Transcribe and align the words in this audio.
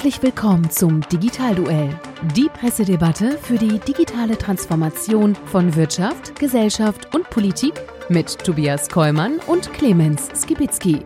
Herzlich 0.00 0.22
willkommen 0.22 0.70
zum 0.70 1.02
Digitalduell, 1.10 1.94
die 2.34 2.48
Pressedebatte 2.48 3.36
für 3.36 3.58
die 3.58 3.78
digitale 3.80 4.38
Transformation 4.38 5.34
von 5.34 5.76
Wirtschaft, 5.76 6.40
Gesellschaft 6.40 7.14
und 7.14 7.28
Politik 7.28 7.74
mit 8.08 8.38
Tobias 8.42 8.88
Kollmann 8.88 9.40
und 9.40 9.70
Clemens 9.74 10.30
Skibitzky. 10.34 11.04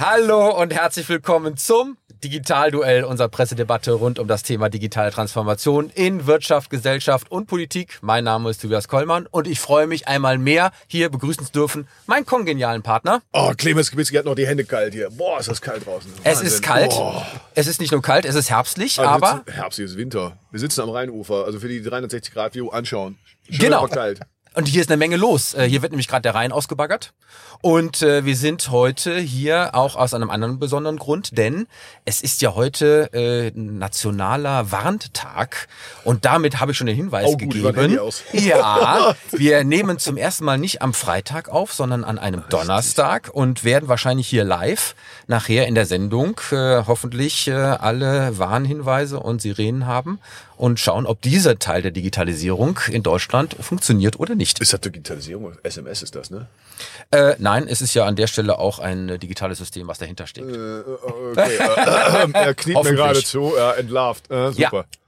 Hallo 0.00 0.60
und 0.60 0.74
herzlich 0.74 1.08
willkommen 1.08 1.56
zum 1.56 1.98
Digitalduell, 2.22 3.04
unserer 3.04 3.28
Pressedebatte 3.28 3.92
rund 3.92 4.18
um 4.18 4.28
das 4.28 4.42
Thema 4.42 4.68
digitale 4.68 5.10
Transformation 5.10 5.90
in 5.94 6.26
Wirtschaft, 6.26 6.68
Gesellschaft 6.68 7.30
und 7.30 7.46
Politik. 7.46 7.98
Mein 8.02 8.24
Name 8.24 8.50
ist 8.50 8.60
Tobias 8.60 8.88
Kollmann 8.88 9.26
und 9.26 9.48
ich 9.48 9.58
freue 9.58 9.86
mich 9.86 10.06
einmal 10.06 10.36
mehr, 10.36 10.70
hier 10.86 11.08
begrüßen 11.08 11.46
zu 11.46 11.52
dürfen, 11.52 11.88
meinen 12.06 12.26
kongenialen 12.26 12.82
Partner. 12.82 13.22
Oh, 13.32 13.52
Clemens 13.56 13.90
Gewitzki 13.90 14.16
hat 14.16 14.26
noch 14.26 14.34
die 14.34 14.46
Hände 14.46 14.64
kalt 14.64 14.92
hier. 14.92 15.08
Boah, 15.10 15.40
ist 15.40 15.48
das 15.48 15.62
kalt 15.62 15.86
draußen. 15.86 16.12
Es 16.22 16.36
Wahnsinn. 16.36 16.46
ist 16.46 16.62
kalt. 16.62 16.92
Oh. 16.92 17.22
Es 17.54 17.66
ist 17.66 17.80
nicht 17.80 17.92
nur 17.92 18.02
kalt, 18.02 18.26
es 18.26 18.34
ist 18.34 18.50
herbstlich, 18.50 18.98
also 18.98 19.10
aber... 19.10 19.42
Herbstlich 19.50 19.86
ist 19.86 19.96
Winter. 19.96 20.36
Wir 20.50 20.60
sitzen 20.60 20.82
am 20.82 20.90
Rheinufer, 20.90 21.46
also 21.46 21.58
für 21.58 21.68
die 21.68 21.82
360 21.82 22.34
Grad 22.34 22.54
View 22.54 22.68
anschauen. 22.68 23.16
Schön 23.48 23.60
genau. 23.60 23.86
kalt. 23.86 24.20
Und 24.54 24.66
hier 24.66 24.80
ist 24.80 24.90
eine 24.90 24.96
Menge 24.96 25.16
los. 25.16 25.54
Äh, 25.54 25.68
hier 25.68 25.80
wird 25.80 25.92
nämlich 25.92 26.08
gerade 26.08 26.22
der 26.22 26.34
Rhein 26.34 26.50
ausgebaggert. 26.50 27.12
Und 27.60 28.02
äh, 28.02 28.24
wir 28.24 28.36
sind 28.36 28.70
heute 28.70 29.18
hier 29.18 29.74
auch 29.74 29.94
aus 29.94 30.12
einem 30.12 30.28
anderen 30.28 30.58
besonderen 30.58 30.96
Grund, 30.96 31.38
denn 31.38 31.68
es 32.04 32.20
ist 32.20 32.42
ja 32.42 32.54
heute 32.56 33.12
äh, 33.12 33.52
nationaler 33.54 34.72
Warntag. 34.72 35.68
Und 36.04 36.24
damit 36.24 36.58
habe 36.58 36.72
ich 36.72 36.78
schon 36.78 36.88
den 36.88 36.96
Hinweis 36.96 37.26
oh, 37.28 37.36
gut, 37.36 37.52
gegeben. 37.52 37.98
Ja, 38.32 39.14
wir 39.30 39.62
nehmen 39.62 39.98
zum 39.98 40.16
ersten 40.16 40.44
Mal 40.44 40.58
nicht 40.58 40.82
am 40.82 40.94
Freitag 40.94 41.48
auf, 41.48 41.72
sondern 41.72 42.02
an 42.02 42.18
einem 42.18 42.42
Donnerstag 42.48 43.30
und 43.32 43.62
werden 43.62 43.88
wahrscheinlich 43.88 44.26
hier 44.26 44.42
live 44.42 44.96
nachher 45.28 45.68
in 45.68 45.76
der 45.76 45.86
Sendung 45.86 46.40
äh, 46.50 46.82
hoffentlich 46.86 47.46
äh, 47.46 47.52
alle 47.52 48.36
Warnhinweise 48.36 49.20
und 49.20 49.40
Sirenen 49.40 49.86
haben 49.86 50.18
und 50.60 50.78
schauen, 50.78 51.06
ob 51.06 51.22
dieser 51.22 51.58
Teil 51.58 51.80
der 51.80 51.90
Digitalisierung 51.90 52.78
in 52.90 53.02
Deutschland 53.02 53.56
funktioniert 53.58 54.20
oder 54.20 54.34
nicht. 54.34 54.60
Ist 54.60 54.74
das 54.74 54.80
Digitalisierung? 54.80 55.56
SMS 55.62 56.02
ist 56.02 56.14
das, 56.14 56.30
ne? 56.30 56.48
Äh, 57.10 57.34
nein, 57.38 57.66
es 57.66 57.80
ist 57.80 57.94
ja 57.94 58.04
an 58.04 58.14
der 58.14 58.26
Stelle 58.26 58.58
auch 58.58 58.78
ein 58.78 59.18
digitales 59.18 59.56
System, 59.56 59.88
was 59.88 59.98
dahinter 59.98 60.26
steckt. 60.26 60.54
Äh, 60.54 60.80
okay. 60.80 61.56
er 62.34 62.54
kniet 62.54 62.84
mir 62.84 62.94
gerade 62.94 63.24
zu, 63.24 63.54
er 63.54 63.78
entlarvt. 63.78 64.30
Äh, 64.30 64.52
super. 64.52 64.86
Ja. 64.92 64.99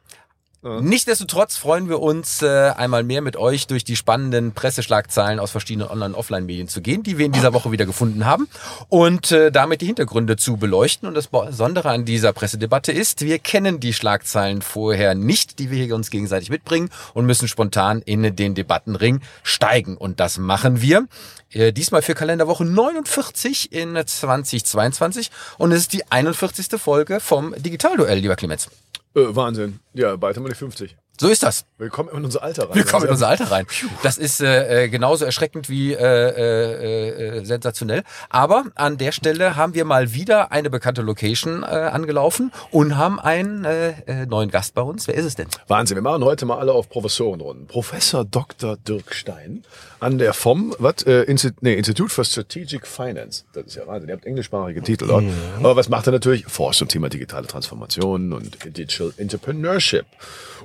Nichtsdestotrotz 0.65 1.57
freuen 1.57 1.89
wir 1.89 2.01
uns, 2.01 2.41
äh, 2.41 2.71
einmal 2.77 3.03
mehr 3.03 3.21
mit 3.21 3.37
euch 3.37 3.67
durch 3.67 3.83
die 3.83 3.97
spannenden 3.97 4.53
Presseschlagzeilen 4.53 5.41
aus 5.41 5.51
verschiedenen 5.51 5.89
Online- 5.89 6.15
und 6.15 6.15
Offline-Medien 6.15 6.69
zu 6.69 6.81
gehen, 6.81 7.03
die 7.03 7.19
wir 7.19 7.27
in 7.27 7.33
dieser 7.33 7.53
Woche 7.53 7.73
wieder 7.73 7.85
gefunden 7.85 8.27
haben 8.27 8.47
und 8.89 9.33
äh, 9.33 9.51
damit 9.51 9.81
die 9.81 9.87
Hintergründe 9.87 10.37
zu 10.37 10.59
beleuchten. 10.59 11.09
Und 11.09 11.15
das 11.15 11.27
Besondere 11.27 11.91
an 11.91 12.05
dieser 12.05 12.33
Pressedebatte 12.33 12.93
ist, 12.93 13.23
wir 13.23 13.41
kennen 13.41 13.81
die 13.81 13.93
Schlagzeilen 13.93 14.63
vorher 14.63 15.17
nicht, 15.17 15.59
die 15.59 15.73
wir 15.73 15.85
hier 15.85 15.97
uns 15.97 16.11
gegenseitig 16.11 16.49
mitbringen 16.49 16.91
und 17.13 17.27
müssen 17.27 17.49
spontan 17.49 18.01
in 18.01 18.37
den 18.37 18.55
Debattenring 18.55 19.21
steigen. 19.43 19.97
Und 19.97 20.21
das 20.21 20.39
machen 20.39 20.81
wir 20.81 21.09
äh, 21.51 21.73
diesmal 21.73 22.03
für 22.03 22.15
Kalenderwoche 22.15 22.65
49 22.65 23.73
in 23.73 24.01
2022 24.07 25.33
und 25.59 25.73
es 25.73 25.81
ist 25.81 25.93
die 25.93 26.09
41. 26.09 26.81
Folge 26.81 27.19
vom 27.19 27.53
Digitalduell, 27.59 28.19
lieber 28.19 28.37
Clemens. 28.37 28.69
Äh, 29.15 29.35
Wahnsinn. 29.35 29.81
Ja, 29.93 30.17
bald 30.17 30.37
haben 30.37 30.45
wir 30.45 30.51
die 30.51 30.57
50. 30.57 30.97
So 31.21 31.29
ist 31.29 31.43
das. 31.43 31.67
Wir 31.79 31.89
kommen 31.89 32.09
in 32.09 32.25
unser 32.25 32.43
Alter 32.43 32.69
rein. 32.69 32.75
Wir 32.75 32.85
kommen 32.85 33.05
in 33.05 33.11
unser 33.11 33.29
Alter 33.29 33.51
rein. 33.51 33.67
Das 34.03 34.19
ist 34.19 34.41
äh, 34.41 34.85
äh, 34.85 34.89
genauso 34.89 35.25
erschreckend 35.25 35.69
wie 35.69 35.93
äh, 35.93 35.99
äh, 35.99 37.39
äh, 37.39 37.45
sensationell. 37.45 38.03
Aber 38.29 38.65
an 38.75 38.97
der 38.97 39.13
Stelle 39.13 39.55
haben 39.55 39.75
wir 39.75 39.85
mal 39.85 40.15
wieder 40.15 40.51
eine 40.51 40.71
bekannte 40.71 41.03
Location 41.03 41.63
äh, 41.63 41.67
angelaufen 41.67 42.51
und 42.71 42.97
haben 42.97 43.21
einen 43.21 43.65
äh, 43.65 43.91
äh 44.07 44.27
neuen 44.27 44.51
Gast 44.51 44.75
bei 44.75 44.83
uns. 44.83 45.07
Wer 45.07 45.15
ist 45.15 45.27
es 45.27 45.35
denn? 45.37 45.47
Wahnsinn. 45.69 45.97
Wir 45.97 46.03
machen 46.03 46.25
heute 46.25 46.47
mal 46.47 46.59
alle 46.59 46.73
auf 46.73 46.89
Professorenrunden. 46.89 47.67
Professor 47.67 48.25
Dr. 48.25 48.77
Dirk 48.77 49.15
Stein 49.15 49.65
an 50.03 50.19
der 50.19 50.35
FOM, 50.35 50.75
was? 50.79 51.03
Äh, 51.07 51.23
Insti 51.23 51.51
nee, 51.61 51.75
Institute 51.75 52.11
for 52.11 52.25
Strategic 52.25 52.87
Finance. 52.87 53.45
Das 53.53 53.67
ist 53.67 53.77
ja 53.77 53.87
Wahnsinn. 53.87 54.09
Ihr 54.09 54.15
habt 54.17 54.27
englischsprachige 54.27 54.83
Titel 54.83 55.07
dort. 55.07 55.25
Mhm. 55.25 55.33
Aber 55.59 55.77
was 55.77 55.89
macht 55.89 56.07
er 56.07 56.13
natürlich? 56.13 56.45
Forscht 56.47 56.81
zum 56.81 56.89
Thema 56.89 57.09
digitale 57.09 57.47
Transformation 57.47 58.33
und 58.33 58.65
Digital 58.65 59.13
Entrepreneurship. 59.17 60.05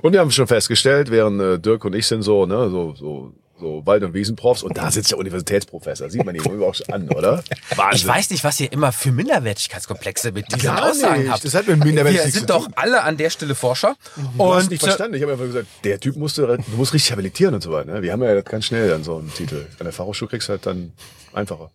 Und 0.02 0.12
wir 0.12 0.20
haben 0.20 0.30
schon 0.30 0.46
festgestellt, 0.46 1.10
während 1.10 1.40
äh, 1.40 1.58
Dirk 1.58 1.84
und 1.84 1.94
ich 1.94 2.06
sind 2.06 2.22
so, 2.22 2.46
ne, 2.46 2.68
so, 2.68 2.94
so 2.94 3.32
so 3.60 3.84
Wald- 3.86 4.02
und 4.02 4.14
Wiesenprofs 4.14 4.62
und 4.62 4.76
da 4.76 4.90
sitzt 4.90 5.10
der 5.10 5.18
Universitätsprofessor. 5.18 6.10
Sieht 6.10 6.24
man 6.24 6.34
ihn 6.34 6.42
auch 6.62 6.74
schon 6.74 6.92
an, 6.92 7.08
oder? 7.10 7.42
Wahnsinn. 7.76 7.96
Ich 7.96 8.06
weiß 8.06 8.30
nicht, 8.30 8.44
was 8.44 8.60
ihr 8.60 8.72
immer 8.72 8.92
für 8.92 9.12
Minderwertigkeitskomplexe 9.12 10.32
mit 10.32 10.46
diesen 10.52 10.62
Gar 10.62 10.90
Aussagen 10.90 11.22
nicht. 11.22 11.32
habt. 11.32 11.44
Das 11.44 11.54
hat 11.54 11.66
mit 11.66 11.84
Minderwertigkeit 11.84 12.26
Wir 12.26 12.32
sind 12.32 12.50
doch 12.50 12.68
alle 12.76 13.02
an 13.02 13.16
der 13.16 13.30
Stelle 13.30 13.54
Forscher. 13.54 13.96
Du 14.36 14.42
und 14.42 14.54
hast 14.54 14.70
nicht 14.70 14.82
verstanden. 14.82 15.14
Ich 15.16 15.22
habe 15.22 15.32
einfach 15.32 15.46
gesagt, 15.46 15.66
der 15.84 16.00
Typ 16.00 16.16
musste, 16.16 16.46
du 16.46 16.76
musst 16.76 16.92
richtig 16.94 17.12
habilitieren 17.12 17.54
und 17.54 17.62
so 17.62 17.72
weiter. 17.72 17.92
Ne? 17.94 18.02
Wir 18.02 18.12
haben 18.12 18.22
ja 18.22 18.40
ganz 18.40 18.66
schnell 18.66 18.88
dann 18.88 19.04
so 19.04 19.16
einen 19.16 19.32
Titel. 19.32 19.66
An 19.78 19.84
der 19.84 19.92
Fachhochschule 19.92 20.28
kriegst 20.30 20.48
du 20.48 20.52
halt 20.52 20.66
dann 20.66 20.92
einfacher. 21.32 21.70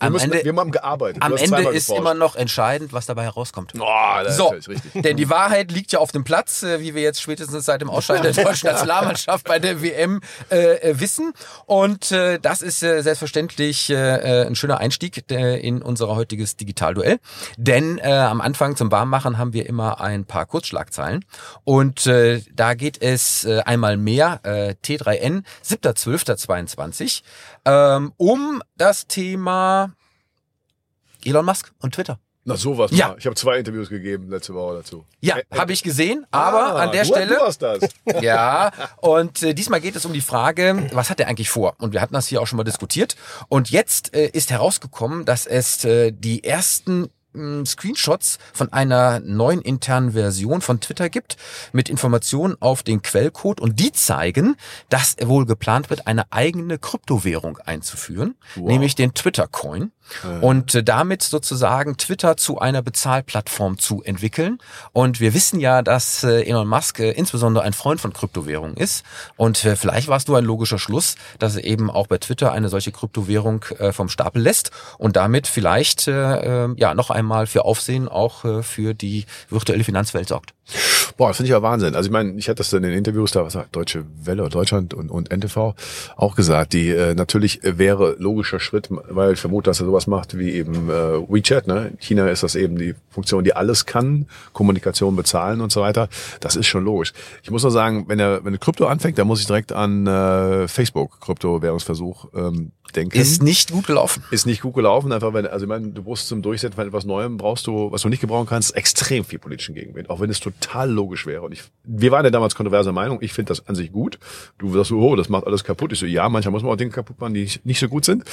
Am 0.00 0.12
müssen, 0.12 0.30
Ende, 0.30 0.44
wir 0.44 0.54
haben 0.54 0.70
gearbeitet. 0.70 1.22
Am 1.22 1.36
Ende 1.36 1.70
ist 1.70 1.90
immer 1.90 2.14
noch 2.14 2.36
entscheidend, 2.36 2.92
was 2.92 3.06
dabei 3.06 3.24
herauskommt. 3.24 3.72
Oh, 3.76 3.84
das 4.22 4.36
so, 4.36 4.52
ist 4.52 4.68
richtig. 4.68 5.02
denn 5.02 5.16
die 5.16 5.28
Wahrheit 5.28 5.72
liegt 5.72 5.90
ja 5.90 5.98
auf 5.98 6.12
dem 6.12 6.22
Platz, 6.22 6.62
äh, 6.62 6.78
wie 6.78 6.94
wir 6.94 7.02
jetzt 7.02 7.20
spätestens 7.20 7.64
seit 7.64 7.80
dem 7.80 7.90
Ausscheiden 7.90 8.32
der 8.32 8.44
deutschen 8.44 8.66
Nationalmannschaft 8.70 9.44
bei 9.48 9.58
der 9.58 9.82
WM 9.82 10.20
äh, 10.50 10.74
äh, 10.74 11.00
wissen. 11.00 11.32
Und 11.66 12.12
äh, 12.12 12.38
das 12.38 12.62
ist 12.62 12.84
äh, 12.84 13.02
selbstverständlich 13.02 13.90
äh, 13.90 14.46
ein 14.46 14.54
schöner 14.54 14.78
Einstieg 14.78 15.28
äh, 15.32 15.58
in 15.58 15.82
unser 15.82 16.14
heutiges 16.14 16.54
Digitalduell. 16.54 17.18
Denn 17.56 17.98
äh, 17.98 18.12
am 18.12 18.40
Anfang 18.40 18.76
zum 18.76 18.92
Warmmachen 18.92 19.36
haben 19.36 19.52
wir 19.52 19.66
immer 19.66 20.00
ein 20.00 20.26
paar 20.26 20.46
Kurzschlagzeilen. 20.46 21.24
Und 21.64 22.06
äh, 22.06 22.42
da 22.54 22.74
geht 22.74 23.02
es 23.02 23.44
äh, 23.44 23.62
einmal 23.62 23.96
mehr, 23.96 24.38
äh, 24.44 24.74
T3N, 24.84 25.42
7.12.22, 25.64 27.22
ähm, 27.64 28.12
um 28.16 28.62
das 28.76 29.06
Thema 29.06 29.92
Elon 31.24 31.44
Musk 31.44 31.72
und 31.80 31.94
Twitter. 31.94 32.18
Na 32.48 32.56
sowas. 32.56 32.90
Ja. 32.94 33.08
Mal. 33.08 33.16
Ich 33.18 33.26
habe 33.26 33.36
zwei 33.36 33.58
Interviews 33.58 33.90
gegeben 33.90 34.30
letzte 34.30 34.54
Woche 34.54 34.76
dazu. 34.76 35.04
Ja, 35.20 35.36
habe 35.54 35.74
ich 35.74 35.82
gesehen, 35.82 36.26
aber 36.30 36.76
ah, 36.76 36.84
an 36.84 36.92
der 36.92 37.02
du, 37.02 37.08
Stelle. 37.08 37.34
Du 37.34 37.40
hast 37.40 37.60
das. 37.60 37.80
ja, 38.22 38.72
und 39.02 39.42
äh, 39.42 39.52
diesmal 39.52 39.82
geht 39.82 39.96
es 39.96 40.06
um 40.06 40.14
die 40.14 40.22
Frage, 40.22 40.88
was 40.92 41.10
hat 41.10 41.20
er 41.20 41.28
eigentlich 41.28 41.50
vor? 41.50 41.74
Und 41.78 41.92
wir 41.92 42.00
hatten 42.00 42.14
das 42.14 42.26
hier 42.26 42.40
auch 42.40 42.46
schon 42.46 42.56
mal 42.56 42.64
diskutiert. 42.64 43.16
Und 43.48 43.70
jetzt 43.70 44.14
äh, 44.14 44.28
ist 44.28 44.50
herausgekommen, 44.50 45.26
dass 45.26 45.44
es 45.44 45.84
äh, 45.84 46.10
die 46.10 46.42
ersten 46.42 47.10
Screenshots 47.66 48.38
von 48.52 48.72
einer 48.72 49.20
neuen 49.20 49.60
internen 49.60 50.12
Version 50.12 50.60
von 50.60 50.80
Twitter 50.80 51.08
gibt 51.08 51.36
mit 51.72 51.88
Informationen 51.88 52.56
auf 52.60 52.82
den 52.82 53.02
Quellcode 53.02 53.60
und 53.60 53.80
die 53.80 53.92
zeigen, 53.92 54.56
dass 54.88 55.16
wohl 55.22 55.46
geplant 55.46 55.90
wird, 55.90 56.06
eine 56.06 56.32
eigene 56.32 56.78
Kryptowährung 56.78 57.58
einzuführen, 57.58 58.36
wow. 58.56 58.68
nämlich 58.68 58.94
den 58.94 59.14
Twitter 59.14 59.46
Coin 59.46 59.92
und 60.40 60.74
äh, 60.74 60.82
damit 60.82 61.22
sozusagen 61.22 61.96
Twitter 61.96 62.36
zu 62.36 62.58
einer 62.58 62.82
Bezahlplattform 62.82 63.78
zu 63.78 64.02
entwickeln. 64.02 64.58
Und 64.92 65.20
wir 65.20 65.34
wissen 65.34 65.60
ja, 65.60 65.82
dass 65.82 66.24
äh, 66.24 66.42
Elon 66.42 66.68
Musk 66.68 67.00
äh, 67.00 67.10
insbesondere 67.10 67.64
ein 67.64 67.72
Freund 67.72 68.00
von 68.00 68.12
Kryptowährungen 68.12 68.76
ist. 68.76 69.04
Und 69.36 69.58
vielleicht 69.58 70.08
warst 70.08 70.28
du 70.28 70.34
ein 70.34 70.44
logischer 70.44 70.78
Schluss, 70.78 71.16
dass 71.38 71.56
er 71.56 71.64
eben 71.64 71.90
auch 71.90 72.06
bei 72.06 72.18
Twitter 72.18 72.52
eine 72.52 72.68
solche 72.68 72.92
Kryptowährung 72.92 73.64
vom 73.92 74.08
Stapel 74.08 74.42
lässt 74.42 74.70
und 74.98 75.16
damit 75.16 75.46
vielleicht 75.46 76.06
ja 76.06 76.94
noch 76.94 77.10
einmal 77.10 77.46
für 77.46 77.64
Aufsehen 77.64 78.08
auch 78.08 78.44
für 78.62 78.94
die 78.94 79.26
virtuelle 79.50 79.84
Finanzwelt 79.84 80.28
sorgt. 80.28 80.54
Boah, 81.16 81.28
das 81.28 81.38
finde 81.38 81.48
ich 81.48 81.52
ja 81.52 81.62
Wahnsinn. 81.62 81.96
Also 81.96 82.08
ich 82.08 82.12
meine, 82.12 82.38
ich 82.38 82.48
hatte 82.48 82.58
das 82.58 82.72
in 82.72 82.82
den 82.82 82.92
Interviews 82.92 83.32
da, 83.32 83.44
was 83.44 83.54
sagt 83.54 83.74
Deutsche 83.74 84.04
Welle, 84.22 84.48
Deutschland 84.48 84.94
und, 84.94 85.10
und 85.10 85.32
NTV 85.32 85.74
auch 86.16 86.36
gesagt, 86.36 86.74
die 86.74 86.90
äh, 86.90 87.14
natürlich 87.14 87.60
wäre 87.62 88.14
logischer 88.18 88.60
Schritt, 88.60 88.88
weil 88.90 89.32
ich 89.32 89.40
vermute, 89.40 89.70
dass 89.70 89.80
er 89.80 89.86
sowas 89.86 89.97
macht 90.06 90.38
wie 90.38 90.52
eben 90.52 90.88
äh, 90.88 91.20
WeChat. 91.28 91.66
Ne? 91.66 91.88
In 91.92 91.98
China 91.98 92.28
ist 92.28 92.42
das 92.42 92.54
eben 92.54 92.78
die 92.78 92.94
Funktion, 93.10 93.44
die 93.44 93.54
alles 93.54 93.86
kann, 93.86 94.26
Kommunikation 94.52 95.16
bezahlen 95.16 95.60
und 95.60 95.72
so 95.72 95.80
weiter. 95.80 96.08
Das 96.40 96.56
ist 96.56 96.66
schon 96.66 96.84
logisch. 96.84 97.12
Ich 97.42 97.50
muss 97.50 97.62
nur 97.62 97.72
sagen, 97.72 98.04
wenn 98.08 98.18
er 98.18 98.44
wenn 98.44 98.58
Krypto 98.60 98.86
anfängt, 98.86 99.18
dann 99.18 99.26
muss 99.26 99.40
ich 99.40 99.46
direkt 99.46 99.72
an 99.72 100.06
äh, 100.06 100.68
Facebook 100.68 101.20
Kryptowährungsversuch 101.20 102.28
ähm, 102.34 102.72
denken. 102.94 103.18
Ist 103.18 103.42
nicht 103.42 103.72
gut 103.72 103.86
gelaufen. 103.86 104.22
Ist 104.30 104.46
nicht 104.46 104.62
gut 104.62 104.74
gelaufen, 104.74 105.12
einfach 105.12 105.32
wenn, 105.34 105.46
also 105.46 105.64
ich 105.64 105.68
meine, 105.68 105.88
du 105.88 106.02
brauchst 106.02 106.28
zum 106.28 106.42
Durchsetzen 106.42 106.76
von 106.76 106.86
etwas 106.86 107.04
Neuem, 107.04 107.36
brauchst 107.36 107.66
du, 107.66 107.90
was 107.92 108.02
du 108.02 108.08
nicht 108.08 108.20
gebrauchen 108.20 108.46
kannst, 108.46 108.74
extrem 108.76 109.24
viel 109.24 109.38
politischen 109.38 109.74
Gegenwind, 109.74 110.10
auch 110.10 110.20
wenn 110.20 110.30
es 110.30 110.40
total 110.40 110.90
logisch 110.90 111.26
wäre. 111.26 111.42
Und 111.42 111.52
ich, 111.52 111.62
wir 111.84 112.10
waren 112.10 112.24
ja 112.24 112.30
damals 112.30 112.54
kontroverse 112.54 112.92
Meinung, 112.92 113.18
ich 113.20 113.32
finde 113.32 113.48
das 113.50 113.66
an 113.66 113.74
sich 113.74 113.92
gut. 113.92 114.18
Du 114.58 114.72
sagst 114.72 114.88
so, 114.88 114.98
oh, 114.98 115.16
das 115.16 115.28
macht 115.28 115.46
alles 115.46 115.64
kaputt. 115.64 115.92
Ich 115.92 115.98
so, 115.98 116.06
ja, 116.06 116.28
manchmal 116.28 116.52
muss 116.52 116.62
man 116.62 116.72
auch 116.72 116.76
Dinge 116.76 116.90
kaputt 116.90 117.20
machen, 117.20 117.34
die 117.34 117.48
nicht 117.64 117.80
so 117.80 117.88
gut 117.88 118.04
sind. 118.04 118.24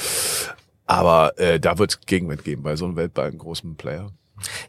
Aber 0.86 1.38
äh, 1.38 1.58
da 1.58 1.78
wird 1.78 1.90
es 1.90 2.00
Gegenwind 2.00 2.44
geben 2.44 2.62
bei 2.62 2.76
so 2.76 2.84
einem 2.84 2.96
weltweiten 2.96 3.38
großen 3.38 3.76
Player. 3.76 4.12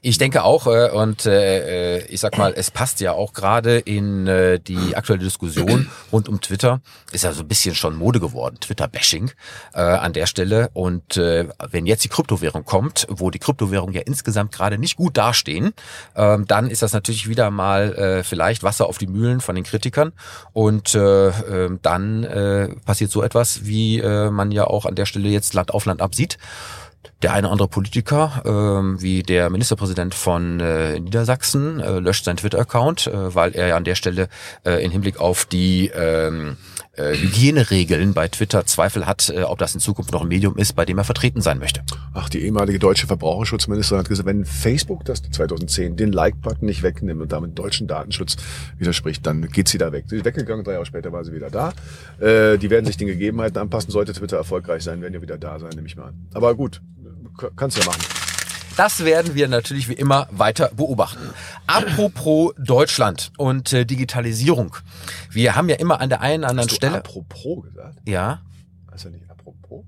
Ich 0.02 0.18
denke 0.18 0.44
auch, 0.44 0.68
äh, 0.68 0.90
und 0.90 1.26
äh, 1.26 2.06
ich 2.06 2.20
sag 2.20 2.38
mal, 2.38 2.54
es 2.56 2.72
passt 2.72 3.00
ja 3.02 3.12
auch 3.12 3.34
gerade 3.34 3.80
in 3.80 4.28
äh, 4.28 4.60
die 4.60 4.96
aktuelle 4.96 5.24
Diskussion 5.24 5.90
rund 6.12 6.30
um 6.30 6.42
Twitter. 6.42 6.82
Ist 7.12 7.24
ja 7.24 7.34
so 7.34 7.42
ein 7.42 7.48
bisschen 7.48 7.76
schon 7.76 7.96
Mode 7.96 8.20
geworden, 8.20 8.58
Twitter-Bashing 8.60 9.32
äh, 9.74 9.82
an 9.82 10.14
der 10.14 10.26
Stelle. 10.26 10.70
Und 10.74 11.18
äh, 11.18 11.48
wenn 11.70 11.86
jetzt 11.86 12.04
die 12.04 12.10
Kryptowährung 12.10 12.66
kommt, 12.66 13.08
wo 13.10 13.30
die 13.30 13.40
Kryptowährungen 13.40 13.94
ja 13.94 14.02
insgesamt 14.06 14.52
gerade 14.52 14.78
nicht 14.78 14.96
gut 14.96 15.18
dastehen, 15.18 15.74
äh, 16.16 16.38
dann 16.46 16.70
ist 16.70 16.82
das 16.82 16.94
natürlich 16.94 17.28
wieder 17.28 17.52
mal 17.52 17.94
äh, 17.96 18.24
vielleicht 18.24 18.64
Wasser 18.64 18.88
auf 18.88 18.98
die 18.98 19.08
Mühlen 19.08 19.42
von 19.42 19.56
den 19.56 19.64
Kritikern. 19.64 20.14
Und 20.54 20.96
äh, 20.96 21.28
äh, 21.28 21.78
dann 21.82 22.24
äh, 22.24 22.70
passiert 22.86 23.12
so 23.12 23.22
etwas, 23.22 23.66
wie 23.66 24.00
äh, 24.00 24.30
man 24.30 24.52
ja 24.52 24.66
auch 24.66 24.86
an 24.86 24.96
der 24.96 25.06
Stelle 25.06 25.30
jetzt 25.30 25.54
Land 25.54 25.74
auf 25.74 25.86
Land 25.86 26.02
absieht 26.02 26.38
der 27.22 27.34
eine 27.34 27.50
andere 27.50 27.68
Politiker, 27.68 28.44
ähm, 28.46 29.02
wie 29.02 29.24
der 29.24 29.50
Ministerpräsident 29.50 30.14
von 30.14 30.60
äh, 30.60 31.00
Niedersachsen, 31.00 31.80
äh, 31.80 32.00
löscht 32.00 32.26
seinen 32.26 32.38
Twitter-Account, 32.38 33.08
äh, 33.08 33.36
weil 33.36 33.54
er 33.54 33.68
ja 33.68 33.78
an 33.78 33.84
der 33.84 33.96
Stelle 33.96 34.30
äh, 34.66 34.84
in 34.84 34.92
Hinblick 34.92 35.20
auf 35.20 35.46
die 35.46 35.88
ähm, 35.96 36.58
äh, 36.98 37.16
Hygieneregeln 37.16 38.14
bei 38.14 38.28
Twitter 38.28 38.66
Zweifel 38.66 39.06
hat, 39.06 39.30
äh, 39.30 39.44
ob 39.44 39.60
das 39.60 39.74
in 39.74 39.80
Zukunft 39.80 40.12
noch 40.12 40.22
ein 40.22 40.28
Medium 40.28 40.58
ist, 40.58 40.74
bei 40.76 40.86
dem 40.86 40.98
er 40.98 41.04
vertreten 41.04 41.42
sein 41.42 41.60
möchte. 41.60 41.82
Ach, 42.14 42.30
die 42.30 42.44
ehemalige 42.44 42.80
deutsche 42.80 43.08
Verbraucherschutzministerin 43.08 44.00
hat 44.00 44.10
gesagt, 44.10 44.28
wenn 44.28 44.46
Facebook 44.46 45.06
das 45.06 45.22
2010 45.22 45.96
den 45.96 46.12
Like-Button 46.12 46.66
nicht 46.66 46.84
wegnimmt 46.84 47.22
und 47.22 47.32
damit 47.32 47.58
deutschen 47.58 47.88
Datenschutz 47.88 48.38
widerspricht, 48.78 49.26
dann 49.26 49.48
geht 49.48 49.68
sie 49.68 49.78
da 49.78 49.92
weg. 49.92 50.06
Sie 50.08 50.18
ist 50.18 50.26
weggegangen, 50.26 50.64
drei 50.64 50.74
Jahre 50.74 50.86
später 50.86 51.12
war 51.12 51.24
sie 51.24 51.34
wieder 51.34 51.50
da. 51.50 51.74
Äh, 52.20 52.58
die 52.58 52.70
werden 52.70 52.86
sich 52.86 52.98
den 52.98 53.08
Gegebenheiten 53.08 53.58
anpassen. 53.58 53.92
Sollte 53.92 54.14
Twitter 54.14 54.38
erfolgreich 54.38 54.84
sein, 54.84 55.02
werden 55.02 55.14
ja 55.14 55.22
wieder 55.22 55.38
da 55.38 55.60
sein, 55.60 55.70
nehme 55.76 55.88
ich 55.88 55.96
mal 55.96 56.06
an. 56.06 56.28
Aber 56.34 56.56
gut, 56.56 56.82
kannst 57.56 57.78
du 57.78 57.82
ja 57.82 57.88
machen. 57.88 58.02
Das 58.78 59.04
werden 59.04 59.34
wir 59.34 59.48
natürlich 59.48 59.90
wie 59.90 59.94
immer 59.94 60.28
weiter 60.30 60.70
beobachten. 60.76 61.34
Apropos 61.66 62.54
Deutschland 62.60 63.32
und 63.38 63.74
äh, 63.74 63.86
Digitalisierung. 63.86 64.78
Wir 65.32 65.56
haben 65.56 65.68
ja 65.68 65.78
immer 65.78 66.00
an 66.00 66.10
der 66.10 66.22
einen 66.22 66.44
oder 66.44 66.52
anderen 66.52 66.70
Hast 66.70 66.74
du 66.74 66.76
Stelle. 66.76 66.98
apropos 66.98 67.64
gesagt? 67.64 67.98
Ja. 68.06 68.42
Du 69.02 69.10
nicht 69.10 69.30
apropos? 69.30 69.84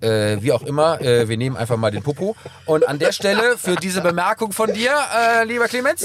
Äh, 0.00 0.40
wie 0.40 0.52
auch 0.52 0.62
immer, 0.62 1.00
äh, 1.00 1.28
wir 1.28 1.36
nehmen 1.36 1.56
einfach 1.56 1.76
mal 1.76 1.90
den 1.90 2.02
Popo. 2.04 2.36
Und 2.66 2.88
an 2.88 3.00
der 3.00 3.12
Stelle 3.12 3.56
für 3.56 3.74
diese 3.76 4.00
Bemerkung 4.00 4.52
von 4.52 4.72
dir, 4.72 4.92
äh, 5.16 5.44
lieber 5.44 5.66
Clemens. 5.66 6.04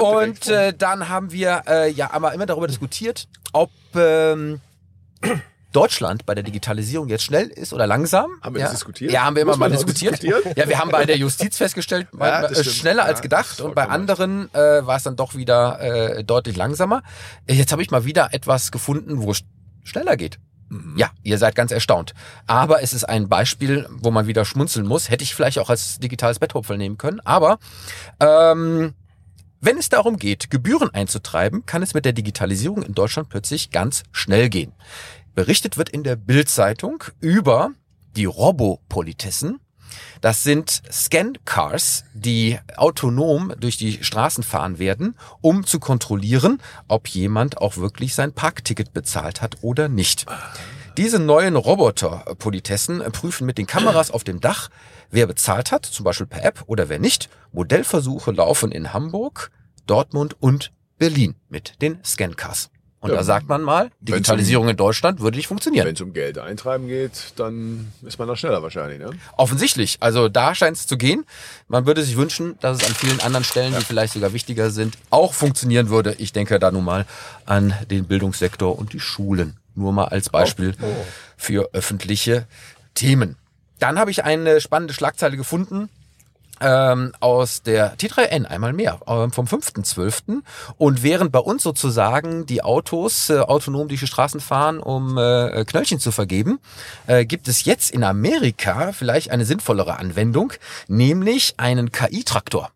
Und 0.00 0.48
äh, 0.48 0.72
dann 0.72 1.08
haben 1.08 1.30
wir 1.30 1.62
äh, 1.68 1.90
ja 1.90 2.12
aber 2.12 2.32
immer 2.32 2.46
darüber 2.46 2.66
diskutiert, 2.66 3.28
ob 3.52 3.70
ähm, 3.94 4.60
Deutschland 5.74 6.24
bei 6.24 6.34
der 6.34 6.44
Digitalisierung 6.44 7.08
jetzt 7.08 7.24
schnell 7.24 7.48
ist 7.48 7.72
oder 7.72 7.86
langsam. 7.86 8.30
Haben 8.42 8.54
wir 8.54 8.60
ja? 8.60 8.66
das 8.66 8.76
diskutiert? 8.76 9.12
Ja, 9.12 9.24
haben 9.24 9.36
wir 9.36 9.42
immer 9.42 9.56
mal 9.56 9.70
diskutiert. 9.70 10.22
Ja, 10.22 10.68
wir 10.68 10.78
haben 10.78 10.90
bei 10.90 11.04
der 11.04 11.16
Justiz 11.16 11.56
festgestellt, 11.56 12.08
Ja, 12.18 12.44
äh, 12.44 12.64
schneller 12.64 13.04
als 13.04 13.18
Ja, 13.18 13.22
gedacht. 13.22 13.46
das 13.46 13.58
ist 13.58 13.60
Und 13.60 13.74
bei 13.74 13.88
anderen 13.88 14.52
äh, 14.54 14.86
war 14.86 14.96
es 14.96 15.02
dann 15.02 15.16
doch 15.16 15.34
wieder 15.34 15.80
äh, 15.80 16.24
deutlich 16.24 16.56
langsamer. 16.56 17.02
Jetzt 17.48 17.72
habe 17.72 17.82
ich 17.82 17.90
mal 17.90 18.04
wieder 18.04 18.32
etwas 18.32 18.70
gefunden, 18.70 19.22
wo 19.22 19.32
es 19.32 19.42
schneller 19.82 20.16
geht. 20.16 20.38
Mhm. 20.68 20.94
Ja, 20.96 21.10
ihr 21.22 21.38
seid 21.38 21.54
ganz 21.54 21.72
erstaunt. 21.72 22.14
Aber 22.46 22.82
es 22.82 22.92
ist 22.92 23.04
ein 23.04 23.28
Beispiel, 23.28 23.88
wo 23.90 24.10
man 24.10 24.26
wieder 24.26 24.44
schmunzeln 24.44 24.86
muss. 24.86 25.10
Hätte 25.10 25.24
ich 25.24 25.34
vielleicht 25.34 25.58
auch 25.58 25.70
als 25.70 25.98
digitales 25.98 26.38
Betthupferl 26.38 26.78
nehmen 26.78 26.98
können. 26.98 27.20
Aber 27.20 27.58
ähm, 28.20 28.94
wenn 29.60 29.78
es 29.78 29.88
darum 29.88 30.18
geht, 30.18 30.50
Gebühren 30.50 30.92
einzutreiben, 30.92 31.64
kann 31.64 31.82
es 31.82 31.94
mit 31.94 32.04
der 32.04 32.12
Digitalisierung 32.12 32.82
in 32.82 32.94
Deutschland 32.94 33.28
plötzlich 33.28 33.70
ganz 33.70 34.02
schnell 34.12 34.48
gehen. 34.50 34.72
Berichtet 35.34 35.76
wird 35.76 35.88
in 35.88 36.04
der 36.04 36.16
Bild-Zeitung 36.16 37.02
über 37.20 37.72
die 38.16 38.24
Robopolitessen. 38.24 39.58
Das 40.20 40.42
sind 40.42 40.82
Scan-Cars, 40.90 42.04
die 42.14 42.58
autonom 42.76 43.52
durch 43.58 43.76
die 43.76 44.02
Straßen 44.02 44.44
fahren 44.44 44.78
werden, 44.78 45.16
um 45.40 45.66
zu 45.66 45.80
kontrollieren, 45.80 46.60
ob 46.88 47.08
jemand 47.08 47.58
auch 47.58 47.76
wirklich 47.76 48.14
sein 48.14 48.32
Parkticket 48.32 48.92
bezahlt 48.92 49.42
hat 49.42 49.58
oder 49.62 49.88
nicht. 49.88 50.26
Diese 50.96 51.18
neuen 51.18 51.56
Roboter-Politessen 51.56 53.00
prüfen 53.10 53.46
mit 53.46 53.58
den 53.58 53.66
Kameras 53.66 54.12
auf 54.12 54.22
dem 54.22 54.40
Dach, 54.40 54.70
wer 55.10 55.26
bezahlt 55.26 55.72
hat, 55.72 55.84
zum 55.84 56.04
Beispiel 56.04 56.26
per 56.26 56.44
App 56.44 56.62
oder 56.66 56.88
wer 56.88 57.00
nicht. 57.00 57.28
Modellversuche 57.52 58.30
laufen 58.30 58.70
in 58.70 58.92
Hamburg, 58.92 59.50
Dortmund 59.86 60.36
und 60.40 60.72
Berlin 60.96 61.34
mit 61.48 61.82
den 61.82 61.98
Scan-Cars. 62.04 62.70
Und 63.04 63.10
Ja. 63.10 63.16
da 63.16 63.22
sagt 63.22 63.50
man 63.50 63.60
mal, 63.60 63.90
Digitalisierung 64.00 64.66
in 64.66 64.78
Deutschland 64.78 65.20
würde 65.20 65.36
nicht 65.36 65.46
funktionieren. 65.46 65.86
Wenn 65.86 65.94
es 65.94 66.00
um 66.00 66.14
Geld 66.14 66.38
eintreiben 66.38 66.88
geht, 66.88 67.34
dann 67.36 67.92
ist 68.00 68.18
man 68.18 68.26
da 68.28 68.34
schneller 68.34 68.62
wahrscheinlich, 68.62 68.98
ne? 68.98 69.10
Offensichtlich. 69.36 69.98
Also 70.00 70.30
da 70.30 70.54
scheint 70.54 70.78
es 70.78 70.86
zu 70.86 70.96
gehen. 70.96 71.26
Man 71.68 71.84
würde 71.84 72.02
sich 72.02 72.16
wünschen, 72.16 72.58
dass 72.60 72.80
es 72.80 72.88
an 72.88 72.94
vielen 72.94 73.20
anderen 73.20 73.44
Stellen, 73.44 73.74
die 73.78 73.84
vielleicht 73.84 74.14
sogar 74.14 74.32
wichtiger 74.32 74.70
sind, 74.70 74.96
auch 75.10 75.34
funktionieren 75.34 75.90
würde. 75.90 76.14
Ich 76.16 76.32
denke 76.32 76.58
da 76.58 76.70
nun 76.70 76.82
mal 76.82 77.04
an 77.44 77.74
den 77.90 78.06
Bildungssektor 78.06 78.78
und 78.78 78.94
die 78.94 79.00
Schulen. 79.00 79.58
Nur 79.74 79.92
mal 79.92 80.06
als 80.06 80.30
Beispiel 80.30 80.74
für 81.36 81.68
öffentliche 81.74 82.46
Themen. 82.94 83.36
Dann 83.80 83.98
habe 83.98 84.12
ich 84.12 84.24
eine 84.24 84.62
spannende 84.62 84.94
Schlagzeile 84.94 85.36
gefunden 85.36 85.90
ähm, 86.60 87.12
aus 87.20 87.62
der 87.62 87.96
T3N, 87.96 88.44
einmal 88.46 88.72
mehr, 88.72 89.00
ähm, 89.06 89.32
vom 89.32 89.46
5.12. 89.46 90.42
Und 90.76 91.02
während 91.02 91.32
bei 91.32 91.38
uns 91.38 91.62
sozusagen 91.62 92.46
die 92.46 92.62
Autos 92.62 93.30
äh, 93.30 93.38
autonom 93.38 93.88
durch 93.88 94.00
die 94.00 94.06
Straßen 94.06 94.40
fahren, 94.40 94.80
um 94.80 95.18
äh, 95.18 95.64
Knöllchen 95.64 95.98
zu 95.98 96.12
vergeben, 96.12 96.58
äh, 97.06 97.24
gibt 97.24 97.48
es 97.48 97.64
jetzt 97.64 97.90
in 97.90 98.04
Amerika 98.04 98.92
vielleicht 98.92 99.30
eine 99.30 99.44
sinnvollere 99.44 99.98
Anwendung, 99.98 100.52
nämlich 100.88 101.54
einen 101.58 101.92
KI-Traktor. 101.92 102.70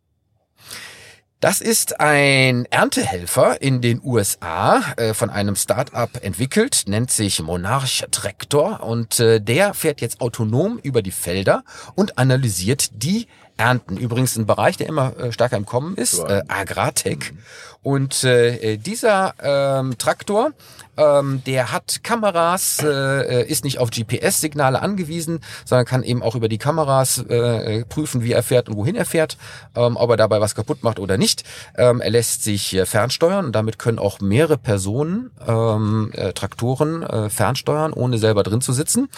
Das 1.41 1.61
ist 1.61 2.01
ein 2.01 2.65
Erntehelfer 2.65 3.63
in 3.63 3.81
den 3.81 4.01
USA, 4.03 4.83
äh, 4.97 5.15
von 5.15 5.31
einem 5.31 5.55
Start-up 5.55 6.25
entwickelt, 6.25 6.83
nennt 6.89 7.13
sich 7.13 7.41
Monarch 7.41 8.05
Tractor 8.11 8.83
und 8.83 9.21
äh, 9.21 9.41
der 9.41 9.73
fährt 9.73 10.01
jetzt 10.01 10.21
autonom 10.21 10.81
über 10.83 11.01
die 11.01 11.13
Felder 11.13 11.63
und 11.95 12.19
analysiert 12.19 12.89
die 12.93 13.29
Ernten. 13.58 13.96
Übrigens 13.96 14.37
ein 14.37 14.46
Bereich, 14.46 14.76
der 14.76 14.87
immer 14.87 15.16
äh, 15.19 15.32
stärker 15.32 15.56
im 15.56 15.66
Kommen 15.66 15.96
ist, 15.96 16.19
äh, 16.20 16.43
Agrartech. 16.49 17.34
Und 17.82 18.25
äh, 18.25 18.76
dieser 18.76 19.34
ähm, 19.40 19.99
Traktor, 19.99 20.52
ähm, 20.99 21.43
der 21.47 21.73
hat 21.73 22.00
Kameras, 22.03 22.79
äh, 22.83 23.47
ist 23.47 23.65
nicht 23.65 23.79
auf 23.79 23.91
GPS-Signale 23.91 24.83
angewiesen, 24.83 25.41
sondern 25.65 25.87
kann 25.87 26.03
eben 26.03 26.23
auch 26.23 26.35
über 26.35 26.49
die 26.49 26.59
Kameras 26.59 27.19
äh, 27.19 27.85
prüfen, 27.85 28.23
wie 28.23 28.33
er 28.33 28.43
fährt 28.43 28.69
und 28.69 28.77
wohin 28.77 28.97
er 28.97 29.05
fährt, 29.05 29.39
ähm, 29.77 29.97
ob 29.97 30.11
er 30.11 30.17
dabei 30.17 30.41
was 30.41 30.55
kaputt 30.55 30.83
macht 30.83 30.99
oder 30.99 31.17
nicht. 31.17 31.45
Ähm, 31.77 32.00
er 32.00 32.11
lässt 32.11 32.43
sich 32.43 32.75
äh, 32.75 32.85
fernsteuern 32.85 33.47
und 33.47 33.53
damit 33.53 33.79
können 33.79 33.99
auch 33.99 34.21
mehrere 34.21 34.59
Personen 34.59 35.31
ähm, 35.47 36.11
äh, 36.15 36.32
Traktoren 36.32 37.03
äh, 37.03 37.31
fernsteuern, 37.31 37.93
ohne 37.93 38.19
selber 38.19 38.43
drin 38.43 38.61
zu 38.61 38.72
sitzen. 38.72 39.08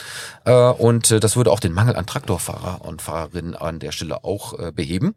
Äh, 0.45 0.53
und 0.53 1.11
äh, 1.11 1.21
das 1.21 1.37
würde 1.37 1.51
auch 1.51 1.61
den 1.61 1.73
Mangel 1.73 1.97
an 1.97 2.07
Traktorfahrer 2.07 2.85
und 2.85 3.03
Fahrerinnen 3.03 3.57
an 3.57 3.79
der 3.79 3.93
Stelle 3.93 4.25
auch 4.25 4.59
äh, 4.59 4.73
beheben. 4.73 5.15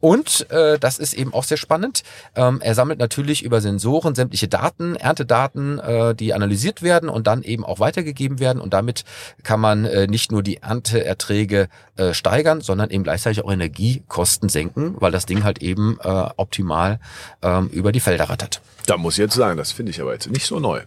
Und 0.00 0.50
äh, 0.50 0.78
das 0.78 0.98
ist 0.98 1.12
eben 1.12 1.34
auch 1.34 1.44
sehr 1.44 1.56
spannend. 1.56 2.02
Ähm, 2.34 2.60
er 2.62 2.74
sammelt 2.74 2.98
natürlich 2.98 3.42
über 3.42 3.60
Sensoren 3.60 4.14
sämtliche 4.14 4.48
Daten, 4.48 4.94
Erntedaten, 4.94 5.78
äh, 5.78 5.97
die 6.14 6.34
analysiert 6.34 6.82
werden 6.82 7.08
und 7.08 7.26
dann 7.26 7.42
eben 7.42 7.64
auch 7.64 7.80
weitergegeben 7.80 8.40
werden. 8.40 8.60
Und 8.60 8.74
damit 8.74 9.04
kann 9.42 9.60
man 9.60 9.84
äh, 9.84 10.06
nicht 10.06 10.32
nur 10.32 10.42
die 10.42 10.58
Ernteerträge 10.58 11.68
äh, 11.96 12.14
steigern, 12.14 12.60
sondern 12.60 12.90
eben 12.90 13.04
gleichzeitig 13.04 13.44
auch 13.44 13.52
Energiekosten 13.52 14.48
senken, 14.48 14.96
weil 14.98 15.12
das 15.12 15.26
Ding 15.26 15.44
halt 15.44 15.62
eben 15.62 15.98
äh, 16.02 16.08
optimal 16.36 17.00
ähm, 17.42 17.68
über 17.68 17.92
die 17.92 18.00
Felder 18.00 18.28
rattert. 18.28 18.60
Da 18.86 18.96
muss 18.96 19.14
ich 19.14 19.18
jetzt 19.18 19.34
sagen, 19.34 19.56
das 19.58 19.72
finde 19.72 19.90
ich 19.90 20.00
aber 20.00 20.12
jetzt 20.12 20.30
nicht 20.30 20.46
so 20.46 20.60
neu. 20.60 20.80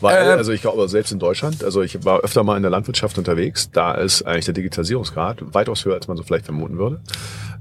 Weil, 0.00 0.26
Ähm. 0.32 0.38
also 0.38 0.52
ich 0.52 0.60
glaube, 0.60 0.88
selbst 0.88 1.10
in 1.10 1.18
Deutschland, 1.18 1.64
also 1.64 1.82
ich 1.82 2.04
war 2.04 2.20
öfter 2.20 2.44
mal 2.44 2.56
in 2.56 2.62
der 2.62 2.70
Landwirtschaft 2.70 3.18
unterwegs, 3.18 3.70
da 3.72 3.94
ist 3.94 4.22
eigentlich 4.22 4.44
der 4.44 4.54
Digitalisierungsgrad 4.54 5.54
weitaus 5.54 5.84
höher, 5.84 5.94
als 5.94 6.06
man 6.06 6.16
so 6.16 6.22
vielleicht 6.22 6.44
vermuten 6.44 6.78
würde. 6.78 7.00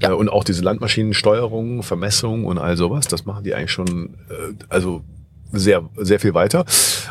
Ja. 0.02 0.10
Äh, 0.12 0.14
Und 0.14 0.30
auch 0.30 0.44
diese 0.44 0.62
Landmaschinensteuerung, 0.64 1.84
Vermessung 1.84 2.46
und 2.46 2.58
all 2.58 2.78
sowas, 2.78 3.08
das 3.08 3.26
machen 3.26 3.44
die 3.44 3.56
eigentlich 3.56 3.72
schon, 3.72 4.16
äh, 4.30 4.54
also 4.70 5.02
sehr, 5.52 5.84
sehr 5.98 6.20
viel 6.20 6.34
weiter. 6.34 6.66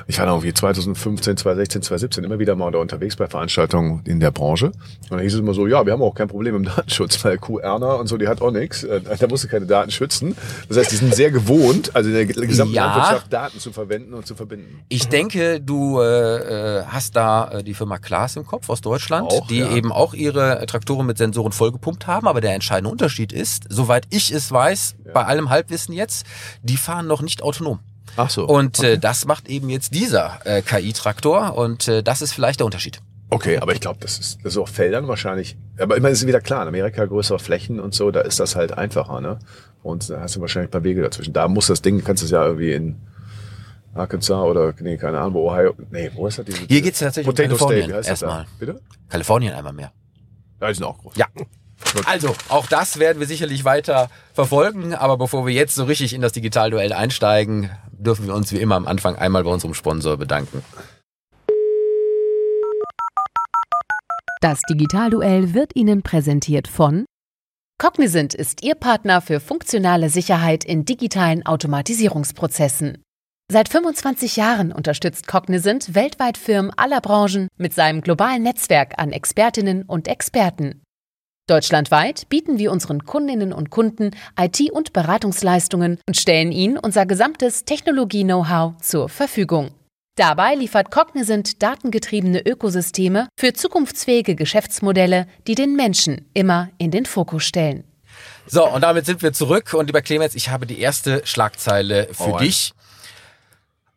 Ich 0.07 0.19
war 0.19 0.27
da 0.27 0.33
irgendwie 0.33 0.53
2015, 0.53 1.37
2016, 1.39 1.83
2017 1.83 2.25
immer 2.25 2.39
wieder 2.39 2.55
mal 2.55 2.71
da 2.71 2.79
unterwegs 2.79 3.17
bei 3.17 3.27
Veranstaltungen 3.27 4.03
in 4.05 4.21
der 4.21 4.31
Branche. 4.31 4.67
Und 4.67 5.11
dann 5.11 5.21
hieß 5.21 5.35
es 5.35 5.41
immer 5.41 5.55
so, 5.55 5.67
ja, 5.67 5.85
wir 5.87 5.93
haben 5.93 6.03
auch 6.03 6.15
kein 6.15 6.29
Problem 6.29 6.55
im 6.57 6.65
Datenschutz, 6.77 7.25
weil 7.25 7.39
Erna 7.63 7.95
und 7.95 8.07
so, 8.07 8.17
die 8.17 8.29
hat 8.29 8.41
auch 8.43 8.51
nichts. 8.51 8.85
Äh, 8.85 9.01
Da 9.19 9.27
musst 9.29 9.45
du 9.45 9.49
keine 9.49 9.67
Daten 9.67 9.91
schützen. 9.91 10.37
Das 10.69 10.77
heißt, 10.77 10.93
die 10.93 10.97
sind 10.97 11.15
sehr 11.15 11.31
gewohnt, 11.31 11.95
also 11.95 12.09
in 12.11 12.15
der 12.15 12.27
gesamten 12.27 12.75
Ja. 12.75 12.87
Landwirtschaft 12.87 13.33
Daten 13.33 13.59
zu 13.59 13.73
verwenden 13.73 14.15
und 14.15 14.27
zu 14.27 14.35
verbinden. 14.35 14.81
Ich 14.89 15.09
denke, 15.09 15.61
du 15.61 16.01
äh, 16.01 16.81
äh, 16.81 16.85
hast 16.87 17.17
da 17.17 17.51
äh, 17.51 17.63
die 17.65 17.75
Firma 17.75 17.99
Klaas 17.99 18.37
im 18.37 18.47
Kopf 18.47 18.69
aus 18.69 18.81
Deutschland, 18.81 19.31
Auch, 19.31 19.47
die 19.47 19.59
ja. 19.61 19.71
eben 19.71 19.93
auch 19.93 20.15
ihre 20.15 20.65
Traktoren 20.67 21.07
mit 21.07 21.19
Sensoren 21.19 21.53
vollgepumpt 21.53 22.07
haben. 22.07 22.29
Aber 22.29 22.41
der 22.41 22.55
entscheidende 22.55 22.91
Unterschied 22.91 23.33
ist, 23.33 23.65
soweit 23.69 24.07
ich 24.11 24.31
es 24.31 24.53
weiß, 24.53 24.97
bei 25.13 25.25
allem 25.25 25.51
Halbwissen 25.51 25.95
jetzt, 25.95 26.27
die 26.63 26.77
fahren 26.77 27.07
noch 27.07 27.23
nicht 27.23 27.43
autonom. 27.43 27.81
Ach 28.17 28.31
so. 28.31 28.47
Und 28.47 28.83
äh, 28.83 28.99
das 28.99 29.27
macht 29.27 29.49
eben 29.49 29.69
jetzt 29.69 29.95
dieser 29.95 30.41
äh, 30.45 30.63
KI-Traktor 30.63 31.57
und 31.57 31.89
äh, 31.89 32.03
das 32.03 32.23
ist 32.23 32.33
vielleicht 32.33 32.61
der 32.61 32.67
Unterschied. 32.67 33.01
Okay, 33.29 33.59
aber 33.59 33.73
ich 33.73 33.81
glaube, 33.81 33.99
das 34.01 34.19
ist, 34.19 34.45
ist 34.45 34.57
auf 34.57 34.69
Feldern 34.69 35.09
wahrscheinlich. 35.09 35.57
Aber 35.79 35.97
immer 35.97 36.11
ist 36.11 36.21
es 36.21 36.27
wieder 36.27 36.41
klar, 36.41 36.63
in 36.63 36.69
Amerika 36.69 37.05
größere 37.05 37.39
Flächen 37.39 37.81
und 37.81 37.93
so, 37.93 38.11
da 38.11 38.21
ist 38.21 38.39
das 38.39 38.55
halt 38.55 38.73
einfacher, 38.79 39.21
ne? 39.21 39.39
Und 39.83 40.09
da 40.09 40.21
hast 40.21 40.37
du 40.37 40.41
wahrscheinlich 40.41 40.69
ein 40.69 40.73
paar 40.73 40.85
Wege 40.85 41.03
dazwischen. 41.03 41.33
Da 41.33 41.49
muss 41.49 41.67
das 41.67 41.83
Ding, 41.83 42.03
kannst 42.05 42.23
du 42.23 42.27
es 42.27 42.31
ja 42.31 42.45
irgendwie 42.45 42.73
in 42.73 42.97
Arkansas 43.95 44.45
oder, 44.45 44.73
nee, 44.81 44.97
keine 44.97 45.19
Ahnung, 45.19 45.35
wo 45.35 45.51
Ohio, 45.51 45.75
nee, 45.91 46.11
wo 46.15 46.27
ist 46.27 46.39
das? 46.39 46.45
Diese, 46.45 46.59
Hier 46.67 46.83
geht's 46.83 47.01
tatsächlich 47.01 47.29
um 47.29 47.35
Potato 47.35 47.57
Kalifornien 47.57 47.83
State, 47.83 47.93
wie 47.93 47.97
heißt 47.97 48.11
das 48.11 48.21
da? 48.21 48.27
erstmal. 48.27 48.47
Bitte? 48.59 48.81
Kalifornien 49.09 49.55
einmal 49.55 49.73
mehr. 49.73 49.93
Die 50.61 50.75
sind 50.75 50.85
auch 50.85 50.99
groß. 50.99 51.17
Ja. 51.17 51.27
Also, 52.05 52.35
auch 52.49 52.67
das 52.67 52.99
werden 52.99 53.21
wir 53.21 53.27
sicherlich 53.27 53.65
weiter 53.65 54.11
verfolgen. 54.33 54.95
Aber 54.95 55.17
bevor 55.17 55.47
wir 55.47 55.55
jetzt 55.55 55.75
so 55.75 55.85
richtig 55.85 56.13
in 56.13 56.21
das 56.21 56.33
Digitalduell 56.33 56.93
einsteigen, 56.93 57.71
dürfen 57.91 58.27
wir 58.27 58.35
uns 58.35 58.53
wie 58.53 58.59
immer 58.59 58.77
am 58.77 58.87
Anfang 58.87 59.17
einmal 59.17 59.45
bei 59.45 59.51
unserem 59.51 59.75
Sponsor 59.75 60.17
bedanken. 60.17 60.63
Das 64.41 64.61
Digitalduell 64.69 65.55
wird 65.55 65.75
Ihnen 65.75 66.03
präsentiert 66.03 66.69
von 66.69 67.07
Cognizant 67.79 68.33
ist 68.33 68.63
Ihr 68.63 68.75
Partner 68.75 69.21
für 69.21 69.39
funktionale 69.39 70.09
Sicherheit 70.09 70.65
in 70.65 70.87
digitalen 70.87 71.45
Automatisierungsprozessen. 71.45 73.03
Seit 73.53 73.69
25 73.69 74.37
Jahren 74.37 74.73
unterstützt 74.73 75.27
Cognizant 75.27 75.95
weltweit 75.95 76.39
Firmen 76.39 76.73
aller 76.77 77.01
Branchen 77.01 77.49
mit 77.59 77.75
seinem 77.75 78.01
globalen 78.01 78.43
Netzwerk 78.43 78.95
an 78.99 79.13
Expertinnen 79.13 79.83
und 79.83 80.09
Experten. 80.09 80.83
Deutschlandweit 81.49 82.29
bieten 82.29 82.59
wir 82.59 82.73
unseren 82.73 83.05
Kundinnen 83.05 83.53
und 83.53 83.71
Kunden 83.71 84.11
IT- 84.37 84.73
und 84.73 84.93
Beratungsleistungen 84.93 86.01
und 86.05 86.17
stellen 86.17 86.51
ihnen 86.51 86.77
unser 86.77 87.07
gesamtes 87.07 87.65
Technologie-Know-how 87.65 88.77
zur 88.83 89.09
Verfügung. 89.09 89.71
Dabei 90.17 90.57
liefert 90.57 90.91
Cognizant 90.91 91.63
datengetriebene 91.63 92.45
Ökosysteme 92.45 93.29
für 93.39 93.53
zukunftsfähige 93.53 94.35
Geschäftsmodelle, 94.35 95.29
die 95.47 95.55
den 95.55 95.77
Menschen 95.77 96.29
immer 96.35 96.71
in 96.79 96.91
den 96.91 97.07
Fokus 97.07 97.45
stellen. 97.45 97.85
So, 98.49 98.69
und 98.69 98.81
damit 98.81 99.07
sind 99.07 99.23
wir 99.23 99.33
zurück. 99.33 99.73
Und 99.75 99.87
lieber 99.87 100.03
Clemens, 100.03 100.35
ich 100.35 100.49
habe 100.49 100.67
die 100.67 100.81
erste 100.81 101.25
Schlagzeile 101.25 102.09
für 102.13 102.25
Alright. 102.25 102.41
dich 102.41 102.73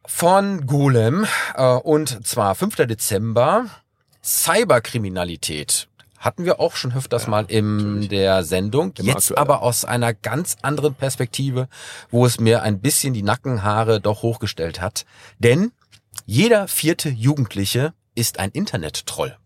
von 0.06 0.68
Golem. 0.68 1.26
Äh, 1.56 1.64
und 1.64 2.28
zwar 2.28 2.54
5. 2.54 2.76
Dezember. 2.76 3.66
Cyberkriminalität. 4.22 5.89
Hatten 6.20 6.46
wir 6.46 6.60
auch 6.60 6.76
schon 6.76 6.94
öfters 6.94 7.28
mal 7.28 7.46
in 7.46 8.10
der 8.10 8.44
Sendung. 8.44 8.94
Immer 8.98 9.08
Jetzt 9.08 9.32
aktueller. 9.32 9.42
aber 9.42 9.62
aus 9.62 9.86
einer 9.86 10.14
ganz 10.14 10.58
anderen 10.62 10.94
Perspektive, 10.94 11.68
wo 12.12 12.26
es 12.26 12.40
mir 12.40 12.62
ein 12.62 12.82
bisschen 12.82 13.14
die 13.14 13.24
Nackenhaare 13.24 14.02
doch 14.02 14.22
hochgestellt 14.22 14.82
hat. 14.82 15.06
Denn 15.40 15.72
jeder 16.26 16.68
vierte 16.68 17.10
Jugendliche 17.10 17.94
ist 18.16 18.40
ein 18.40 18.52
Internet-Troll. 18.52 19.38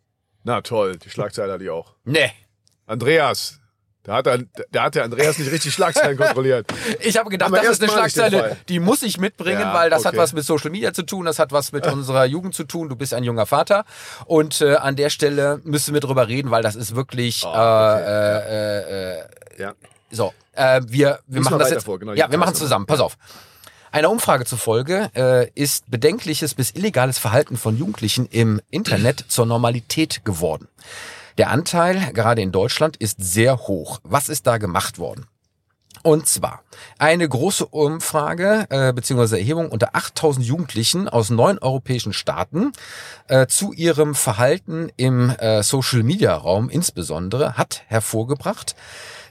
Na 0.43 0.61
toll, 0.61 0.97
die 0.97 1.09
Schlagzeile 1.09 1.53
hatte 1.53 1.63
ich 1.63 1.69
auch. 1.69 1.93
Nee. 2.05 2.31
Andreas, 2.85 3.59
da 4.03 4.15
hat, 4.15 4.25
der, 4.25 4.39
da 4.72 4.83
hat 4.83 4.95
der 4.95 5.05
Andreas 5.05 5.38
nicht 5.38 5.51
richtig 5.51 5.74
Schlagzeilen 5.74 6.17
kontrolliert. 6.17 6.65
Ich 7.00 7.17
habe 7.17 7.29
gedacht, 7.29 7.48
Aber 7.51 7.62
das 7.62 7.72
ist 7.79 7.81
eine 7.83 7.91
Schlagzeile, 7.91 8.57
die 8.67 8.79
muss 8.79 9.01
ich 9.01 9.17
mitbringen, 9.17 9.62
Ja, 9.62 9.74
weil 9.74 9.89
das 9.89 10.05
hat 10.05 10.13
okay. 10.13 10.22
was 10.22 10.33
mit 10.33 10.43
Social 10.45 10.69
Media 10.72 10.93
zu 10.93 11.03
tun, 11.03 11.25
das 11.25 11.39
hat 11.39 11.51
was 11.51 11.72
mit 11.72 11.88
unserer 11.88 12.25
Jugend 12.25 12.53
zu 12.53 12.65
tun. 12.65 12.89
Du 12.89 12.95
bist 12.95 13.13
ein 13.13 13.24
junger 13.24 13.45
Vater 13.45 13.86
und 14.25 14.62
äh, 14.62 14.75
an 14.75 14.95
der 14.95 15.10
Stelle 15.10 15.62
müssen 15.63 15.93
wir 15.93 16.01
drüber 16.01 16.27
reden, 16.27 16.51
weil 16.51 16.63
das 16.63 16.75
ist 16.75 16.95
wirklich 16.95 17.43
Oh, 17.45 17.50
okay, 17.50 18.01
äh, 18.01 18.38
äh, 18.39 19.19
äh, 19.19 19.24
Ja. 19.57 19.74
so. 20.12 20.33
Äh, 20.55 20.81
wir 20.88 21.19
wir 21.27 21.41
machen 21.41 21.57
das 21.60 21.72
jetzt. 21.72 21.86
vor, 21.86 21.98
genau, 21.98 22.13
ja, 22.13 22.29
wir 22.29 22.38
machen 22.38 22.55
zusammen. 22.55 22.86
Pass 22.86 23.00
auf. 23.00 23.17
Einer 23.91 24.10
Umfrage 24.10 24.45
zufolge 24.45 25.10
äh, 25.15 25.50
ist 25.55 25.89
bedenkliches 25.89 26.55
bis 26.55 26.72
illegales 26.72 27.19
Verhalten 27.19 27.57
von 27.57 27.77
Jugendlichen 27.77 28.25
im 28.27 28.60
Internet 28.72 29.24
zur 29.27 29.45
Normalität 29.45 30.25
geworden. 30.25 30.67
Der 31.37 31.49
Anteil, 31.49 32.11
gerade 32.13 32.41
in 32.41 32.51
Deutschland, 32.51 32.97
ist 32.97 33.17
sehr 33.19 33.57
hoch. 33.57 33.99
Was 34.03 34.29
ist 34.29 34.47
da 34.47 34.57
gemacht 34.57 34.99
worden? 34.99 35.27
Und 36.03 36.27
zwar 36.27 36.63
eine 36.99 37.27
große 37.27 37.65
Umfrage 37.65 38.65
äh, 38.69 38.91
bzw. 38.91 39.37
Erhebung 39.37 39.69
unter 39.69 39.95
8000 39.95 40.45
Jugendlichen 40.45 41.07
aus 41.07 41.29
neun 41.29 41.59
europäischen 41.59 42.11
Staaten 42.11 42.73
äh, 43.29 43.47
zu 43.47 43.71
ihrem 43.71 44.13
Verhalten 44.13 44.91
im 44.97 45.29
äh, 45.29 45.63
Social-Media-Raum 45.63 46.69
insbesondere 46.69 47.53
hat 47.57 47.83
hervorgebracht, 47.87 48.75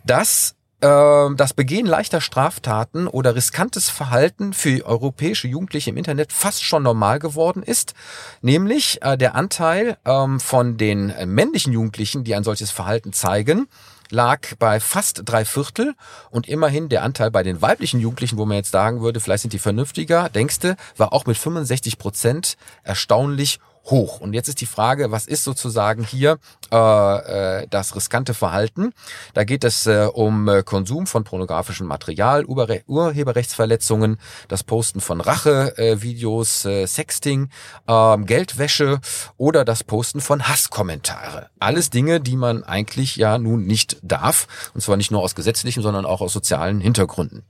dass 0.04 0.54
das 0.82 1.54
Begehen 1.54 1.86
leichter 1.86 2.20
Straftaten 2.20 3.06
oder 3.06 3.36
riskantes 3.36 3.88
Verhalten 3.88 4.52
für 4.52 4.84
europäische 4.84 5.46
Jugendliche 5.46 5.90
im 5.90 5.96
Internet 5.96 6.32
fast 6.32 6.64
schon 6.64 6.82
normal 6.82 7.20
geworden 7.20 7.62
ist, 7.62 7.94
nämlich 8.40 9.00
äh, 9.02 9.16
der 9.16 9.36
Anteil 9.36 9.96
ähm, 10.04 10.40
von 10.40 10.76
den 10.78 11.12
männlichen 11.26 11.72
Jugendlichen, 11.72 12.24
die 12.24 12.34
ein 12.34 12.42
solches 12.42 12.72
Verhalten 12.72 13.12
zeigen, 13.12 13.68
lag 14.10 14.40
bei 14.58 14.80
fast 14.80 15.22
drei 15.24 15.44
Viertel 15.44 15.94
und 16.30 16.48
immerhin 16.48 16.88
der 16.88 17.02
Anteil 17.02 17.30
bei 17.30 17.42
den 17.42 17.62
weiblichen 17.62 18.00
Jugendlichen, 18.00 18.36
wo 18.36 18.44
man 18.44 18.56
jetzt 18.56 18.72
sagen 18.72 19.00
würde, 19.00 19.20
vielleicht 19.20 19.42
sind 19.42 19.52
die 19.52 19.58
vernünftiger, 19.58 20.28
denkste, 20.28 20.76
war 20.96 21.12
auch 21.12 21.26
mit 21.26 21.38
65 21.38 21.98
Prozent 21.98 22.56
erstaunlich 22.82 23.58
hoch. 23.84 24.20
Und 24.20 24.32
jetzt 24.32 24.48
ist 24.48 24.60
die 24.60 24.66
Frage, 24.66 25.10
was 25.10 25.26
ist 25.26 25.44
sozusagen 25.44 26.04
hier 26.04 26.38
äh, 26.70 27.62
äh, 27.62 27.66
das 27.68 27.96
riskante 27.96 28.34
Verhalten? 28.34 28.92
Da 29.34 29.44
geht 29.44 29.64
es 29.64 29.86
äh, 29.86 30.08
um 30.12 30.48
äh, 30.48 30.62
Konsum 30.62 31.06
von 31.06 31.24
pornografischem 31.24 31.86
Material, 31.86 32.44
Urre 32.44 32.82
Urheberrechtsverletzungen, 32.86 34.18
das 34.48 34.62
Posten 34.62 35.00
von 35.00 35.20
Rache-Videos, 35.20 36.64
äh, 36.64 36.82
äh, 36.82 36.86
Sexting, 36.86 37.48
ähm, 37.88 38.26
Geldwäsche 38.26 39.00
oder 39.36 39.64
das 39.64 39.84
Posten 39.84 40.20
von 40.20 40.48
Hasskommentare. 40.48 41.48
Alles 41.58 41.90
Dinge, 41.90 42.20
die 42.20 42.36
man 42.36 42.64
eigentlich 42.64 43.16
ja 43.16 43.38
nun 43.38 43.66
nicht 43.66 43.96
darf. 44.02 44.46
Und 44.74 44.80
zwar 44.80 44.96
nicht 44.96 45.10
nur 45.10 45.22
aus 45.22 45.34
gesetzlichen, 45.34 45.82
sondern 45.82 46.06
auch 46.06 46.20
aus 46.20 46.32
sozialen 46.32 46.80
Hintergründen. 46.80 47.44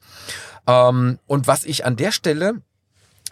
Ähm, 0.66 1.18
und 1.26 1.46
was 1.46 1.64
ich 1.64 1.84
an 1.84 1.96
der 1.96 2.12
Stelle 2.12 2.62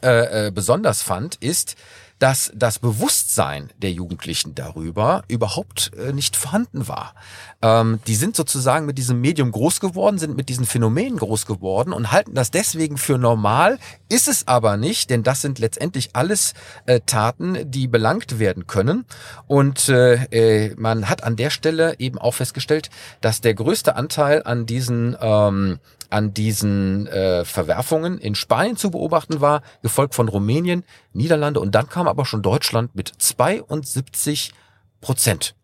äh, 0.03 0.47
äh, 0.47 0.51
besonders 0.51 1.03
fand, 1.03 1.37
ist, 1.37 1.77
dass 2.21 2.53
das 2.55 2.79
Bewusstsein 2.79 3.71
der 3.79 3.91
Jugendlichen 3.93 4.55
darüber 4.55 5.25
überhaupt 5.27 5.91
äh, 5.97 6.13
nicht 6.13 6.37
vorhanden 6.37 6.87
war. 6.87 7.15
Ähm, 7.63 7.99
die 8.07 8.15
sind 8.15 8.37
sozusagen 8.37 8.87
mit 8.87 8.99
diesem 8.99 9.21
Medium 9.21 9.51
groß 9.51 9.81
geworden, 9.81 10.19
sind 10.19 10.37
mit 10.37 10.51
diesen 10.51 10.67
Phänomenen 10.67 11.17
groß 11.17 11.47
geworden 11.47 11.93
und 11.93 12.13
halten 12.13 12.35
das 12.35 12.51
deswegen 12.51 12.99
für 12.99 13.17
normal, 13.17 13.79
ist 14.11 14.29
es 14.29 14.47
aber 14.47 14.77
nicht, 14.77 15.09
denn 15.09 15.23
das 15.23 15.41
sind 15.41 15.59
letztendlich 15.59 16.11
alles 16.13 16.53
äh, 16.85 17.01
Taten, 17.05 17.71
die 17.71 17.89
belangt 17.89 18.39
werden 18.39 18.67
können. 18.67 19.07
Und 19.47 19.89
äh, 19.89 20.25
äh, 20.25 20.75
man 20.77 21.09
hat 21.09 21.25
an 21.25 21.37
der 21.37 21.49
Stelle 21.49 21.99
eben 21.99 22.19
auch 22.19 22.35
festgestellt, 22.35 22.91
dass 23.23 23.41
der 23.41 23.55
größte 23.55 23.97
Anteil 23.97 24.43
an 24.45 24.67
diesen 24.67 25.17
ähm, 25.21 25.79
an 26.11 26.35
diesen 26.35 27.07
äh, 27.07 27.45
Verwerfungen 27.45 28.19
in 28.19 28.35
Spanien 28.35 28.77
zu 28.77 28.91
beobachten 28.91 29.41
war, 29.41 29.63
gefolgt 29.83 30.15
von 30.15 30.29
Rumänien, 30.29 30.85
Niederlande 31.13 31.61
und 31.61 31.75
dann 31.75 31.89
kam 31.89 32.09
aber 32.09 32.27
schon 32.27 32.43
Deutschland 32.43 32.95
mit 32.95 33.13
72 33.19 34.53
Prozent. 35.01 35.55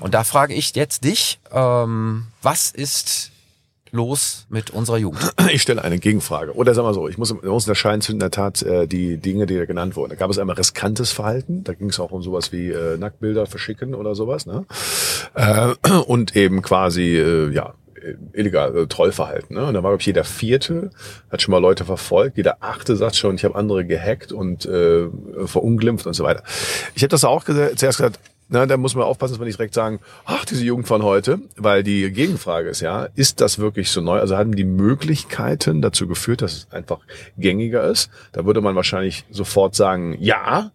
Und 0.00 0.14
da 0.14 0.24
frage 0.24 0.54
ich 0.54 0.74
jetzt 0.74 1.04
dich, 1.04 1.40
ähm, 1.52 2.26
was 2.42 2.70
ist 2.70 3.32
los 3.92 4.46
mit 4.48 4.70
unserer 4.70 4.98
Jugend? 4.98 5.34
Ich 5.52 5.62
stelle 5.62 5.82
eine 5.82 5.98
Gegenfrage. 5.98 6.54
Oder 6.54 6.74
sag 6.74 6.82
mal 6.82 6.94
so, 6.94 7.08
ich 7.08 7.18
muss, 7.18 7.30
ich 7.30 7.42
muss 7.42 7.64
unterscheiden 7.64 8.00
zu 8.00 8.12
in 8.12 8.18
der 8.18 8.30
Tat 8.30 8.62
äh, 8.62 8.86
die 8.86 9.16
Dinge, 9.16 9.46
die 9.46 9.56
da 9.56 9.64
genannt 9.64 9.96
wurden. 9.96 10.10
Da 10.10 10.16
gab 10.16 10.30
es 10.30 10.38
einmal 10.38 10.56
riskantes 10.56 11.12
Verhalten, 11.12 11.64
da 11.64 11.72
ging 11.74 11.90
es 11.90 12.00
auch 12.00 12.10
um 12.10 12.22
sowas 12.22 12.52
wie 12.52 12.70
äh, 12.70 12.96
Nacktbilder 12.98 13.46
verschicken 13.46 13.94
oder 13.94 14.14
sowas. 14.14 14.46
Ne? 14.46 14.64
Äh, 15.34 15.74
und 16.06 16.36
eben 16.36 16.62
quasi, 16.62 17.16
äh, 17.16 17.50
ja, 17.52 17.74
illegal 18.32 18.76
äh, 18.76 18.86
Trollverhalten. 18.86 19.56
Ne? 19.56 19.66
Und 19.66 19.74
da 19.74 19.82
war, 19.82 19.90
glaube 19.90 20.00
ich, 20.00 20.06
jeder 20.06 20.24
Vierte 20.24 20.90
hat 21.30 21.42
schon 21.42 21.52
mal 21.52 21.58
Leute 21.58 21.84
verfolgt, 21.84 22.36
jeder 22.36 22.58
Achte 22.60 22.96
sagt 22.96 23.16
schon, 23.16 23.34
ich 23.34 23.44
habe 23.44 23.54
andere 23.54 23.84
gehackt 23.84 24.32
und 24.32 24.66
äh, 24.66 25.08
verunglimpft 25.44 26.06
und 26.06 26.14
so 26.14 26.24
weiter. 26.24 26.42
Ich 26.94 27.02
hätte 27.02 27.14
das 27.14 27.24
auch 27.24 27.44
zuerst 27.44 27.98
gesagt, 27.98 28.20
na, 28.48 28.64
da 28.64 28.76
muss 28.76 28.94
man 28.94 29.04
aufpassen, 29.04 29.34
dass 29.34 29.40
wir 29.40 29.46
nicht 29.46 29.58
direkt 29.58 29.74
sagen, 29.74 29.98
ach, 30.24 30.44
diese 30.44 30.64
Jugend 30.64 30.86
von 30.86 31.02
heute, 31.02 31.40
weil 31.56 31.82
die 31.82 32.12
Gegenfrage 32.12 32.68
ist 32.68 32.80
ja, 32.80 33.08
ist 33.16 33.40
das 33.40 33.58
wirklich 33.58 33.90
so 33.90 34.00
neu? 34.00 34.20
Also 34.20 34.36
haben 34.36 34.54
die 34.54 34.64
Möglichkeiten 34.64 35.82
dazu 35.82 36.06
geführt, 36.06 36.42
dass 36.42 36.52
es 36.52 36.68
einfach 36.70 37.00
gängiger 37.36 37.84
ist? 37.84 38.08
Da 38.32 38.46
würde 38.46 38.60
man 38.60 38.76
wahrscheinlich 38.76 39.24
sofort 39.30 39.74
sagen, 39.74 40.16
ja. 40.20 40.70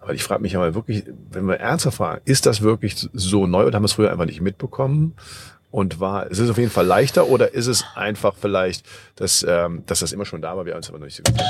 Aber 0.00 0.14
ich 0.14 0.24
frage 0.24 0.42
mich 0.42 0.52
ja 0.52 0.58
mal 0.58 0.74
wirklich, 0.74 1.04
wenn 1.30 1.44
wir 1.44 1.60
ernsthaft 1.60 1.98
fragen, 1.98 2.22
ist 2.24 2.46
das 2.46 2.60
wirklich 2.60 3.08
so 3.12 3.46
neu 3.46 3.66
oder 3.66 3.76
haben 3.76 3.84
wir 3.84 3.86
es 3.86 3.92
früher 3.92 4.10
einfach 4.10 4.26
nicht 4.26 4.40
mitbekommen? 4.40 5.14
Und 5.72 5.98
war, 5.98 6.30
ist 6.30 6.38
es 6.38 6.48
auf 6.48 6.58
jeden 6.58 6.70
Fall 6.70 6.86
leichter 6.86 7.26
oder 7.26 7.54
ist 7.54 7.66
es 7.66 7.84
einfach 7.96 8.34
vielleicht, 8.40 8.86
dass, 9.16 9.44
ähm, 9.48 9.82
dass 9.86 10.00
das 10.00 10.12
immer 10.12 10.26
schon 10.26 10.40
da 10.40 10.56
war, 10.56 10.64
wir 10.64 10.74
haben 10.74 10.80
es 10.80 10.88
aber 10.88 10.98
noch 10.98 11.06
nicht 11.06 11.16
so 11.16 11.22
gesehen? 11.24 11.48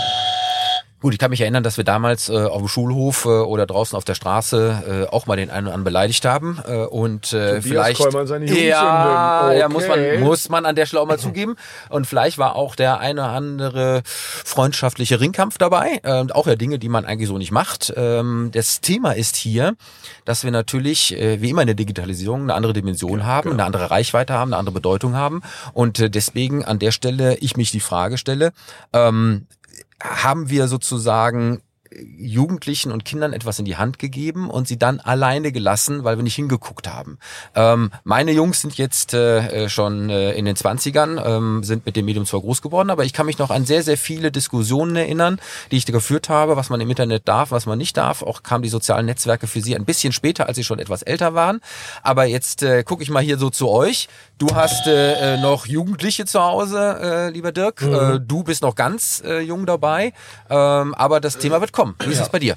Gut, 1.03 1.15
ich 1.15 1.19
kann 1.19 1.31
mich 1.31 1.41
erinnern, 1.41 1.65
dass 1.65 1.79
wir 1.79 1.85
damals 1.85 2.29
äh, 2.29 2.33
auf 2.33 2.59
dem 2.59 2.69
Schulhof 2.69 3.25
äh, 3.25 3.29
oder 3.29 3.67
draußen 3.67 3.97
auf 3.97 4.05
der 4.05 4.15
Straße 4.15 5.07
äh, 5.09 5.13
auch 5.13 5.27
mal 5.27 5.35
den 5.35 5.51
einen 5.51 5.67
oder 5.67 5.75
anderen 5.75 5.83
beleidigt 5.85 6.25
haben 6.25 6.63
äh, 6.65 6.85
und 6.85 7.33
äh, 7.33 7.57
Tobias 7.57 7.65
vielleicht 7.65 8.01
Kollmann, 8.01 8.27
seine 8.29 8.47
ja, 8.47 9.51
Jugendsünden. 9.51 9.59
ja 9.59 9.69
muss 9.69 9.89
man 9.89 9.99
Okay. 10.03 10.19
muss 10.19 10.49
man 10.49 10.65
an 10.65 10.77
der 10.77 10.87
Stelle 10.87 11.03
auch 11.03 11.07
mal 11.07 11.19
zugeben 11.19 11.57
und 11.89 12.07
vielleicht 12.07 12.39
war 12.39 12.57
auch 12.57 12.77
der 12.77 13.01
eine 13.01 13.21
oder 13.21 13.31
andere 13.31 14.03
freundschaftliche 14.05 15.21
Ringkampf 15.21 15.59
dabei, 15.59 16.01
ähm, 16.05 16.31
auch 16.31 16.47
ja 16.47 16.55
Dinge, 16.55 16.79
die 16.79 16.89
man 16.89 17.05
eigentlich 17.05 17.29
so 17.29 17.37
nicht 17.37 17.51
macht. 17.53 17.93
Ähm, 17.97 18.51
das 18.53 18.81
Thema 18.81 19.13
ist 19.13 19.37
hier, 19.37 19.75
dass 20.25 20.45
wir 20.45 20.51
natürlich 20.51 21.17
äh, 21.19 21.41
wie 21.43 21.51
immer 21.51 21.63
in 21.63 21.67
der 21.67 21.75
Digitalisierung 21.75 22.43
eine 22.43 22.55
andere 22.55 22.73
Dimension 22.73 23.27
haben, 23.27 23.51
genau. 23.51 23.55
eine 23.55 23.65
andere 23.65 23.91
Reichweite 23.91 24.35
haben, 24.35 24.53
eine 24.53 24.59
andere 24.59 24.75
Bedeutung 24.75 25.15
haben 25.17 25.43
und 25.73 25.99
äh, 25.99 26.11
deswegen 26.11 26.65
an 26.65 26.79
der 26.79 26.93
Stelle 26.93 27.37
ich 27.39 27.57
mich 27.57 27.73
die 27.73 27.81
Frage 27.81 28.19
stelle, 28.19 28.53
ähm, 28.93 29.47
haben 30.03 30.51
wir 30.51 30.69
sozusagen 30.69 31.63
Jugendlichen 32.01 32.93
und 32.93 33.05
Kindern 33.05 33.33
etwas 33.33 33.59
in 33.59 33.65
die 33.65 33.77
Hand 33.77 33.99
gegeben 33.99 34.51
und 34.51 34.69
sie 34.69 34.79
dann 34.79 35.01
alleine 35.01 35.53
gelassen, 35.53 36.05
weil 36.05 36.17
wir 36.17 36.23
nicht 36.23 36.35
hingeguckt 36.35 36.89
haben. 36.89 37.19
Ähm, 37.55 37.91
meine 38.05 38.33
Jungs 38.33 38.61
sind 38.61 38.77
jetzt 38.79 39.15
äh, 39.15 39.65
äh, 39.65 39.69
schon 39.69 40.11
äh, 40.11 40.33
in 40.33 40.45
den 40.45 40.57
20ern, 40.57 41.25
ähm, 41.25 41.65
sind 41.65 41.87
mit 41.87 41.97
dem 41.97 42.05
Medium 42.05 42.27
zwar 42.27 42.41
groß 42.41 42.63
geworden, 42.63 42.91
aber 42.91 43.05
ich 43.05 43.13
kann 43.13 43.27
mich 43.27 43.39
noch 43.39 43.51
an 43.51 43.67
sehr, 43.67 43.83
sehr 43.83 43.97
viele 43.97 44.33
Diskussionen 44.33 44.97
erinnern, 44.97 45.41
die 45.71 45.77
ich 45.77 45.87
geführt 45.87 46.31
habe, 46.31 46.57
was 46.57 46.71
man 46.71 46.81
im 46.81 46.89
Internet 46.89 47.29
darf, 47.29 47.51
was 47.51 47.67
man 47.67 47.77
nicht 47.77 47.97
darf. 47.97 48.23
Auch 48.23 48.43
kamen 48.43 48.63
die 48.63 48.71
sozialen 48.71 49.07
Netzwerke 49.07 49.47
für 49.47 49.61
sie 49.61 49.77
ein 49.77 49.85
bisschen 49.85 50.13
später, 50.13 50.47
als 50.47 50.57
sie 50.57 50.65
schon 50.65 50.79
etwas 50.79 51.03
älter 51.03 51.35
waren. 51.35 51.61
Aber 52.03 52.25
jetzt 52.25 52.63
äh, 52.63 52.83
gucke 52.83 53.03
ich 53.03 53.11
mal 53.11 53.23
hier 53.23 53.37
so 53.37 53.51
zu 53.51 53.69
euch. 53.69 54.09
Du 54.43 54.57
hast 54.57 54.89
äh, 54.89 55.35
äh, 55.35 55.37
noch 55.37 55.67
Jugendliche 55.67 56.25
zu 56.25 56.43
Hause, 56.43 56.99
äh, 57.01 57.31
lieber 57.31 57.53
Dirk. 57.53 57.81
Äh, 57.81 58.19
du 58.19 58.43
bist 58.43 58.63
noch 58.63 58.75
ganz 58.75 59.23
äh, 59.25 59.39
jung 59.39 59.67
dabei. 59.67 60.13
Ähm, 60.51 60.95
aber 60.97 61.21
das 61.21 61.39
Thema 61.39 61.61
wird 61.61 61.73
kommen. 61.73 61.95
Wie 62.01 62.11
ist 62.11 62.21
es 62.21 62.29
bei 62.29 62.41
dir? 62.41 62.57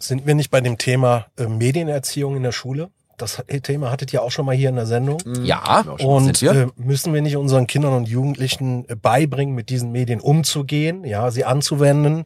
Sind 0.00 0.26
wir 0.26 0.34
nicht 0.34 0.50
bei 0.50 0.60
dem 0.60 0.78
Thema 0.78 1.26
äh, 1.38 1.46
Medienerziehung 1.46 2.34
in 2.34 2.42
der 2.42 2.50
Schule? 2.50 2.90
Das 3.18 3.40
Thema 3.62 3.92
hattet 3.92 4.12
ihr 4.12 4.20
auch 4.20 4.32
schon 4.32 4.44
mal 4.44 4.56
hier 4.56 4.70
in 4.70 4.74
der 4.74 4.86
Sendung. 4.86 5.18
Ja, 5.44 5.82
Und 6.00 6.42
äh, 6.42 6.66
müssen 6.74 7.14
wir 7.14 7.22
nicht 7.22 7.36
unseren 7.36 7.68
Kindern 7.68 7.92
und 7.92 8.08
Jugendlichen 8.08 8.84
beibringen, 9.00 9.54
mit 9.54 9.70
diesen 9.70 9.92
Medien 9.92 10.18
umzugehen, 10.18 11.04
ja, 11.04 11.30
sie 11.30 11.44
anzuwenden, 11.44 12.24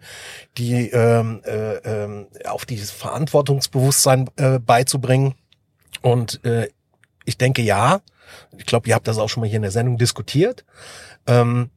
die 0.57 0.89
ähm, 0.89 1.43
äh, 1.45 1.75
ähm, 1.85 2.29
auf 2.49 2.65
dieses 2.65 2.93
Verantwortungsbewusstsein 2.93 4.31
äh, 4.37 4.59
beizubringen? 4.59 5.35
Und 6.01 6.43
äh, 6.47 6.71
ich 7.27 7.37
denke 7.37 7.61
ja. 7.61 8.01
Ich 8.57 8.67
glaube, 8.67 8.89
ihr 8.89 8.95
habt 8.95 9.09
das 9.09 9.19
auch 9.19 9.29
schon 9.29 9.43
mal 9.43 9.47
hier 9.47 9.57
in 9.57 9.63
der 9.63 9.71
Sendung 9.71 9.99
diskutiert. 9.99 10.65
Ähm, 11.27 11.71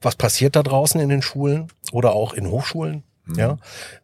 was 0.00 0.16
passiert 0.16 0.56
da 0.56 0.62
draußen 0.62 1.00
in 1.00 1.08
den 1.08 1.22
Schulen 1.22 1.68
oder 1.92 2.12
auch 2.12 2.32
in 2.32 2.46
Hochschulen? 2.48 3.02
Ja, 3.36 3.58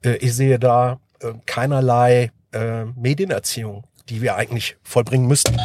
äh, 0.05 0.17
ich 0.17 0.35
sehe 0.35 0.59
da 0.59 1.01
äh, 1.21 1.33
keinerlei 1.47 2.31
äh, 2.53 2.85
Medienerziehung, 2.85 3.85
die 4.09 4.23
wir 4.23 4.37
eigentlich 4.37 4.77
vollbringen 4.83 5.27
müssten. 5.27 5.57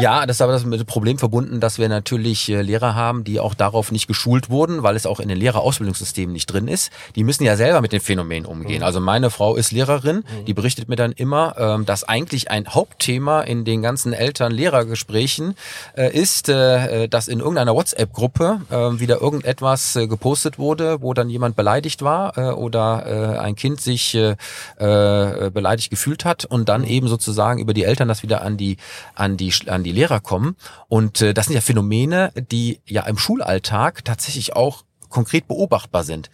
Ja, 0.00 0.26
das 0.26 0.36
ist 0.36 0.42
aber 0.42 0.52
das 0.52 0.64
mit 0.64 0.78
dem 0.78 0.86
Problem 0.86 1.18
verbunden, 1.18 1.58
dass 1.58 1.78
wir 1.78 1.88
natürlich 1.88 2.48
äh, 2.48 2.62
Lehrer 2.62 2.94
haben, 2.94 3.24
die 3.24 3.40
auch 3.40 3.54
darauf 3.54 3.90
nicht 3.90 4.06
geschult 4.06 4.48
wurden, 4.48 4.84
weil 4.84 4.94
es 4.94 5.06
auch 5.06 5.18
in 5.18 5.28
den 5.28 5.38
Lehrerausbildungssystemen 5.38 6.32
nicht 6.32 6.46
drin 6.46 6.68
ist. 6.68 6.92
Die 7.16 7.24
müssen 7.24 7.42
ja 7.42 7.56
selber 7.56 7.80
mit 7.80 7.92
den 7.92 8.00
Phänomenen 8.00 8.46
umgehen. 8.46 8.84
Also 8.84 9.00
meine 9.00 9.30
Frau 9.30 9.56
ist 9.56 9.72
Lehrerin, 9.72 10.22
die 10.46 10.54
berichtet 10.54 10.88
mir 10.88 10.94
dann 10.94 11.10
immer, 11.10 11.56
ähm, 11.58 11.84
dass 11.84 12.04
eigentlich 12.04 12.48
ein 12.48 12.68
Hauptthema 12.68 13.40
in 13.40 13.64
den 13.64 13.82
ganzen 13.82 14.12
Eltern-Lehrer-Gesprächen 14.12 15.56
äh, 15.96 16.16
ist, 16.16 16.48
äh, 16.48 17.08
dass 17.08 17.26
in 17.26 17.40
irgendeiner 17.40 17.74
WhatsApp-Gruppe 17.74 18.60
äh, 18.70 19.00
wieder 19.00 19.20
irgendetwas 19.20 19.94
gepostet 19.94 20.58
wurde, 20.58 21.02
wo 21.02 21.12
dann 21.12 21.28
jemand 21.28 21.56
beleidigt 21.56 22.02
war 22.02 22.58
oder 22.58 23.40
ein 23.40 23.54
Kind 23.56 23.80
sich 23.80 24.18
beleidigt 24.78 25.90
gefühlt 25.90 26.24
hat 26.24 26.44
und 26.44 26.68
dann 26.68 26.84
eben 26.84 27.08
sozusagen 27.08 27.60
über 27.60 27.74
die 27.74 27.84
Eltern 27.84 28.08
das 28.08 28.22
wieder 28.22 28.42
an 28.42 28.56
die 28.56 28.76
an 29.14 29.36
die 29.36 29.52
an 29.66 29.82
die 29.82 29.87
Lehrer 29.92 30.20
kommen 30.20 30.56
und 30.88 31.20
äh, 31.20 31.34
das 31.34 31.46
sind 31.46 31.54
ja 31.54 31.60
Phänomene, 31.60 32.32
die 32.50 32.80
ja 32.86 33.02
im 33.06 33.18
Schulalltag 33.18 34.04
tatsächlich 34.04 34.54
auch 34.56 34.84
konkret 35.08 35.48
beobachtbar 35.48 36.04
sind. 36.04 36.30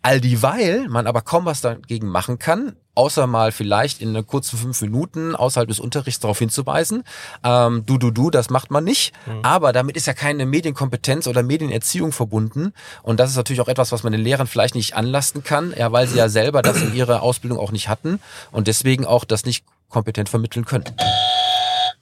All 0.00 0.20
dieweil 0.20 0.88
man 0.88 1.06
aber 1.06 1.22
kaum 1.22 1.44
was 1.44 1.60
dagegen 1.60 2.08
machen 2.08 2.38
kann, 2.38 2.76
außer 2.94 3.26
mal 3.26 3.50
vielleicht 3.52 4.00
in 4.00 4.26
kurzen 4.26 4.56
fünf 4.56 4.80
Minuten 4.80 5.34
außerhalb 5.34 5.68
des 5.68 5.80
Unterrichts 5.80 6.20
darauf 6.20 6.38
hinzuweisen, 6.38 7.02
ähm, 7.44 7.84
du, 7.84 7.98
du, 7.98 8.12
du, 8.12 8.30
das 8.30 8.48
macht 8.48 8.70
man 8.70 8.84
nicht. 8.84 9.12
Aber 9.42 9.72
damit 9.72 9.96
ist 9.96 10.06
ja 10.06 10.14
keine 10.14 10.46
Medienkompetenz 10.46 11.26
oder 11.26 11.42
Medienerziehung 11.42 12.12
verbunden. 12.12 12.72
Und 13.02 13.18
das 13.18 13.30
ist 13.30 13.36
natürlich 13.36 13.60
auch 13.60 13.68
etwas, 13.68 13.90
was 13.90 14.04
man 14.04 14.12
den 14.12 14.20
Lehrern 14.22 14.46
vielleicht 14.46 14.76
nicht 14.76 14.94
anlasten 14.94 15.42
kann, 15.42 15.74
ja, 15.76 15.90
weil 15.90 16.06
sie 16.06 16.16
ja 16.16 16.28
selber 16.28 16.62
das 16.62 16.80
in 16.80 16.94
ihrer 16.94 17.22
Ausbildung 17.22 17.58
auch 17.58 17.72
nicht 17.72 17.88
hatten 17.88 18.20
und 18.52 18.68
deswegen 18.68 19.04
auch 19.04 19.24
das 19.24 19.44
nicht 19.44 19.64
kompetent 19.88 20.28
vermitteln 20.28 20.64
können. 20.64 20.84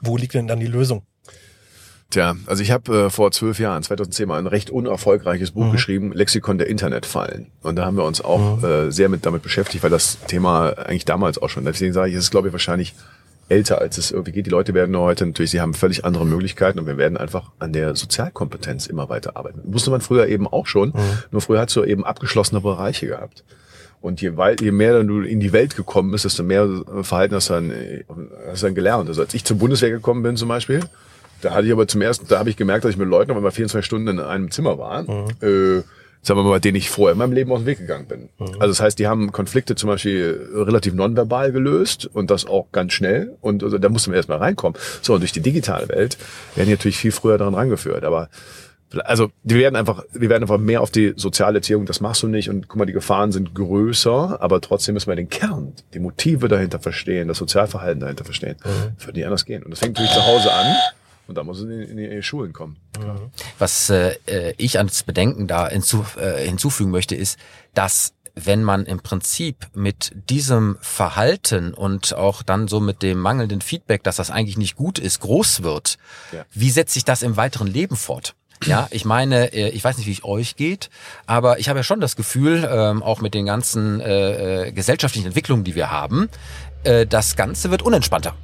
Wo 0.01 0.17
liegt 0.17 0.35
denn 0.35 0.47
dann 0.47 0.61
die 0.61 0.67
Lösung? 0.67 1.03
Tja, 2.11 2.37
also 2.47 2.63
ich 2.63 2.71
habe 2.71 3.07
äh, 3.07 3.11
vor 3.11 3.33
zwölf 3.33 3.59
Jahren, 3.59 3.83
2010 3.83 4.29
mal 4.29 4.39
ein 4.39 4.47
recht 4.47 4.71
unerfolgreiches 4.71 5.51
Buch 5.51 5.73
geschrieben, 5.73 6.13
Lexikon 6.13 6.57
der 6.57 6.69
Internetfallen. 6.69 7.49
Und 7.63 7.77
da 7.77 7.85
haben 7.85 7.97
wir 7.97 8.05
uns 8.05 8.21
auch 8.21 8.63
äh, 8.63 8.93
sehr 8.93 9.09
mit 9.09 9.27
damit 9.27 9.43
beschäftigt, 9.43 9.83
weil 9.83 9.91
das 9.91 10.19
Thema 10.29 10.71
eigentlich 10.79 11.05
damals 11.05 11.39
auch 11.39 11.49
schon, 11.49 11.65
deswegen 11.65 11.93
sage 11.93 12.11
ich, 12.11 12.15
es 12.15 12.25
ist 12.25 12.31
glaube 12.31 12.49
ich 12.49 12.53
wahrscheinlich 12.53 12.95
älter, 13.49 13.81
als 13.81 13.99
es 13.99 14.13
irgendwie 14.13 14.33
geht. 14.33 14.47
Die 14.47 14.51
Leute 14.51 14.73
werden 14.73 14.93
nur 14.93 15.03
heute 15.03 15.27
natürlich, 15.27 15.51
sie 15.51 15.61
haben 15.61 15.75
völlig 15.75 16.05
andere 16.05 16.27
Möglichkeiten 16.27 16.79
und 16.79 16.87
wir 16.87 16.97
werden 16.97 17.17
einfach 17.17 17.51
an 17.59 17.73
der 17.73 17.97
Sozialkompetenz 17.97 18.87
immer 18.87 19.09
weiter 19.09 19.37
arbeiten. 19.37 19.63
Musste 19.69 19.91
man 19.91 20.01
früher 20.01 20.27
eben 20.29 20.47
auch 20.47 20.67
schon, 20.67 20.93
nur 21.33 21.41
früher 21.41 21.61
hast 21.61 21.75
du 21.75 21.85
eben 21.85 22.05
abgeschlossene 22.05 22.61
Bereiche 22.61 23.09
gehabt. 23.09 23.45
Und 24.01 24.21
je, 24.21 24.37
weit, 24.37 24.61
je 24.61 24.71
mehr 24.71 24.93
dann 24.93 25.09
du 25.09 25.21
in 25.23 25.41
die 25.41 25.53
Welt 25.53 25.75
gekommen 25.75 26.11
bist, 26.13 26.25
desto 26.25 26.43
mehr 26.43 26.69
Verhalten 27.03 27.35
hast 27.35 27.51
du 27.51 27.55
dann, 27.55 27.73
hast 28.49 28.63
du 28.63 28.67
dann 28.67 28.75
gelernt. 28.75 29.09
Also 29.09 29.23
als 29.23 29.35
ich 29.35 29.45
zur 29.45 29.59
Bundeswehr 29.59 29.91
gekommen 29.91 30.23
bin 30.23 30.37
zum 30.37 30.49
Beispiel, 30.49 30.81
da 31.43 31.53
hatte 31.55 31.67
ich 31.67 31.73
aber 31.73 31.89
zum 31.89 32.03
ersten, 32.03 32.27
da 32.29 32.39
habe 32.39 32.51
ich 32.51 32.57
gemerkt, 32.57 32.85
dass 32.85 32.93
ich 32.93 32.97
mit 32.97 33.09
Leuten 33.09 33.31
auf 33.31 33.37
einmal 33.37 33.53
24 33.53 33.85
Stunden 33.85 34.09
in 34.09 34.21
einem 34.21 34.51
Zimmer 34.51 34.79
war. 34.79 35.01
Äh, 35.43 35.83
sagen 36.23 36.41
wir 36.41 36.45
mal, 36.45 36.61
denen 36.61 36.77
ich 36.77 36.91
vorher 36.91 37.13
in 37.13 37.19
meinem 37.19 37.33
Leben 37.33 37.53
aus 37.53 37.61
dem 37.61 37.67
Weg 37.67 37.79
gegangen 37.79 38.07
bin. 38.07 38.29
Also 38.59 38.69
das 38.69 38.81
heißt, 38.81 38.99
die 38.99 39.07
haben 39.07 39.31
Konflikte 39.33 39.77
zum 39.77 39.89
Beispiel 39.89 40.49
relativ 40.55 40.95
nonverbal 40.95 41.53
gelöst 41.53 42.07
und 42.13 42.31
das 42.31 42.47
auch 42.47 42.67
ganz 42.73 42.95
schnell. 42.95 43.37
Und 43.41 43.63
also, 43.63 43.79
da 43.79 43.89
musste 43.89 44.11
man 44.11 44.17
erstmal 44.17 44.39
reinkommen. 44.39 44.79
So, 45.03 45.15
und 45.15 45.21
durch 45.21 45.33
die 45.33 45.41
digitale 45.41 45.89
Welt 45.89 46.19
werden 46.57 46.67
die 46.67 46.73
natürlich 46.73 46.97
viel 46.97 47.13
früher 47.13 47.39
daran 47.39 47.55
rangeführt. 47.55 48.05
Aber 48.05 48.29
also 49.05 49.31
wir 49.43 49.59
werden 49.59 49.77
einfach, 49.77 50.05
wir 50.13 50.29
werden 50.31 50.45
einfach 50.45 50.59
mehr 50.59 50.81
auf 50.81 50.91
die 50.91 51.15
soziale 51.17 51.59
Erziehung, 51.59 51.87
das 51.87 52.01
machst 52.01 52.23
du 52.23 52.29
nicht 52.29 52.49
und 52.49 52.69
guck 52.69 52.79
mal, 52.79 52.85
die 52.87 52.93
Gefahren 52.93 53.33
sind 53.33 53.55
größer, 53.55 54.41
aber 54.41 54.61
trotzdem 54.61 54.95
müssen 54.95 55.09
wir 55.09 55.17
den 55.17 55.29
Kern, 55.29 55.73
die 55.93 55.99
Motive 55.99 56.49
dahinter 56.49 56.79
verstehen, 56.79 57.29
das 57.29 57.39
Sozialverhalten 57.39 58.01
dahinter 58.01 58.25
verstehen. 58.25 58.57
Das 58.97 59.07
wird 59.07 59.17
nicht 59.17 59.27
anders 59.27 59.45
gehen. 59.45 59.63
Und 59.63 59.71
das 59.71 59.81
fängt 59.81 59.97
natürlich 59.97 60.15
zu 60.15 60.25
Hause 60.25 60.53
an 60.53 60.77
und 61.27 61.35
da 61.37 61.43
muss 61.43 61.59
es 61.59 61.65
in, 61.65 61.99
in, 61.99 62.11
die 62.11 62.23
Schulen 62.23 62.53
kommen. 62.53 62.77
Was 63.59 63.91
äh, 63.91 64.15
äh, 64.27 64.55
ich 64.57 64.79
ans 64.79 65.03
Bedenken 65.03 65.47
da 65.47 65.69
hinzu, 65.69 66.05
äh, 66.17 66.47
hinzufügen 66.47 66.91
möchte, 66.91 67.17
ist, 67.17 67.39
dass 67.75 68.15
wenn 68.37 68.63
man 68.63 68.85
im 68.85 69.01
Prinzip 69.01 69.67
mit 69.75 70.13
diesem 70.29 70.77
Verhalten 70.83 71.73
und 71.73 72.15
auch 72.15 72.43
dann 72.43 72.69
so 72.69 72.81
mit 72.81 73.03
dem 73.03 73.19
mangelnden 73.19 73.63
Feedback, 73.63 74.05
dass 74.05 74.17
das 74.17 74.31
eigentlich 74.31 74.59
nicht 74.59 74.77
gut 74.77 74.99
ist, 74.99 75.21
groß 75.21 75.63
wird, 75.63 75.97
Ja. 76.33 76.45
wie 76.53 76.71
setzt 76.71 76.93
sich 76.95 77.05
das 77.05 77.23
im 77.23 77.37
weiteren 77.39 77.67
Leben 77.67 77.97
fort? 77.97 78.35
Ja, 78.65 78.89
ich 78.91 79.05
meine, 79.05 79.53
äh, 79.53 79.69
ich 79.69 79.85
weiß 79.85 79.99
nicht, 79.99 80.07
wie 80.07 80.13
es 80.13 80.25
euch 80.25 80.57
geht, 80.57 80.89
aber 81.27 81.59
ich 81.59 81.69
habe 81.69 81.79
ja 81.81 81.83
schon 81.83 82.01
das 82.01 82.17
Gefühl, 82.17 82.67
ähm, 82.71 83.03
auch 83.03 83.21
mit 83.21 83.35
den 83.35 83.45
ganzen 83.47 84.01
äh, 84.01 84.69
äh, 84.69 84.73
gesellschaftlichen 84.73 85.27
Entwicklungen, 85.27 85.65
die 85.65 85.75
wir 85.75 85.91
haben, 85.91 86.29
das 87.09 87.35
Ganze 87.35 87.73
wird 87.73 87.83
unentspannter. 87.83 88.35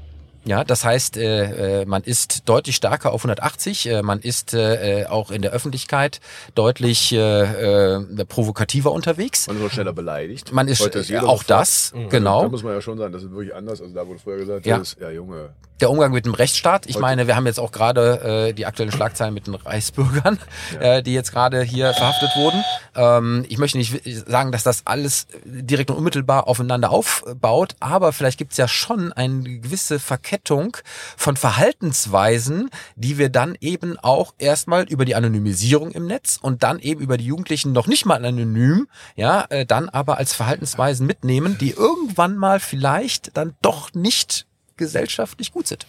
Ja, 0.44 0.64
das 0.64 0.85
heißt, 0.85 1.16
äh, 1.16 1.85
man 1.87 2.03
ist 2.03 2.48
deutlich 2.48 2.75
stärker 2.75 3.12
auf 3.12 3.20
180, 3.22 3.87
äh, 3.88 4.03
man 4.03 4.18
ist 4.18 4.55
äh, 4.55 5.07
auch 5.09 5.31
in 5.31 5.40
der 5.42 5.53
Öffentlichkeit 5.53 6.18
deutlich 6.57 7.12
äh, 7.12 7.94
äh, 7.94 8.25
provokativer 8.25 8.90
unterwegs. 8.90 9.46
Man 9.46 9.61
wird 9.61 9.72
schneller 9.72 9.92
beleidigt. 9.92 10.51
Man 10.53 10.66
ist 10.66 10.81
auch 10.83 10.90
sofort- 10.92 11.44
das, 11.51 11.92
Da 11.94 12.09
genau. 12.09 12.48
muss 12.48 12.64
man 12.64 12.72
ja 12.75 12.81
schon 12.81 12.98
sagen, 12.98 13.12
das 13.12 13.22
ist 13.22 13.31
wirklich 13.31 13.55
anders. 13.55 13.81
Also 13.81 13.94
da 13.94 14.05
wurde 14.05 14.18
früher 14.18 14.38
gesagt, 14.38 14.66
Ja. 14.66 14.79
ist, 14.79 14.96
ja 15.01 15.11
Junge, 15.11 15.51
Der 15.83 15.90
Umgang 15.90 16.12
mit 16.12 16.27
dem 16.27 16.35
Rechtsstaat. 16.35 16.87
Ich 16.87 17.01
meine, 17.01 17.27
wir 17.27 17.35
haben 17.35 17.45
jetzt 17.45 17.59
auch 17.59 17.73
gerade 17.73 18.51
äh, 18.51 18.53
die 18.53 18.66
aktuellen 18.66 18.92
Schlagzeilen 18.92 19.35
mit 19.35 19.49
den 19.49 19.57
Reichsbürgern, 19.57 20.38
äh, 20.81 21.03
die 21.03 21.12
jetzt 21.12 21.33
gerade 21.33 21.61
hier 21.62 21.92
verhaftet 21.92 22.31
wurden. 22.37 22.62
Ähm, 22.95 23.45
ich 23.49 23.59
möchte 23.59 23.79
nicht 23.79 24.01
sagen, 24.29 24.53
dass 24.53 24.62
das 24.62 24.87
alles 24.87 25.27
direkt 25.45 25.90
und 25.90 25.97
unmittelbar 25.97 26.47
aufeinander 26.47 26.92
aufbaut, 26.92 27.75
aber 27.81 28.12
vielleicht 28.12 28.38
gibt 28.38 28.53
es 28.53 28.59
ja 28.59 28.68
schon 28.68 29.12
eine 29.12 29.42
gewisse 29.42 29.99
Verkettung 29.99 30.77
von 31.16 31.37
Verhaltensweisen, 31.37 32.71
die 32.95 33.18
wir 33.18 33.29
dann 33.29 33.57
eben 33.61 33.99
auch 33.99 34.35
erstmal 34.38 34.85
über 34.85 35.05
die 35.05 35.16
Anonymisierung 35.16 35.90
im 35.90 36.07
Netz 36.07 36.38
und 36.40 36.62
dann 36.62 36.79
eben 36.79 37.01
über 37.01 37.16
die 37.16 37.27
Jugendlichen 37.27 37.73
noch 37.73 37.88
nicht 37.88 38.07
mal 38.07 38.25
anonym, 38.25 38.87
ja, 39.16 39.47
äh, 39.49 39.66
dann 39.66 39.88
aber 39.88 40.18
als 40.18 40.33
Verhaltensweisen 40.33 41.09
mitnehmen, 41.09 41.59
die 41.59 41.71
irgendwann 41.71 42.37
mal 42.37 42.61
vielleicht 42.61 43.37
dann 43.37 43.57
doch 43.62 43.92
nicht 43.95 44.47
gesellschaftlich 44.83 45.53
gut 45.53 45.68
sind. 45.68 45.87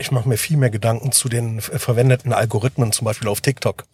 ich 0.00 0.12
mache 0.12 0.28
mir 0.28 0.38
viel 0.38 0.56
mehr 0.56 0.70
Gedanken 0.70 1.10
zu 1.10 1.28
den 1.28 1.58
äh, 1.58 1.60
verwendeten 1.60 2.32
Algorithmen, 2.32 2.92
zum 2.92 3.04
Beispiel 3.04 3.28
auf 3.28 3.40
TikTok. 3.40 3.84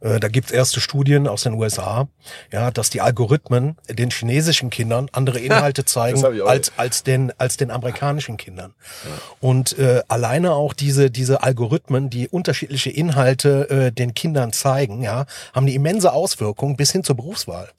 Äh, 0.00 0.18
da 0.18 0.28
gibt's 0.28 0.50
erste 0.50 0.80
Studien 0.80 1.28
aus 1.28 1.44
den 1.44 1.54
USA, 1.54 2.08
ja, 2.52 2.72
dass 2.72 2.90
die 2.90 3.00
Algorithmen 3.00 3.76
den 3.88 4.10
chinesischen 4.10 4.70
Kindern 4.70 5.08
andere 5.12 5.38
Inhalte 5.48 5.84
zeigen 5.84 6.24
als 6.42 6.72
als 6.76 7.04
den 7.04 7.32
als 7.38 7.56
den 7.56 7.70
amerikanischen 7.70 8.36
Kindern. 8.36 8.74
Ja. 9.04 9.10
Und 9.40 9.78
äh, 9.78 10.02
alleine 10.08 10.52
auch 10.52 10.74
diese 10.74 11.10
diese 11.10 11.42
Algorithmen, 11.44 12.10
die 12.10 12.28
unterschiedliche 12.28 12.90
Inhalte 12.90 13.70
äh, 13.70 13.92
den 13.92 14.14
Kindern 14.14 14.52
zeigen, 14.52 15.02
ja, 15.02 15.26
haben 15.54 15.66
eine 15.66 15.72
immense 15.72 16.12
Auswirkung 16.12 16.76
bis 16.76 16.90
hin 16.90 17.04
zur 17.04 17.16
Berufswahl. 17.16 17.70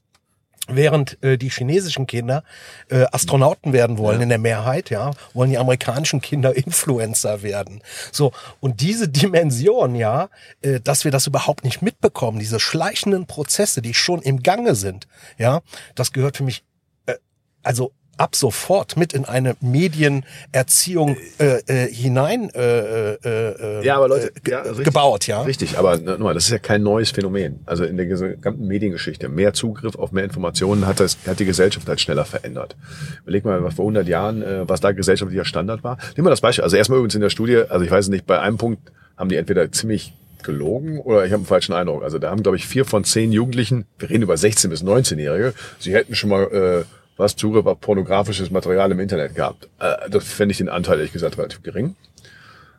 Während 0.68 1.22
äh, 1.24 1.38
die 1.38 1.50
chinesischen 1.50 2.08
Kinder 2.08 2.44
äh, 2.90 3.06
Astronauten 3.12 3.74
werden 3.74 3.98
wollen 3.98 4.18
ja. 4.20 4.24
in 4.24 4.30
der 4.30 4.38
Mehrheit, 4.38 4.90
ja, 4.90 5.12
wollen 5.34 5.50
die 5.50 5.58
amerikanischen 5.58 6.22
Kinder 6.22 6.56
Influencer 6.56 7.42
werden. 7.42 7.82
So 8.12 8.32
und 8.60 8.82
diese 8.82 9.08
Dimension, 9.08 9.96
ja, 9.96 10.30
äh, 10.62 10.80
dass 10.80 11.04
wir 11.06 11.12
das 11.12 11.28
überhaupt 11.28 11.64
nicht 11.64 11.82
mitbekommen, 11.82 12.40
diese 12.40 12.60
schleichenden 12.60 13.28
Prozesse, 13.28 13.82
die 13.82 13.94
schon 13.94 14.22
im 14.22 14.44
Gange 14.44 14.76
sind, 14.76 15.08
ja, 15.38 15.62
das 15.96 16.12
gehört 16.12 16.38
für 16.38 16.44
mich 16.44 16.64
äh, 17.06 17.16
also 17.64 17.92
ab 18.18 18.36
sofort 18.36 18.98
mit 18.98 19.14
in 19.14 19.26
eine 19.26 19.56
Medienerziehung 19.62 21.18
äh, 21.40 21.60
äh, 21.68 21.94
hinein 21.94 22.50
äh, 22.54 23.14
äh, 23.14 23.86
ja, 23.86 23.98
aber 23.98 24.10
Leute, 24.10 24.32
äh, 24.46 24.52
ja, 24.52 24.62
richtig, 24.62 24.86
gebaut, 24.86 25.28
ja. 25.28 25.42
Richtig, 25.42 25.78
aber 25.78 25.98
nochmal, 25.98 26.34
das 26.34 26.46
ist 26.46 26.52
ja 26.52 26.60
kein 26.60 26.84
neues 26.84 27.12
Phänomen. 27.12 27.62
Also 27.66 27.84
in 27.84 27.98
der 27.98 28.06
gesamten 28.06 28.68
Mediengeschichte, 28.68 29.30
mehr 29.30 29.54
Zugriff 29.54 29.96
auf 29.96 30.12
mehr 30.12 30.24
Informationen 30.24 30.86
hat 30.86 31.00
das 31.00 31.18
hat 31.26 31.40
die 31.40 31.46
Gesellschaft 31.46 31.88
halt 31.88 32.02
schneller 32.02 32.26
verändert. 32.26 32.76
Überleg 33.24 33.46
mal, 33.46 33.64
was 33.64 33.76
vor 33.76 33.84
100 33.84 34.08
Jahren, 34.08 34.42
äh, 34.42 34.68
was 34.68 34.82
da 34.82 34.92
gesellschaftlicher 34.92 35.46
Standard 35.46 35.84
war. 35.84 35.98
Nehmen 36.16 36.26
wir 36.26 36.32
das 36.32 36.42
Beispiel. 36.42 36.64
Also 36.64 36.78
erstmal 36.78 36.98
übrigens 37.00 37.16
in 37.16 37.22
der 37.22 37.30
Studie, 37.30 37.58
also 37.70 37.84
ich 37.84 37.92
weiß 37.92 38.10
nicht, 38.10 38.26
bei 38.26 38.40
einem 38.40 38.58
Punkt 38.58 38.92
haben 39.18 39.30
die 39.30 39.36
entweder 39.36 39.72
ziemlich 39.72 40.14
gelogen 40.44 41.00
oder 41.00 41.26
ich 41.26 41.32
habe 41.32 41.42
einen 41.42 41.46
falschen 41.46 41.74
Eindruck. 41.74 42.04
Also 42.04 42.20
da 42.20 42.30
haben, 42.30 42.44
glaube 42.44 42.58
ich, 42.58 42.68
vier 42.68 42.86
von 42.86 43.04
zehn 43.04 43.32
Jugendlichen, 43.32 43.86
wir 44.00 44.10
reden 44.10 44.24
über 44.24 44.38
16 44.38 44.70
bis 44.70 44.84
19-Jährige, 44.84 45.54
sie 45.80 45.94
hätten 45.94 46.16
schon 46.16 46.30
mal 46.30 46.44
äh, 46.44 46.84
was 47.18 47.36
Zugriff 47.36 47.66
auf 47.66 47.80
pornografisches 47.82 48.52
Material 48.52 48.92
im 48.92 49.00
Internet 49.00 49.36
gehabt. 49.36 49.68
Äh, 49.80 50.10
das 50.10 50.24
fände 50.24 50.52
ich 50.52 50.58
den 50.60 50.70
Anteil 50.70 50.98
ehrlich 50.98 51.14
gesagt 51.14 51.38
relativ 51.38 51.64
gering. 51.64 51.96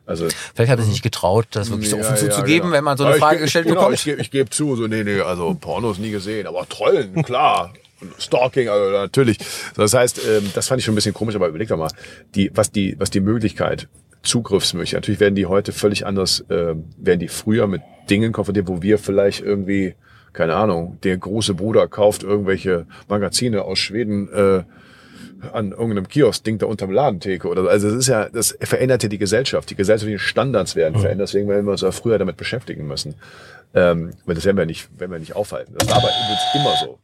Also, 0.05 0.27
Vielleicht 0.55 0.71
hat 0.71 0.79
er 0.79 0.83
sich 0.83 0.93
nicht 0.93 1.03
getraut, 1.03 1.45
das 1.51 1.69
wirklich 1.69 1.91
so 1.91 1.97
offen 1.97 2.15
ja, 2.15 2.15
zuzugeben, 2.15 2.69
genau. 2.69 2.73
wenn 2.73 2.83
man 2.83 2.97
so 2.97 3.05
eine 3.05 3.15
Frage 3.15 3.35
ich, 3.35 3.43
gestellt 3.43 3.67
genau, 3.67 3.81
bekommt. 3.81 3.95
Ich, 3.95 4.05
gebe 4.05 4.21
ich 4.21 4.31
gebe 4.31 4.49
zu, 4.49 4.75
so 4.75 4.87
nee, 4.87 5.03
nee, 5.03 5.21
also 5.21 5.53
Pornos 5.53 5.99
nie 5.99 6.09
gesehen, 6.09 6.47
aber 6.47 6.67
Trollen, 6.67 7.21
klar. 7.23 7.73
Stalking, 8.17 8.69
also 8.69 8.91
natürlich. 8.91 9.37
Das 9.75 9.93
heißt, 9.93 10.21
ähm, 10.25 10.49
das 10.55 10.67
fand 10.67 10.79
ich 10.79 10.85
schon 10.85 10.93
ein 10.93 10.95
bisschen 10.95 11.13
komisch, 11.13 11.35
aber 11.35 11.47
überleg 11.47 11.67
doch 11.67 11.77
mal, 11.77 11.91
die, 12.33 12.49
was 12.55 12.71
die, 12.71 12.95
was 12.97 13.11
die 13.11 13.19
Möglichkeit, 13.19 13.87
Zugriffsmöglichkeit, 14.23 15.01
natürlich 15.01 15.19
werden 15.19 15.35
die 15.35 15.45
heute 15.45 15.73
völlig 15.73 16.05
anders, 16.05 16.39
äh, 16.49 16.75
werden 16.97 17.19
die 17.19 17.27
früher 17.27 17.67
mit 17.67 17.81
Dingen 18.09 18.31
konfrontiert, 18.31 18.67
wo 18.67 18.81
wir 18.81 18.97
vielleicht 18.97 19.41
irgendwie 19.41 19.95
keine 20.33 20.55
Ahnung, 20.55 20.97
der 21.03 21.17
große 21.17 21.53
Bruder 21.53 21.87
kauft 21.87 22.23
irgendwelche 22.23 22.85
Magazine 23.07 23.63
aus 23.63 23.79
Schweden 23.79 24.31
äh, 24.31 24.63
an 25.53 25.71
irgendeinem 25.71 26.07
Kiosk, 26.07 26.43
Ding 26.43 26.57
da 26.57 26.65
unterm 26.65 26.91
Ladentheke 26.91 27.47
oder 27.47 27.63
so. 27.63 27.69
Also 27.69 27.87
es 27.87 27.93
ist 27.95 28.07
ja, 28.07 28.29
das 28.29 28.57
verändert 28.61 29.03
ja 29.03 29.09
die 29.09 29.17
Gesellschaft. 29.17 29.69
Die 29.69 29.75
gesellschaftlichen 29.75 30.19
Standards 30.19 30.75
werden 30.75 30.95
mhm. 30.95 31.01
verändert, 31.01 31.29
deswegen 31.29 31.47
werden 31.47 31.65
wir 31.65 31.71
uns 31.71 31.81
ja 31.81 31.91
früher 31.91 32.17
damit 32.17 32.37
beschäftigen 32.37 32.87
müssen. 32.87 33.15
Ähm, 33.73 34.13
weil 34.25 34.35
das 34.35 34.45
werden 34.45 34.57
wir 34.57 34.65
nicht, 34.65 34.89
werden 34.99 35.11
wir 35.11 35.19
nicht 35.19 35.35
aufhalten. 35.35 35.75
Das 35.77 35.87
war 35.89 35.97
aber 35.97 36.09
immer 36.55 36.75
so. 36.77 36.99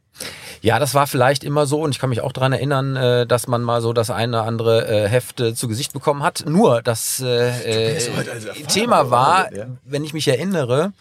Ja, 0.62 0.78
das 0.78 0.94
war 0.94 1.06
vielleicht 1.06 1.44
immer 1.44 1.66
so 1.66 1.80
und 1.80 1.90
ich 1.94 2.00
kann 2.00 2.10
mich 2.10 2.22
auch 2.22 2.32
dran 2.32 2.52
erinnern, 2.52 2.96
äh, 2.96 3.26
dass 3.26 3.46
man 3.46 3.62
mal 3.62 3.80
so 3.80 3.92
das 3.92 4.10
eine 4.10 4.38
oder 4.38 4.46
andere 4.46 4.88
äh, 4.88 5.08
Heft 5.08 5.40
äh, 5.40 5.54
zu 5.54 5.68
Gesicht 5.68 5.92
bekommen 5.92 6.22
hat. 6.22 6.44
Nur 6.46 6.82
das 6.82 7.20
äh, 7.20 7.96
äh, 7.96 7.98
Thema 8.66 9.10
war, 9.10 9.48
wenn 9.84 10.02
ich 10.02 10.12
mich 10.12 10.26
erinnere, 10.26 10.92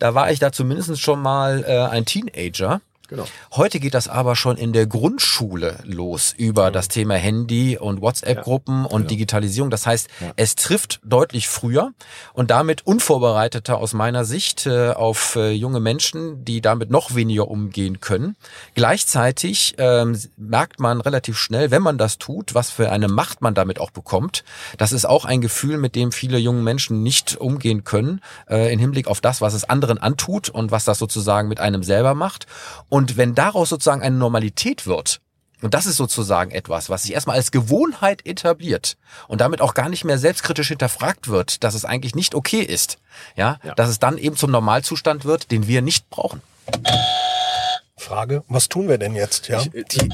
da 0.00 0.14
war 0.14 0.32
ich 0.32 0.40
da 0.40 0.50
zumindest 0.50 1.00
schon 1.00 1.22
mal 1.22 1.64
äh, 1.64 1.76
ein 1.88 2.04
Teenager. 2.04 2.80
Genau. 3.10 3.24
Heute 3.50 3.80
geht 3.80 3.94
das 3.94 4.06
aber 4.06 4.36
schon 4.36 4.56
in 4.56 4.72
der 4.72 4.86
Grundschule 4.86 5.80
los 5.82 6.32
über 6.36 6.68
mhm. 6.68 6.74
das 6.74 6.86
Thema 6.86 7.14
Handy 7.14 7.76
und 7.76 8.00
WhatsApp-Gruppen 8.00 8.84
ja. 8.84 8.88
und 8.88 9.02
ja. 9.02 9.08
Digitalisierung. 9.08 9.68
Das 9.68 9.84
heißt, 9.84 10.08
ja. 10.20 10.32
es 10.36 10.54
trifft 10.54 11.00
deutlich 11.02 11.48
früher 11.48 11.90
und 12.34 12.52
damit 12.52 12.86
unvorbereiteter 12.86 13.78
aus 13.78 13.94
meiner 13.94 14.24
Sicht 14.24 14.66
äh, 14.66 14.90
auf 14.90 15.34
äh, 15.34 15.50
junge 15.50 15.80
Menschen, 15.80 16.44
die 16.44 16.60
damit 16.60 16.90
noch 16.90 17.16
weniger 17.16 17.48
umgehen 17.48 18.00
können. 18.00 18.36
Gleichzeitig 18.76 19.74
ähm, 19.78 20.16
merkt 20.36 20.78
man 20.78 21.00
relativ 21.00 21.36
schnell, 21.36 21.72
wenn 21.72 21.82
man 21.82 21.98
das 21.98 22.18
tut, 22.18 22.54
was 22.54 22.70
für 22.70 22.92
eine 22.92 23.08
Macht 23.08 23.42
man 23.42 23.54
damit 23.54 23.80
auch 23.80 23.90
bekommt. 23.90 24.44
Das 24.78 24.92
ist 24.92 25.04
auch 25.04 25.24
ein 25.24 25.40
Gefühl, 25.40 25.78
mit 25.78 25.96
dem 25.96 26.12
viele 26.12 26.38
junge 26.38 26.62
Menschen 26.62 27.02
nicht 27.02 27.36
umgehen 27.38 27.82
können, 27.82 28.20
äh, 28.48 28.72
im 28.72 28.78
Hinblick 28.78 29.08
auf 29.08 29.20
das, 29.20 29.40
was 29.40 29.54
es 29.54 29.64
anderen 29.64 29.98
antut 29.98 30.48
und 30.48 30.70
was 30.70 30.84
das 30.84 31.00
sozusagen 31.00 31.48
mit 31.48 31.58
einem 31.58 31.82
selber 31.82 32.14
macht. 32.14 32.46
Und 32.88 32.99
und 33.00 33.16
wenn 33.16 33.34
daraus 33.34 33.70
sozusagen 33.70 34.02
eine 34.02 34.16
Normalität 34.16 34.86
wird, 34.86 35.22
und 35.62 35.72
das 35.72 35.86
ist 35.86 35.96
sozusagen 35.96 36.50
etwas, 36.50 36.90
was 36.90 37.04
sich 37.04 37.14
erstmal 37.14 37.36
als 37.36 37.50
Gewohnheit 37.50 38.26
etabliert 38.26 38.98
und 39.26 39.40
damit 39.40 39.62
auch 39.62 39.72
gar 39.72 39.88
nicht 39.88 40.04
mehr 40.04 40.18
selbstkritisch 40.18 40.68
hinterfragt 40.68 41.28
wird, 41.28 41.64
dass 41.64 41.72
es 41.72 41.86
eigentlich 41.86 42.14
nicht 42.14 42.34
okay 42.34 42.60
ist, 42.60 42.98
ja, 43.36 43.58
ja. 43.62 43.74
dass 43.74 43.88
es 43.88 44.00
dann 44.00 44.18
eben 44.18 44.36
zum 44.36 44.50
Normalzustand 44.50 45.24
wird, 45.24 45.50
den 45.50 45.66
wir 45.66 45.80
nicht 45.80 46.10
brauchen. 46.10 46.42
Frage, 47.96 48.44
was 48.48 48.68
tun 48.68 48.86
wir 48.86 48.98
denn 48.98 49.14
jetzt, 49.14 49.48
ja? 49.48 49.62
Ich, 49.62 49.70
die, 49.70 50.10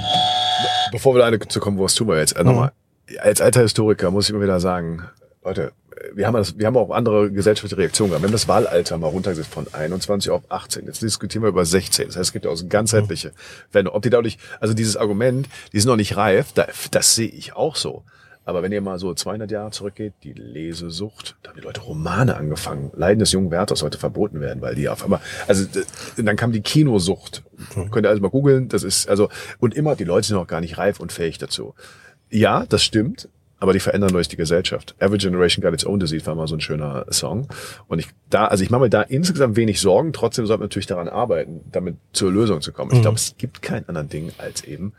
bevor 0.93 1.17
wir 1.17 1.23
da 1.23 1.27
eine 1.27 1.41
zu 1.41 1.59
kommen, 1.59 1.81
was 1.81 1.97
tun 1.97 2.07
wir 2.07 2.21
jetzt? 2.21 2.37
Also 2.37 2.51
mhm. 2.53 2.55
nochmal, 2.55 2.73
als 3.19 3.41
alter 3.41 3.63
Historiker 3.63 4.13
muss 4.13 4.27
ich 4.27 4.31
immer 4.31 4.45
wieder 4.45 4.61
sagen, 4.61 5.03
Leute, 5.47 5.73
wir 6.13 6.27
haben, 6.27 6.35
das, 6.35 6.59
wir 6.59 6.67
haben 6.67 6.77
auch 6.77 6.91
andere 6.91 7.31
gesellschaftliche 7.31 7.79
Reaktionen 7.79 8.11
gehabt. 8.11 8.23
Wir 8.23 8.27
haben 8.27 8.33
das 8.33 8.49
Wahlalter 8.49 8.99
mal 8.99 9.07
runtergesetzt 9.07 9.53
von 9.53 9.67
21 9.73 10.31
auf 10.31 10.43
18. 10.51 10.87
Jetzt 10.87 11.03
diskutieren 11.03 11.45
wir 11.45 11.49
über 11.49 11.65
16. 11.65 12.09
Das 12.09 12.17
heißt, 12.17 12.29
es 12.29 12.33
gibt 12.33 12.45
ja 12.45 12.51
auch 12.51 12.57
so 12.57 12.67
ganzheitliche 12.67 13.33
Wenn, 13.71 13.87
Ob 13.87 14.03
die 14.03 14.11
dadurch, 14.11 14.39
also 14.59 14.75
dieses 14.75 14.97
Argument, 14.97 15.49
die 15.73 15.79
sind 15.79 15.89
noch 15.89 15.97
nicht 15.97 16.17
reif, 16.17 16.53
da, 16.53 16.67
das 16.91 17.15
sehe 17.15 17.29
ich 17.29 17.55
auch 17.55 17.77
so. 17.77 18.03
Aber 18.45 18.63
wenn 18.63 18.73
ihr 18.73 18.81
mal 18.81 18.99
so 18.99 19.15
200 19.15 19.51
Jahre 19.51 19.71
zurückgeht, 19.71 20.15
die 20.25 20.33
Lesesucht, 20.33 21.37
da 21.43 21.51
haben 21.51 21.59
die 21.59 21.65
Leute 21.65 21.81
Romane 21.81 22.37
angefangen. 22.37 22.91
Leiden 22.95 23.21
des 23.21 23.33
jungen 23.33 23.51
Werthers 23.51 23.83
heute 23.83 23.99
verboten 23.99 24.41
werden, 24.41 24.61
weil 24.61 24.75
die 24.75 24.89
auf 24.89 25.05
einmal, 25.05 25.21
also 25.47 25.65
dann 26.17 26.37
kam 26.37 26.53
die 26.53 26.61
Kinosucht. 26.61 27.43
Mhm. 27.75 27.91
Könnt 27.91 28.07
ihr 28.07 28.11
alles 28.11 28.21
mal 28.21 28.31
googeln, 28.31 28.69
das 28.69 28.83
ist, 28.83 29.09
also, 29.09 29.29
und 29.59 29.75
immer, 29.75 29.95
die 29.95 30.05
Leute 30.05 30.27
sind 30.27 30.37
noch 30.37 30.47
gar 30.47 30.61
nicht 30.61 30.79
reif 30.79 30.99
und 30.99 31.13
fähig 31.13 31.39
dazu. 31.39 31.75
Ja, 32.31 32.67
das 32.67 32.83
stimmt, 32.83 33.29
aber 33.59 33.73
die 33.73 33.81
verändern 33.81 34.13
durch 34.13 34.29
die 34.29 34.37
Gesellschaft. 34.37 34.95
Every 34.99 35.19
Generation 35.19 35.63
Got 35.63 35.73
Its 35.73 35.87
Own 35.87 35.99
Disease 35.99 36.27
war 36.27 36.35
mal 36.35 36.47
so 36.47 36.57
ein 36.57 36.61
schöner 36.61 37.07
Song. 37.11 37.49
Und 37.89 37.99
ich 37.99 38.09
da, 38.29 38.47
also 38.47 38.63
ich 38.63 38.71
mache 38.71 38.83
mir 38.83 38.91
da 38.91 39.03
insgesamt 39.03 39.57
wenig 39.57 39.81
Sorgen, 39.81 40.13
trotzdem 40.13 40.47
sollte 40.47 40.61
man 40.61 40.67
natürlich 40.67 40.87
daran 40.87 41.09
arbeiten, 41.09 41.61
damit 41.73 41.97
zur 42.13 42.33
Lösung 42.33 42.61
zu 42.61 42.73
kommen. 42.73 42.91
Mhm. 42.91 42.97
Ich 42.97 43.03
glaube, 43.03 43.17
es 43.17 43.35
gibt 43.39 43.63
kein 43.63 43.89
anderen 43.89 44.09
Ding 44.09 44.33
als 44.39 44.65
eben 44.65 44.93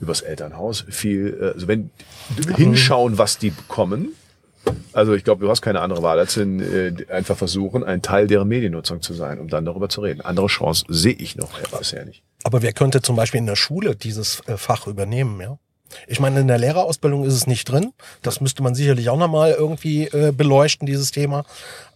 übers 0.00 0.20
Elternhaus 0.20 0.84
viel, 0.88 1.38
äh, 1.40 1.46
also 1.54 1.68
wenn 1.68 1.90
mhm. 2.36 2.54
hinschauen, 2.56 3.18
was 3.18 3.38
die 3.38 3.50
bekommen. 3.50 4.08
Also 4.92 5.14
ich 5.14 5.24
glaube, 5.24 5.44
du 5.44 5.50
hast 5.50 5.62
keine 5.62 5.80
andere 5.80 6.02
Wahl, 6.02 6.18
als 6.18 6.36
in, 6.36 6.60
äh, 6.60 7.06
einfach 7.10 7.36
versuchen, 7.36 7.82
ein 7.82 8.02
Teil 8.02 8.26
deren 8.26 8.46
Mediennutzung 8.46 9.00
zu 9.00 9.14
sein, 9.14 9.40
um 9.40 9.48
dann 9.48 9.64
darüber 9.64 9.88
zu 9.88 10.02
reden. 10.02 10.20
Andere 10.20 10.46
Chance 10.46 10.84
sehe 10.88 11.14
ich 11.14 11.36
noch 11.36 11.58
bisher 11.78 12.04
nicht. 12.04 12.22
Aber 12.44 12.62
wer 12.62 12.72
könnte 12.72 13.02
zum 13.02 13.16
Beispiel 13.16 13.38
in 13.38 13.46
der 13.46 13.56
Schule 13.56 13.96
dieses 13.96 14.40
äh, 14.46 14.56
Fach 14.56 14.86
übernehmen, 14.86 15.40
ja? 15.40 15.58
Ich 16.06 16.20
meine, 16.20 16.40
in 16.40 16.48
der 16.48 16.58
Lehrerausbildung 16.58 17.24
ist 17.24 17.34
es 17.34 17.46
nicht 17.46 17.68
drin. 17.70 17.92
Das 18.22 18.40
müsste 18.40 18.62
man 18.62 18.74
sicherlich 18.74 19.08
auch 19.10 19.18
nochmal 19.18 19.52
irgendwie 19.52 20.06
äh, 20.08 20.32
beleuchten, 20.32 20.86
dieses 20.86 21.10
Thema. 21.10 21.44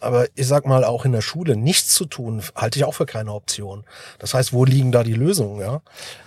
Aber 0.00 0.26
ich 0.34 0.46
sag 0.46 0.66
mal, 0.66 0.84
auch 0.84 1.04
in 1.04 1.12
der 1.12 1.22
Schule 1.22 1.56
nichts 1.56 1.94
zu 1.94 2.04
tun, 2.04 2.42
halte 2.54 2.78
ich 2.78 2.84
auch 2.84 2.94
für 2.94 3.06
keine 3.06 3.32
Option. 3.32 3.84
Das 4.18 4.34
heißt, 4.34 4.52
wo 4.52 4.64
liegen 4.64 4.92
da 4.92 5.02
die 5.02 5.14
Lösungen? 5.14 5.60
Ja? 5.60 5.80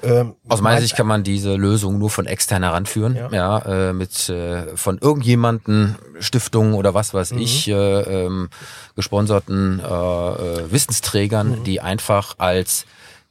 Ähm, 0.03 0.36
Aus 0.47 0.62
meiner 0.62 0.82
Sicht 0.82 0.95
kann 0.95 1.08
man 1.08 1.23
diese 1.23 1.55
Lösung 1.55 1.99
nur 1.99 2.10
von 2.10 2.25
extern 2.25 2.63
heranführen. 2.63 3.15
Ja, 3.15 3.29
ja 3.32 3.89
äh, 3.89 3.93
mit 3.93 4.27
äh, 4.29 4.75
von 4.75 4.97
irgendjemanden, 4.97 5.97
Stiftungen 6.19 6.73
oder 6.73 6.93
was 6.93 7.13
weiß 7.13 7.34
mhm. 7.34 7.39
ich, 7.39 7.67
äh, 7.67 7.73
ähm, 7.73 8.49
gesponserten 8.95 9.79
äh, 9.79 9.84
äh, 9.84 10.71
Wissensträgern, 10.71 11.60
mhm. 11.60 11.63
die 11.63 11.79
einfach 11.79 12.36
als 12.39 12.86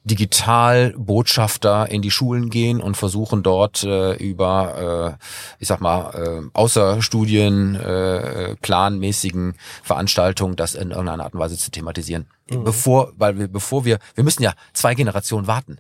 Digitalbotschafter 0.09 1.88
in 1.88 2.03
die 2.03 2.11
Schulen 2.11 2.51
gehen 2.51 2.81
und 2.81 2.97
versuchen 2.97 3.44
dort 3.44 3.85
äh, 3.85 4.14
über, 4.14 5.18
äh, 5.21 5.25
ich 5.61 5.68
sag 5.68 5.81
mal, 5.81 6.11
äh, 6.14 6.51
außerstudien 6.53 7.77
äh, 7.77 8.57
planmäßigen 8.57 9.55
Veranstaltungen 9.85 10.57
das 10.57 10.75
in 10.75 10.90
irgendeiner 10.90 11.25
Art 11.25 11.35
und 11.35 11.40
Weise 11.40 11.57
zu 11.57 11.71
thematisieren. 11.71 12.27
Mhm. 12.51 12.64
Bevor, 12.64 13.12
weil 13.16 13.38
wir, 13.38 13.49
bevor 13.49 13.85
wir, 13.85 13.99
wir 14.14 14.25
müssen 14.25 14.42
ja 14.42 14.55
zwei 14.73 14.94
Generationen 14.94 15.47
warten. 15.47 15.79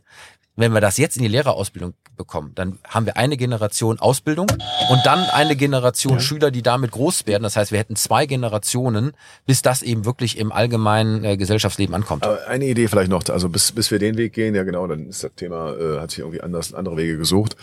Wenn 0.58 0.72
wir 0.72 0.80
das 0.80 0.98
jetzt 0.98 1.16
in 1.16 1.22
die 1.22 1.28
Lehrerausbildung 1.28 1.94
bekommen, 2.16 2.50
dann 2.56 2.80
haben 2.88 3.06
wir 3.06 3.16
eine 3.16 3.36
Generation 3.36 4.00
Ausbildung 4.00 4.48
und 4.90 5.00
dann 5.04 5.20
eine 5.20 5.54
Generation 5.54 6.14
ja. 6.14 6.20
Schüler, 6.20 6.50
die 6.50 6.62
damit 6.62 6.90
groß 6.90 7.28
werden. 7.28 7.44
Das 7.44 7.56
heißt, 7.56 7.70
wir 7.70 7.78
hätten 7.78 7.94
zwei 7.94 8.26
Generationen, 8.26 9.12
bis 9.46 9.62
das 9.62 9.82
eben 9.82 10.04
wirklich 10.04 10.36
im 10.36 10.50
allgemeinen 10.50 11.22
äh, 11.22 11.36
Gesellschaftsleben 11.36 11.94
ankommt. 11.94 12.24
Aber 12.24 12.44
eine 12.48 12.64
Idee 12.64 12.88
vielleicht 12.88 13.08
noch, 13.08 13.22
also 13.28 13.48
bis, 13.48 13.70
bis 13.70 13.92
wir 13.92 14.00
den 14.00 14.16
Weg 14.16 14.32
gehen, 14.32 14.56
ja 14.56 14.64
genau, 14.64 14.88
dann 14.88 15.06
ist 15.06 15.22
das 15.22 15.30
Thema, 15.36 15.76
äh, 15.76 16.00
hat 16.00 16.10
sich 16.10 16.18
irgendwie 16.18 16.40
anders, 16.40 16.74
andere 16.74 16.96
Wege 16.96 17.18
gesucht. 17.18 17.56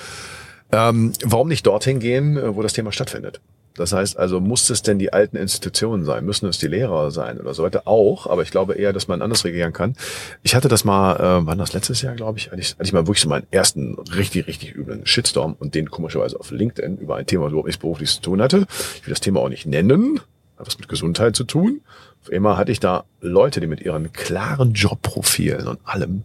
Ähm, 0.71 1.11
warum 1.21 1.49
nicht 1.49 1.67
dorthin 1.67 1.99
gehen, 1.99 2.37
äh, 2.37 2.55
wo 2.55 2.61
das 2.61 2.71
Thema 2.71 2.93
stattfindet? 2.93 3.41
Das 3.75 3.91
heißt 3.91 4.17
also, 4.17 4.39
muss 4.39 4.69
es 4.69 4.81
denn 4.81 4.99
die 4.99 5.11
alten 5.11 5.35
Institutionen 5.35 6.05
sein? 6.05 6.25
Müssen 6.25 6.47
es 6.47 6.57
die 6.57 6.67
Lehrer 6.67 7.11
sein 7.11 7.39
oder 7.39 7.53
so 7.53 7.63
weiter? 7.63 7.83
Auch, 7.85 8.27
aber 8.27 8.41
ich 8.41 8.51
glaube 8.51 8.75
eher, 8.75 8.93
dass 8.93 9.07
man 9.07 9.21
anders 9.21 9.43
reagieren 9.43 9.73
kann. 9.73 9.95
Ich 10.43 10.55
hatte 10.55 10.69
das 10.69 10.85
mal, 10.85 11.15
äh, 11.17 11.45
wann 11.45 11.57
das 11.57 11.73
letztes 11.73 12.01
Jahr, 12.01 12.15
glaube 12.15 12.39
ich, 12.39 12.51
hatte 12.51 12.61
ich, 12.61 12.71
hatte 12.71 12.83
ich 12.83 12.93
mal 12.93 13.05
wirklich 13.05 13.21
so 13.21 13.29
meinen 13.29 13.47
ersten 13.51 13.95
richtig, 14.15 14.47
richtig 14.47 14.75
üblen 14.75 15.05
Shitstorm 15.05 15.55
und 15.59 15.75
den 15.75 15.91
komischerweise 15.91 16.39
auf 16.39 16.51
LinkedIn 16.51 16.97
über 16.97 17.17
ein 17.17 17.25
Thema, 17.25 17.45
was 17.45 17.51
überhaupt 17.51 17.67
nichts 17.67 17.81
berufliches 17.81 18.15
zu 18.15 18.21
tun 18.21 18.41
hatte. 18.41 18.65
Ich 18.95 19.05
will 19.05 19.13
das 19.13 19.21
Thema 19.21 19.41
auch 19.41 19.49
nicht 19.49 19.65
nennen, 19.65 20.21
hat 20.57 20.67
was 20.67 20.79
mit 20.79 20.87
Gesundheit 20.87 21.35
zu 21.35 21.43
tun. 21.43 21.81
Auf 22.23 22.31
einmal 22.31 22.57
hatte 22.57 22.71
ich 22.71 22.79
da 22.79 23.03
Leute, 23.19 23.59
die 23.59 23.67
mit 23.67 23.81
ihren 23.81 24.13
klaren 24.13 24.73
Jobprofilen 24.73 25.67
und 25.67 25.79
allem 25.83 26.23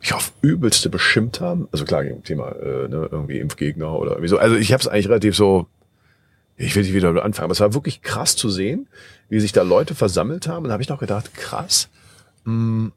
mich 0.00 0.14
auf 0.14 0.32
übelste 0.40 0.88
beschimpft 0.88 1.40
haben. 1.40 1.68
Also 1.72 1.84
klar, 1.84 2.04
gegen 2.04 2.22
Thema 2.22 2.52
äh, 2.52 2.88
ne, 2.88 3.08
irgendwie 3.10 3.38
Impfgegner 3.38 3.98
oder 3.98 4.12
irgendwie 4.12 4.28
so. 4.28 4.38
Also 4.38 4.56
ich 4.56 4.72
habe 4.72 4.80
es 4.80 4.88
eigentlich 4.88 5.08
relativ 5.08 5.36
so 5.36 5.66
ich 6.56 6.74
will 6.74 6.82
nicht 6.82 6.94
wieder 6.94 7.08
anfangen, 7.22 7.44
aber 7.44 7.52
es 7.52 7.60
war 7.60 7.74
wirklich 7.74 8.02
krass 8.02 8.36
zu 8.36 8.48
sehen, 8.48 8.88
wie 9.28 9.40
sich 9.40 9.52
da 9.52 9.62
Leute 9.62 9.94
versammelt 9.94 10.48
haben. 10.48 10.64
Und 10.64 10.68
da 10.68 10.72
habe 10.72 10.82
ich 10.82 10.88
noch 10.88 11.00
gedacht, 11.00 11.34
krass. 11.34 11.88
Mh, 12.44 12.52
mm, 12.52 12.92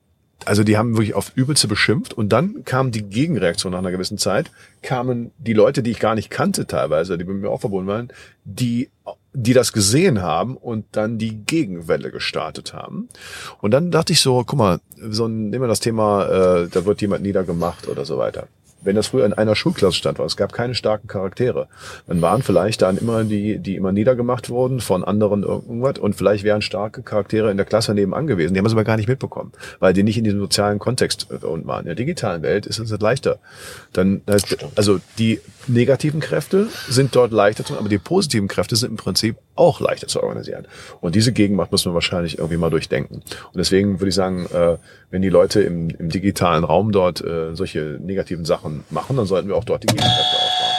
also 0.46 0.64
die 0.64 0.78
haben 0.78 0.94
wirklich 0.94 1.16
auf 1.16 1.34
Übelste 1.36 1.68
beschimpft 1.68 2.14
und 2.14 2.30
dann 2.30 2.64
kam 2.64 2.92
die 2.92 3.04
Gegenreaktion 3.04 3.74
nach 3.74 3.80
einer 3.80 3.92
gewissen 3.92 4.18
Zeit, 4.18 4.52
kamen 4.82 5.32
die 5.38 5.52
Leute, 5.52 5.84
die 5.84 5.92
ich 5.92 6.00
gar 6.00 6.16
nicht 6.16 6.30
kannte 6.30 6.66
teilweise, 6.66 7.18
die 7.18 7.26
mit 7.26 7.42
mir 7.42 7.50
auch 7.50 7.60
verbunden 7.60 7.88
waren, 7.88 8.10
die 8.46 8.90
die 9.34 9.54
das 9.54 9.74
gesehen 9.74 10.22
haben 10.24 10.58
und 10.58 10.86
dann 10.94 11.20
die 11.20 11.46
Gegenwelle 11.46 12.10
gestartet 12.10 12.74
haben. 12.74 13.10
Und 13.62 13.72
dann 13.72 13.92
dachte 13.92 14.12
ich 14.12 14.22
so, 14.22 14.44
guck 14.44 14.58
mal, 14.58 14.80
so 14.98 15.28
nehmen 15.28 15.64
wir 15.64 15.68
das 15.68 15.82
Thema, 15.82 16.64
äh, 16.64 16.68
da 16.68 16.86
wird 16.86 17.02
jemand 17.02 17.22
niedergemacht 17.22 17.88
oder 17.88 18.06
so 18.06 18.18
weiter 18.18 18.48
wenn 18.82 18.96
das 18.96 19.08
früher 19.08 19.26
in 19.26 19.34
einer 19.34 19.56
Schulklasse 19.56 19.98
stand, 19.98 20.20
war, 20.20 20.26
es 20.26 20.38
gab 20.38 20.54
keine 20.54 20.76
starken 20.76 21.08
Charaktere, 21.08 21.68
dann 22.08 22.22
waren 22.22 22.44
vielleicht 22.44 22.82
dann 22.82 22.98
immer 22.98 23.24
die, 23.24 23.58
die 23.58 23.76
immer 23.76 23.92
niedergemacht 23.92 24.50
wurden 24.50 24.80
von 24.80 25.04
anderen 25.04 25.44
irgendwas 25.44 26.00
und 26.00 26.16
vielleicht 26.16 26.44
wären 26.44 26.62
starke 26.62 27.02
Charaktere 27.02 27.52
in 27.52 27.58
der 27.58 27.66
Klasse 27.66 27.94
nebenan 27.94 28.28
gewesen. 28.28 28.54
Die 28.54 28.60
haben 28.60 28.66
es 28.66 28.74
aber 28.74 28.84
gar 28.84 28.98
nicht 28.98 29.10
mitbekommen, 29.10 29.52
weil 29.80 29.94
die 29.94 30.04
nicht 30.04 30.18
in 30.18 30.24
diesem 30.24 30.40
sozialen 30.40 30.80
Kontext 30.80 31.28
waren. 31.30 31.82
In 31.82 31.86
der 31.86 31.96
digitalen 31.96 32.42
Welt 32.42 32.66
ist 32.66 32.80
es 32.80 33.00
leichter. 33.00 33.40
Dann, 33.94 34.22
also 34.76 35.00
die 35.18 35.42
negativen 35.70 36.20
Kräfte 36.20 36.68
sind 36.88 37.16
dort 37.16 37.32
leichter 37.32 37.64
zu, 37.64 37.78
aber 37.78 37.90
die 37.90 37.98
positiven 37.98 38.48
Kräfte 38.48 38.76
sind 38.76 38.92
im 38.92 38.98
Prinzip 38.98 39.38
auch 39.56 39.80
leichter 39.80 40.08
zu 40.08 40.22
organisieren. 40.22 40.68
Und 41.02 41.16
diese 41.16 41.32
Gegenmacht 41.32 41.72
muss 41.72 41.86
man 41.86 41.94
wahrscheinlich 41.94 42.38
irgendwie 42.38 42.58
mal 42.58 42.70
durchdenken. 42.70 43.16
Und 43.16 43.56
deswegen 43.56 44.00
würde 44.00 44.10
ich 44.10 44.16
sagen, 44.16 44.46
äh, 44.48 44.78
wenn 45.12 45.22
die 45.22 45.30
Leute 45.30 45.62
im, 45.62 45.90
im 45.90 46.10
digitalen 46.10 46.64
Raum 46.64 46.92
dort 46.92 47.24
äh, 47.24 47.56
solche 47.56 48.00
negativen 48.02 48.46
Sachen 48.46 48.84
machen, 48.90 49.16
dann 49.18 49.26
sollten 49.26 49.48
wir 49.48 49.56
auch 49.56 49.64
dort 49.64 49.84
die 49.84 49.88
Gegenkräfte 49.88 50.36
aufbauen. 50.36 50.70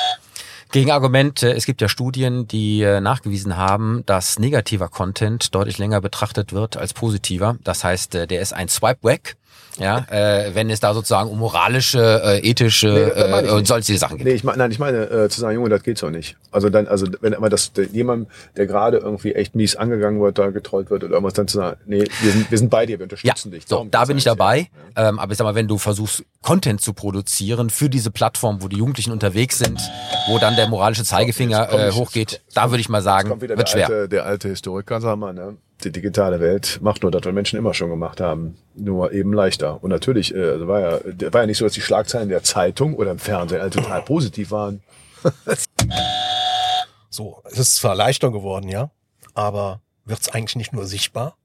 Gegenargument, 0.72 1.42
äh, 1.42 1.52
es 1.52 1.66
gibt 1.66 1.80
ja 1.80 1.88
Studien, 1.88 2.46
die 2.46 2.82
äh, 2.82 3.00
nachgewiesen 3.00 3.56
haben, 3.56 4.04
dass 4.06 4.38
negativer 4.38 4.88
Content 4.88 5.52
deutlich 5.54 5.78
länger 5.78 6.00
betrachtet 6.00 6.52
wird 6.52 6.76
als 6.76 6.94
positiver. 6.94 7.56
Das 7.64 7.82
heißt, 7.82 8.14
äh, 8.14 8.26
der 8.28 8.40
ist 8.40 8.52
ein 8.52 8.68
Swipe-Wack 8.68 9.36
ja, 9.78 10.04
äh, 10.10 10.54
wenn 10.54 10.68
es 10.68 10.80
da 10.80 10.92
sozusagen 10.94 11.30
um 11.30 11.38
moralische, 11.38 12.22
äh, 12.24 12.48
ethische 12.48 13.12
nee, 13.14 13.48
äh, 13.48 13.50
und 13.50 13.66
solche 13.66 13.96
Sachen 13.96 14.18
geht. 14.18 14.26
Nee, 14.26 14.32
ich 14.34 14.44
meine, 14.44 14.58
nein, 14.58 14.70
ich 14.70 14.78
meine 14.78 15.04
äh, 15.10 15.28
zu 15.28 15.40
sagen, 15.40 15.54
Junge, 15.54 15.70
das 15.70 15.82
geht 15.82 15.96
so 15.96 16.10
nicht. 16.10 16.36
Also 16.50 16.68
dann, 16.68 16.86
also 16.86 17.06
wenn 17.20 17.32
immer 17.32 17.48
das 17.48 17.72
der, 17.72 17.86
jemand, 17.86 18.28
der 18.56 18.66
gerade 18.66 18.98
irgendwie 18.98 19.32
echt 19.34 19.54
mies 19.54 19.76
angegangen 19.76 20.20
wird, 20.20 20.38
da 20.38 20.50
getrollt 20.50 20.90
wird 20.90 21.04
oder 21.04 21.14
irgendwas, 21.14 21.34
dann 21.34 21.48
zu 21.48 21.58
sagen, 21.58 21.78
nee, 21.86 22.04
wir 22.20 22.32
sind, 22.32 22.50
wir 22.50 22.58
sind 22.58 22.68
bei 22.68 22.84
dir, 22.84 22.98
wir 22.98 23.04
unterstützen 23.04 23.52
ja, 23.52 23.58
dich. 23.58 23.66
So, 23.66 23.86
da 23.90 24.04
bin 24.04 24.18
ich 24.18 24.24
dabei. 24.24 24.68
Ja. 24.96 25.08
Ähm, 25.08 25.18
aber 25.18 25.32
ich 25.32 25.38
sag 25.38 25.44
mal, 25.44 25.54
wenn 25.54 25.68
du 25.68 25.78
versuchst, 25.78 26.24
Content 26.42 26.80
zu 26.80 26.92
produzieren 26.92 27.70
für 27.70 27.88
diese 27.88 28.10
Plattform, 28.10 28.62
wo 28.62 28.68
die 28.68 28.76
Jugendlichen 28.76 29.12
unterwegs 29.12 29.58
sind, 29.58 29.80
wo 30.28 30.38
dann 30.38 30.56
der 30.56 30.68
moralische 30.68 31.04
Zeigefinger 31.04 31.72
äh, 31.72 31.92
hochgeht, 31.92 32.42
da 32.54 32.70
würde 32.70 32.80
ich 32.80 32.88
mal 32.88 33.02
sagen, 33.02 33.40
wird 33.40 33.68
schwer. 33.68 33.88
Alte, 33.88 34.08
der 34.08 34.26
alte 34.26 34.48
Historiker, 34.48 35.00
sag 35.00 35.16
mal, 35.16 35.32
ne? 35.32 35.56
Die 35.80 35.92
digitale 35.92 36.40
Welt 36.40 36.78
macht 36.82 37.02
nur 37.02 37.10
das, 37.10 37.24
was 37.24 37.32
Menschen 37.32 37.58
immer 37.58 37.74
schon 37.74 37.90
gemacht 37.90 38.20
haben, 38.20 38.56
nur 38.74 39.12
eben 39.12 39.32
leichter. 39.32 39.82
Und 39.82 39.90
natürlich 39.90 40.34
äh, 40.34 40.50
also 40.50 40.68
war 40.68 40.80
ja 40.80 41.00
war 41.32 41.42
ja 41.42 41.46
nicht 41.46 41.58
so, 41.58 41.64
dass 41.64 41.74
die 41.74 41.80
Schlagzeilen 41.80 42.28
der 42.28 42.42
Zeitung 42.42 42.94
oder 42.94 43.10
im 43.10 43.18
Fernsehen 43.18 43.60
alle 43.60 43.70
total 43.70 44.02
positiv 44.02 44.50
waren. 44.50 44.82
so, 47.10 47.42
es 47.44 47.58
ist 47.58 47.76
zwar 47.76 47.94
leichter 47.94 48.30
geworden, 48.30 48.68
ja, 48.68 48.90
aber 49.34 49.80
wird 50.04 50.20
es 50.20 50.28
eigentlich 50.28 50.56
nicht 50.56 50.72
nur 50.72 50.86
sichtbar? 50.86 51.36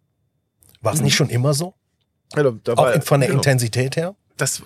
War 0.82 0.93
es 0.93 1.00
mhm. 1.00 1.06
nicht 1.06 1.15
schon 1.15 1.30
immer 1.30 1.54
so? 1.54 1.74
Ja, 2.36 2.43
da, 2.43 2.74
Auch 2.74 2.78
war, 2.78 3.02
von 3.02 3.19
der 3.19 3.30
genau. 3.30 3.39
Intensität 3.39 3.95
her? 3.95 4.15
Das, 4.38 4.63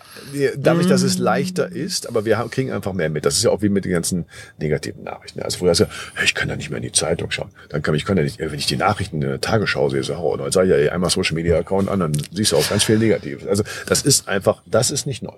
dadurch, 0.57 0.87
dass 0.87 1.03
es 1.03 1.19
leichter 1.19 1.71
ist, 1.71 2.09
aber 2.09 2.25
wir 2.25 2.37
kriegen 2.49 2.71
einfach 2.71 2.93
mehr 2.93 3.09
mit. 3.09 3.25
Das 3.25 3.37
ist 3.37 3.43
ja 3.43 3.51
auch 3.51 3.61
wie 3.61 3.69
mit 3.69 3.85
den 3.85 3.91
ganzen 3.91 4.25
negativen 4.57 5.03
Nachrichten. 5.03 5.41
Also 5.41 5.59
früher 5.59 5.69
hast 5.69 5.81
du 5.81 5.83
ja, 5.83 5.89
ich 6.23 6.33
kann 6.33 6.49
ja 6.49 6.55
nicht 6.55 6.71
mehr 6.71 6.77
in 6.77 6.83
die 6.83 6.91
Zeitung 6.91 7.29
schauen. 7.29 7.51
Dann 7.69 7.83
kann 7.83 7.93
ich, 7.93 8.03
kann 8.03 8.17
ja 8.17 8.23
nicht, 8.23 8.39
wenn 8.39 8.53
ich 8.53 8.65
die 8.65 8.77
Nachrichten 8.77 9.21
in 9.21 9.29
der 9.29 9.41
Tagesschau 9.41 9.89
sehe, 9.89 10.03
so, 10.03 10.15
oh, 10.15 10.35
dann 10.37 10.51
sage 10.51 10.75
ich 10.75 10.85
ja 10.85 10.91
einmal 10.91 11.11
Social 11.11 11.35
Media 11.35 11.57
Account 11.59 11.87
an, 11.87 11.99
dann 11.99 12.13
siehst 12.31 12.51
du 12.51 12.57
auch 12.57 12.67
ganz 12.67 12.83
viel 12.83 12.97
Negatives. 12.97 13.45
Also 13.45 13.63
das 13.85 14.01
ist 14.01 14.27
einfach, 14.27 14.63
das 14.65 14.89
ist 14.89 15.05
nicht 15.05 15.21
neu. 15.21 15.37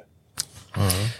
Mhm. 0.77 1.11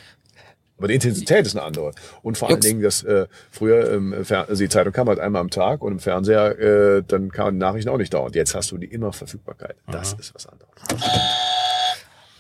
Aber 0.78 0.88
die 0.88 0.95
Intensität 0.95 1.45
ist 1.45 1.56
eine 1.56 1.63
andere. 1.63 1.91
Und 2.24 2.39
vor 2.39 2.50
allen 2.50 2.62
Dingen, 2.62 2.82
dass 2.82 3.04
äh, 3.04 3.28
früher 3.52 3.91
ähm, 3.91 4.15
also 4.28 4.56
die 4.56 4.69
Zeitung 4.69 4.93
kam 4.93 5.10
halt 5.10 5.19
einmal 5.19 5.41
am 5.41 5.52
Tag 5.52 5.84
und 5.84 5.91
im 5.91 6.00
Fernseher, 6.00 6.58
äh, 6.60 7.04
dann 7.06 7.30
kamen 7.30 7.58
die 7.58 7.60
Nachrichten 7.60 7.89
auch 7.89 7.97
nicht 7.97 8.13
dauernd. 8.13 8.36
Jetzt 8.36 8.56
hast 8.56 8.71
du 8.71 8.78
die 8.78 8.88
immer 8.88 9.13
Verfügbarkeit. 9.13 9.76
Das 9.91 10.15
mhm. 10.15 10.21
ist 10.21 10.34
was 10.34 10.47
anderes. 10.47 11.61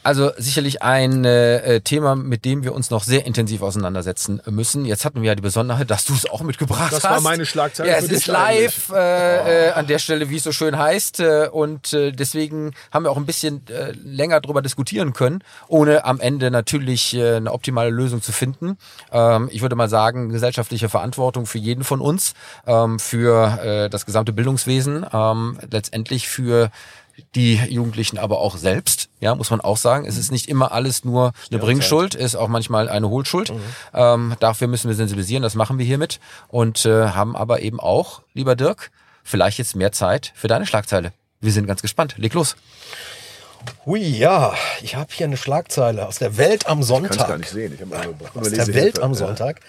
Also 0.03 0.31
sicherlich 0.37 0.81
ein 0.81 1.25
äh, 1.25 1.81
Thema, 1.81 2.15
mit 2.15 2.43
dem 2.43 2.63
wir 2.63 2.73
uns 2.73 2.89
noch 2.89 3.03
sehr 3.03 3.25
intensiv 3.25 3.61
auseinandersetzen 3.61 4.41
müssen. 4.47 4.85
Jetzt 4.85 5.05
hatten 5.05 5.21
wir 5.21 5.29
ja 5.29 5.35
die 5.35 5.43
Besonderheit, 5.43 5.91
dass 5.91 6.05
du 6.05 6.13
es 6.13 6.27
auch 6.27 6.41
mitgebracht 6.41 6.91
das 6.91 7.03
hast. 7.03 7.03
Das 7.03 7.11
war 7.11 7.21
meine 7.21 7.45
Schlagzeile. 7.45 7.89
Ja, 7.89 7.97
es 7.97 8.09
ist 8.09 8.25
live 8.25 8.91
äh, 8.93 9.67
äh, 9.67 9.71
an 9.71 9.85
der 9.85 9.99
Stelle, 9.99 10.29
wie 10.29 10.37
es 10.37 10.43
so 10.43 10.51
schön 10.51 10.77
heißt. 10.77 11.19
Äh, 11.19 11.49
und 11.51 11.93
äh, 11.93 12.11
deswegen 12.11 12.71
haben 12.91 13.05
wir 13.05 13.11
auch 13.11 13.17
ein 13.17 13.27
bisschen 13.27 13.61
äh, 13.67 13.91
länger 13.91 14.41
drüber 14.41 14.63
diskutieren 14.63 15.13
können, 15.13 15.43
ohne 15.67 16.03
am 16.03 16.19
Ende 16.19 16.49
natürlich 16.49 17.15
äh, 17.15 17.35
eine 17.35 17.51
optimale 17.51 17.91
Lösung 17.91 18.23
zu 18.23 18.31
finden. 18.31 18.77
Ähm, 19.11 19.49
ich 19.51 19.61
würde 19.61 19.75
mal 19.75 19.89
sagen, 19.89 20.29
gesellschaftliche 20.29 20.89
Verantwortung 20.89 21.45
für 21.45 21.59
jeden 21.59 21.83
von 21.83 22.01
uns, 22.01 22.33
ähm, 22.65 22.97
für 22.97 23.59
äh, 23.63 23.89
das 23.89 24.07
gesamte 24.07 24.33
Bildungswesen, 24.33 25.05
ähm, 25.13 25.59
letztendlich 25.69 26.27
für 26.27 26.71
die 27.35 27.55
Jugendlichen 27.55 28.17
aber 28.17 28.39
auch 28.39 28.57
selbst, 28.57 29.09
ja, 29.19 29.35
muss 29.35 29.49
man 29.49 29.61
auch 29.61 29.77
sagen. 29.77 30.05
Es 30.05 30.17
ist 30.17 30.31
nicht 30.31 30.47
immer 30.47 30.71
alles 30.71 31.03
nur 31.03 31.33
eine 31.49 31.59
Bringschuld, 31.59 32.15
ist 32.15 32.35
auch 32.35 32.47
manchmal 32.47 32.89
eine 32.89 33.09
Hohlschuld. 33.09 33.51
Mhm. 33.51 33.59
Ähm, 33.93 34.35
dafür 34.39 34.67
müssen 34.67 34.87
wir 34.87 34.95
sensibilisieren, 34.95 35.43
das 35.43 35.55
machen 35.55 35.77
wir 35.77 35.85
hiermit 35.85 36.19
und 36.47 36.85
äh, 36.85 37.09
haben 37.09 37.35
aber 37.35 37.61
eben 37.61 37.79
auch, 37.79 38.21
lieber 38.33 38.55
Dirk, 38.55 38.91
vielleicht 39.23 39.57
jetzt 39.57 39.75
mehr 39.75 39.91
Zeit 39.91 40.31
für 40.35 40.47
deine 40.47 40.65
Schlagzeile. 40.65 41.13
Wir 41.39 41.51
sind 41.51 41.67
ganz 41.67 41.81
gespannt. 41.81 42.15
Leg 42.17 42.33
los. 42.33 42.55
Hui, 43.85 43.99
ja, 43.99 44.53
ich 44.81 44.95
habe 44.95 45.09
hier 45.11 45.27
eine 45.27 45.37
Schlagzeile 45.37 46.07
aus 46.07 46.19
der 46.19 46.37
Welt 46.37 46.67
am 46.67 46.83
Sonntag. 46.83 47.11
Ich 47.11 47.17
kann 47.17 47.27
gar 47.27 47.37
nicht 47.37 47.49
sehen. 47.49 47.73
Ich 47.73 47.81
habe 47.81 48.15
aus 48.35 48.49
der 48.49 48.67
Welt 48.73 48.99
am 48.99 49.13
Sonntag. 49.13 49.61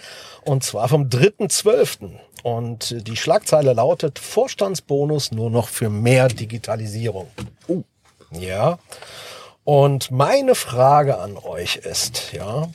Und 0.45 0.63
zwar 0.63 0.89
vom 0.89 1.09
3.12. 1.09 2.11
Und 2.43 3.07
die 3.07 3.15
Schlagzeile 3.15 3.73
lautet 3.73 4.19
Vorstandsbonus 4.19 5.31
nur 5.31 5.49
noch 5.49 5.69
für 5.69 5.89
mehr 5.89 6.27
Digitalisierung. 6.27 7.27
Uh. 7.67 7.83
Ja. 8.31 8.79
Und 9.63 10.11
meine 10.11 10.55
Frage 10.55 11.19
an 11.19 11.37
euch 11.37 11.77
ist, 11.77 12.33
ja, 12.33 12.69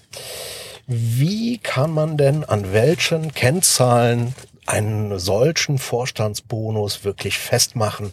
wie 0.86 1.58
kann 1.58 1.90
man 1.90 2.16
denn 2.16 2.44
an 2.44 2.72
welchen 2.72 3.34
Kennzahlen 3.34 4.34
einen 4.64 5.18
solchen 5.18 5.78
Vorstandsbonus 5.78 7.04
wirklich 7.04 7.38
festmachen? 7.38 8.12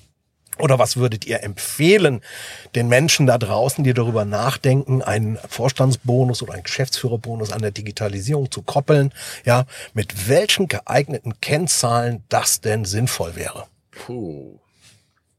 Oder 0.57 0.79
was 0.79 0.97
würdet 0.97 1.25
ihr 1.25 1.43
empfehlen 1.43 2.21
den 2.75 2.87
Menschen 2.87 3.27
da 3.27 3.37
draußen, 3.37 3.83
die 3.83 3.93
darüber 3.93 4.25
nachdenken, 4.25 5.01
einen 5.01 5.37
Vorstandsbonus 5.49 6.41
oder 6.43 6.53
einen 6.53 6.63
Geschäftsführerbonus 6.63 7.51
an 7.51 7.61
der 7.61 7.71
Digitalisierung 7.71 8.51
zu 8.51 8.61
koppeln? 8.61 9.11
Ja, 9.43 9.65
mit 9.93 10.29
welchen 10.29 10.67
geeigneten 10.67 11.41
Kennzahlen 11.41 12.23
das 12.29 12.61
denn 12.61 12.85
sinnvoll 12.85 13.35
wäre? 13.35 13.65
Puh. 13.91 14.59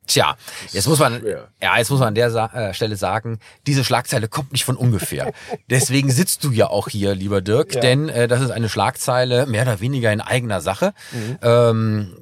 Tja, 0.06 0.36
jetzt 0.70 0.86
muss 0.86 1.00
man, 1.00 1.20
ja, 1.60 1.78
jetzt 1.78 1.90
muss 1.90 1.98
man 1.98 2.08
an 2.08 2.14
der 2.14 2.30
Sa 2.30 2.46
äh, 2.46 2.74
Stelle 2.74 2.96
sagen, 2.96 3.40
diese 3.66 3.84
Schlagzeile 3.84 4.28
kommt 4.28 4.52
nicht 4.52 4.64
von 4.64 4.76
ungefähr. 4.76 5.32
Deswegen 5.70 6.10
sitzt 6.10 6.44
du 6.44 6.52
ja 6.52 6.68
auch 6.68 6.88
hier, 6.88 7.14
lieber 7.14 7.40
Dirk, 7.40 7.74
ja. 7.74 7.80
denn 7.80 8.08
äh, 8.08 8.28
das 8.28 8.40
ist 8.40 8.50
eine 8.50 8.68
Schlagzeile 8.68 9.46
mehr 9.46 9.62
oder 9.62 9.80
weniger 9.80 10.12
in 10.12 10.20
eigener 10.20 10.60
Sache. 10.60 10.94
Mhm. 11.10 11.38
Ähm, 11.42 12.16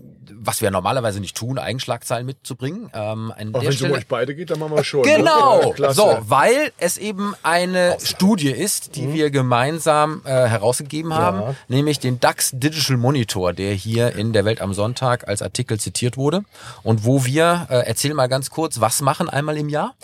was 0.46 0.60
wir 0.60 0.70
normalerweise 0.70 1.20
nicht 1.20 1.36
tun, 1.36 1.58
Eigenschlagzeilen 1.58 2.26
mitzubringen. 2.26 2.90
Ähm, 2.94 3.32
an 3.36 3.54
Auch 3.54 3.62
wenn 3.62 3.68
es 3.68 3.82
um 3.82 3.92
euch 3.92 4.06
beide 4.06 4.34
geht, 4.34 4.50
dann 4.50 4.58
machen 4.58 4.76
wir 4.76 4.84
schon. 4.84 5.02
Genau, 5.02 5.72
Ne? 5.72 5.74
Ja, 5.78 5.92
so, 5.92 6.16
weil 6.22 6.72
es 6.78 6.96
eben 6.98 7.34
eine 7.42 7.96
Studie 8.02 8.50
ist, 8.50 8.96
die 8.96 9.12
wir 9.12 9.30
gemeinsam 9.30 10.22
äh, 10.24 10.30
herausgegeben 10.30 11.14
haben, 11.14 11.40
Ja. 11.40 11.54
nämlich 11.68 11.98
den 12.00 12.20
DAX 12.20 12.50
Digital 12.54 12.96
Monitor, 12.96 13.52
der 13.52 13.72
hier 13.72 14.14
in 14.16 14.32
der 14.32 14.44
Welt 14.44 14.60
am 14.60 14.74
Sonntag 14.74 15.28
als 15.28 15.42
Artikel 15.42 15.78
zitiert 15.78 16.16
wurde 16.16 16.42
und 16.82 17.04
wo 17.04 17.24
wir, 17.24 17.66
äh, 17.70 17.86
erzähl 17.86 18.14
mal 18.14 18.26
ganz 18.28 18.50
kurz, 18.50 18.80
was 18.80 19.00
machen 19.00 19.28
einmal 19.28 19.56
im 19.56 19.68
Jahr? 19.68 19.94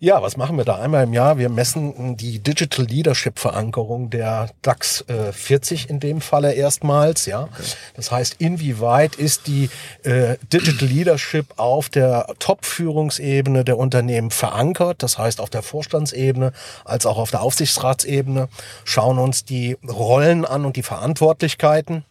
Ja, 0.00 0.22
was 0.22 0.36
machen 0.36 0.56
wir 0.56 0.64
da 0.64 0.76
einmal 0.76 1.04
im 1.04 1.12
Jahr? 1.12 1.38
Wir 1.38 1.48
messen 1.48 2.16
die 2.16 2.38
Digital 2.38 2.84
Leadership 2.86 3.38
Verankerung 3.38 4.10
der 4.10 4.50
DAX 4.62 5.02
äh, 5.08 5.32
40 5.32 5.90
in 5.90 6.00
dem 6.00 6.20
Falle 6.20 6.52
erstmals, 6.52 7.26
ja. 7.26 7.48
Das 7.94 8.10
heißt, 8.10 8.36
inwieweit 8.38 9.16
ist 9.16 9.46
die 9.46 9.70
äh, 10.02 10.36
Digital 10.52 10.88
Leadership 10.88 11.46
auf 11.56 11.88
der 11.88 12.26
Top-Führungsebene 12.38 13.64
der 13.64 13.78
Unternehmen 13.78 14.30
verankert, 14.30 15.02
das 15.02 15.18
heißt 15.18 15.40
auf 15.40 15.50
der 15.50 15.62
Vorstandsebene 15.62 16.52
als 16.84 17.06
auch 17.06 17.18
auf 17.18 17.30
der 17.30 17.42
Aufsichtsratsebene, 17.42 18.48
schauen 18.84 19.18
uns 19.18 19.44
die 19.44 19.76
Rollen 19.86 20.44
an 20.44 20.64
und 20.64 20.76
die 20.76 20.82
Verantwortlichkeiten 20.82 22.04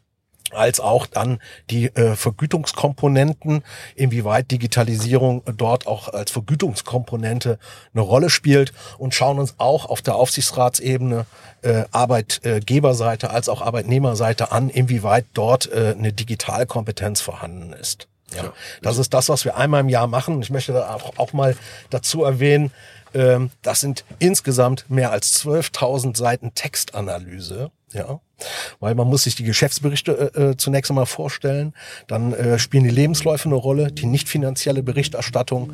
als 0.52 0.80
auch 0.80 1.06
dann 1.06 1.40
die 1.70 1.88
äh, 1.96 2.16
Vergütungskomponenten, 2.16 3.64
inwieweit 3.96 4.52
Digitalisierung 4.52 5.44
dort 5.58 5.88
auch 5.88 6.10
als 6.10 6.32
Vergütungskomponente 6.32 7.60
eine 7.94 8.02
Rolle 8.02 8.30
spielt 8.30 8.74
und 8.98 9.14
schauen 9.14 9.40
uns 9.40 9.56
auch 9.58 9.86
auf 9.86 10.02
der 10.02 10.16
Aufsichtsratsebene 10.16 11.26
äh, 11.62 11.84
Arbeitgeberseite 11.92 13.30
als 13.30 13.50
auch 13.50 13.62
Arbeitnehmerseite 13.62 14.52
an, 14.52 14.70
inwieweit 14.70 15.26
dort 15.34 15.72
äh, 15.72 15.96
eine 15.98 16.14
Digitalkompetenz 16.14 17.22
vorhanden 17.22 17.74
ist. 17.74 18.08
Ja, 18.36 18.54
das 18.82 18.98
ist 18.98 19.14
das, 19.14 19.30
was 19.30 19.46
wir 19.46 19.56
einmal 19.56 19.82
im 19.82 19.90
Jahr 19.90 20.08
machen. 20.08 20.42
Ich 20.42 20.50
möchte 20.50 20.74
da 20.74 20.94
auch, 20.96 21.18
auch 21.18 21.32
mal 21.32 21.56
dazu 21.90 22.24
erwähnen, 22.24 22.72
ähm, 23.14 23.52
das 23.62 23.82
sind 23.82 24.04
insgesamt 24.20 24.90
mehr 24.90 25.12
als 25.12 25.42
12.000 25.44 26.18
Seiten 26.18 26.54
Textanalyse. 26.54 27.72
Ja, 27.94 28.20
weil 28.82 28.96
man 28.96 29.08
muss 29.08 29.24
sich 29.24 29.36
die 29.36 29.46
Geschäftsberichte 29.46 30.32
äh, 30.36 30.42
äh, 30.42 30.58
zunächst 30.58 30.92
einmal 30.92 31.06
vorstellen, 31.06 31.74
dann 32.08 32.34
äh, 32.34 32.60
spielen 32.60 32.84
die 32.84 32.90
Lebensläufe 32.90 33.48
eine 33.48 33.56
Rolle, 33.56 33.94
die 33.94 34.06
nicht 34.06 34.28
finanzielle 34.28 34.84
Berichterstattung 34.84 35.72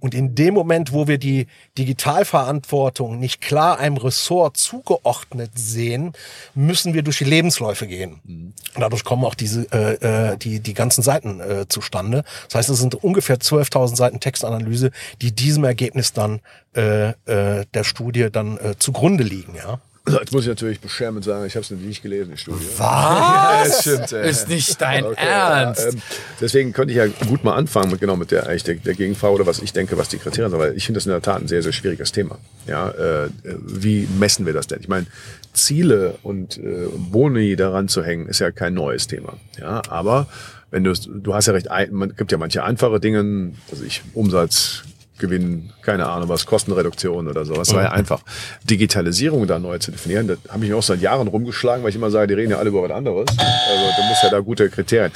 und 0.00 0.14
in 0.14 0.34
dem 0.34 0.54
Moment, 0.54 0.92
wo 0.92 1.06
wir 1.06 1.18
die 1.18 1.46
Digitalverantwortung 1.76 3.18
nicht 3.18 3.42
klar 3.42 3.78
einem 3.78 3.98
Ressort 3.98 4.56
zugeordnet 4.56 5.50
sehen, 5.54 6.12
müssen 6.54 6.94
wir 6.94 7.02
durch 7.02 7.18
die 7.18 7.24
Lebensläufe 7.24 7.86
gehen. 7.86 8.20
Und 8.24 8.80
dadurch 8.80 9.04
kommen 9.04 9.24
auch 9.24 9.34
diese 9.34 9.66
äh, 9.72 10.32
äh, 10.32 10.36
die 10.38 10.60
die 10.60 10.74
ganzen 10.74 11.02
Seiten 11.02 11.40
äh, 11.40 11.68
zustande. 11.68 12.24
Das 12.46 12.54
heißt, 12.54 12.70
es 12.70 12.78
sind 12.78 12.94
ungefähr 12.94 13.36
12.000 13.36 13.96
Seiten 13.96 14.20
Textanalyse, 14.20 14.90
die 15.20 15.32
diesem 15.32 15.64
Ergebnis 15.64 16.14
dann 16.14 16.40
äh, 16.74 17.10
äh, 17.10 17.66
der 17.74 17.84
Studie 17.84 18.28
dann 18.32 18.56
äh, 18.56 18.76
zugrunde 18.78 19.24
liegen. 19.24 19.54
Ja. 19.54 19.80
So, 20.06 20.18
Jetzt 20.18 20.32
muss 20.32 20.42
ich 20.42 20.48
natürlich 20.48 20.80
beschämend 20.80 21.24
sagen, 21.24 21.44
ich 21.44 21.54
habe 21.56 21.62
es 21.62 21.70
nicht 21.70 22.02
gelesen, 22.02 22.30
die 22.30 22.38
Studie. 22.38 22.64
Was? 22.78 23.84
Ja, 23.84 23.94
stimmt, 23.96 24.12
äh. 24.12 24.30
Ist 24.30 24.48
nicht 24.48 24.80
dein 24.80 25.04
Okay, 25.04 25.26
Ernst? 25.26 25.82
Ja, 25.84 25.88
ähm, 25.90 26.02
deswegen 26.40 26.72
könnte 26.72 26.92
ich 26.92 26.96
ja 26.98 27.06
gut 27.28 27.44
mal 27.44 27.54
anfangen 27.54 27.90
mit 27.90 28.00
genau 28.00 28.16
mit 28.16 28.30
der 28.30 28.46
eigentlich 28.46 28.64
der, 28.64 28.76
der 28.76 28.94
Gegenfrage 28.94 29.34
oder 29.34 29.46
was 29.46 29.60
ich 29.60 29.74
denke, 29.74 29.98
was 29.98 30.08
die 30.08 30.16
Kriterien 30.16 30.50
sind, 30.50 30.58
weil 30.58 30.74
ich 30.74 30.86
finde 30.86 30.98
das 30.98 31.06
in 31.06 31.12
der 31.12 31.20
Tat 31.20 31.42
ein 31.42 31.48
sehr 31.48 31.62
sehr 31.62 31.72
schwieriges 31.72 32.12
Thema. 32.12 32.38
Ja, 32.66 32.88
äh, 32.90 33.28
wie 33.44 34.08
messen 34.18 34.46
wir 34.46 34.54
das 34.54 34.66
denn? 34.68 34.80
Ich 34.80 34.88
meine, 34.88 35.06
Ziele 35.52 36.16
und 36.22 36.56
äh, 36.56 36.86
Boni 36.96 37.54
daran 37.56 37.88
zu 37.88 38.02
hängen, 38.02 38.26
ist 38.26 38.38
ja 38.38 38.50
kein 38.50 38.72
neues 38.72 39.06
Thema. 39.06 39.34
Ja, 39.58 39.82
aber 39.90 40.28
wenn 40.70 40.82
du 40.82 40.94
du 40.94 41.34
hast 41.34 41.46
ja 41.46 41.52
recht, 41.52 41.68
man 41.90 42.16
gibt 42.16 42.32
ja 42.32 42.38
manche 42.38 42.64
einfache 42.64 43.00
Dinge, 43.00 43.52
also 43.70 43.84
ich 43.84 44.02
Umsatz 44.14 44.82
Gewinn, 45.20 45.70
keine 45.82 46.06
Ahnung 46.08 46.28
was, 46.28 46.46
Kostenreduktion 46.46 47.28
oder 47.28 47.44
sowas. 47.44 47.68
Das 47.68 47.76
war 47.76 47.84
ja 47.84 47.92
einfach. 47.92 48.22
Digitalisierung 48.64 49.46
da 49.46 49.58
neu 49.60 49.78
zu 49.78 49.92
definieren, 49.92 50.26
das 50.26 50.38
habe 50.48 50.64
ich 50.64 50.70
mir 50.70 50.76
auch 50.76 50.82
seit 50.82 51.00
Jahren 51.00 51.28
rumgeschlagen, 51.28 51.82
weil 51.84 51.90
ich 51.90 51.96
immer 51.96 52.10
sage, 52.10 52.26
die 52.26 52.34
reden 52.34 52.50
ja 52.50 52.58
alle 52.58 52.70
über 52.70 52.82
was 52.82 52.90
anderes. 52.90 53.26
Also 53.28 53.84
du 53.96 54.08
musst 54.08 54.22
ja 54.24 54.30
da 54.30 54.40
gute 54.40 54.68
Kriterien. 54.70 55.12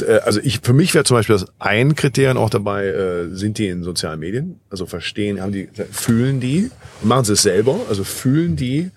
Äh, 0.00 0.20
Also 0.24 0.40
ich, 0.42 0.60
für 0.62 0.72
mich 0.74 0.94
wäre 0.94 1.04
zum 1.04 1.16
Beispiel 1.16 1.34
das 1.36 1.46
ein 1.58 1.94
Kriterium 1.96 2.36
auch 2.36 2.50
dabei, 2.50 2.86
äh, 2.86 3.28
sind 3.34 3.58
die 3.58 3.66
in 3.68 3.82
sozialen 3.82 4.20
Medien? 4.20 4.60
Also 4.70 4.86
verstehen, 4.86 5.40
haben 5.40 5.52
die, 5.52 5.68
fühlen 5.90 6.38
die, 6.40 6.70
machen 7.02 7.24
sie 7.24 7.32
es 7.32 7.42
selber, 7.42 7.80
also 7.88 8.04
fühlen 8.04 8.54
die 8.56 8.90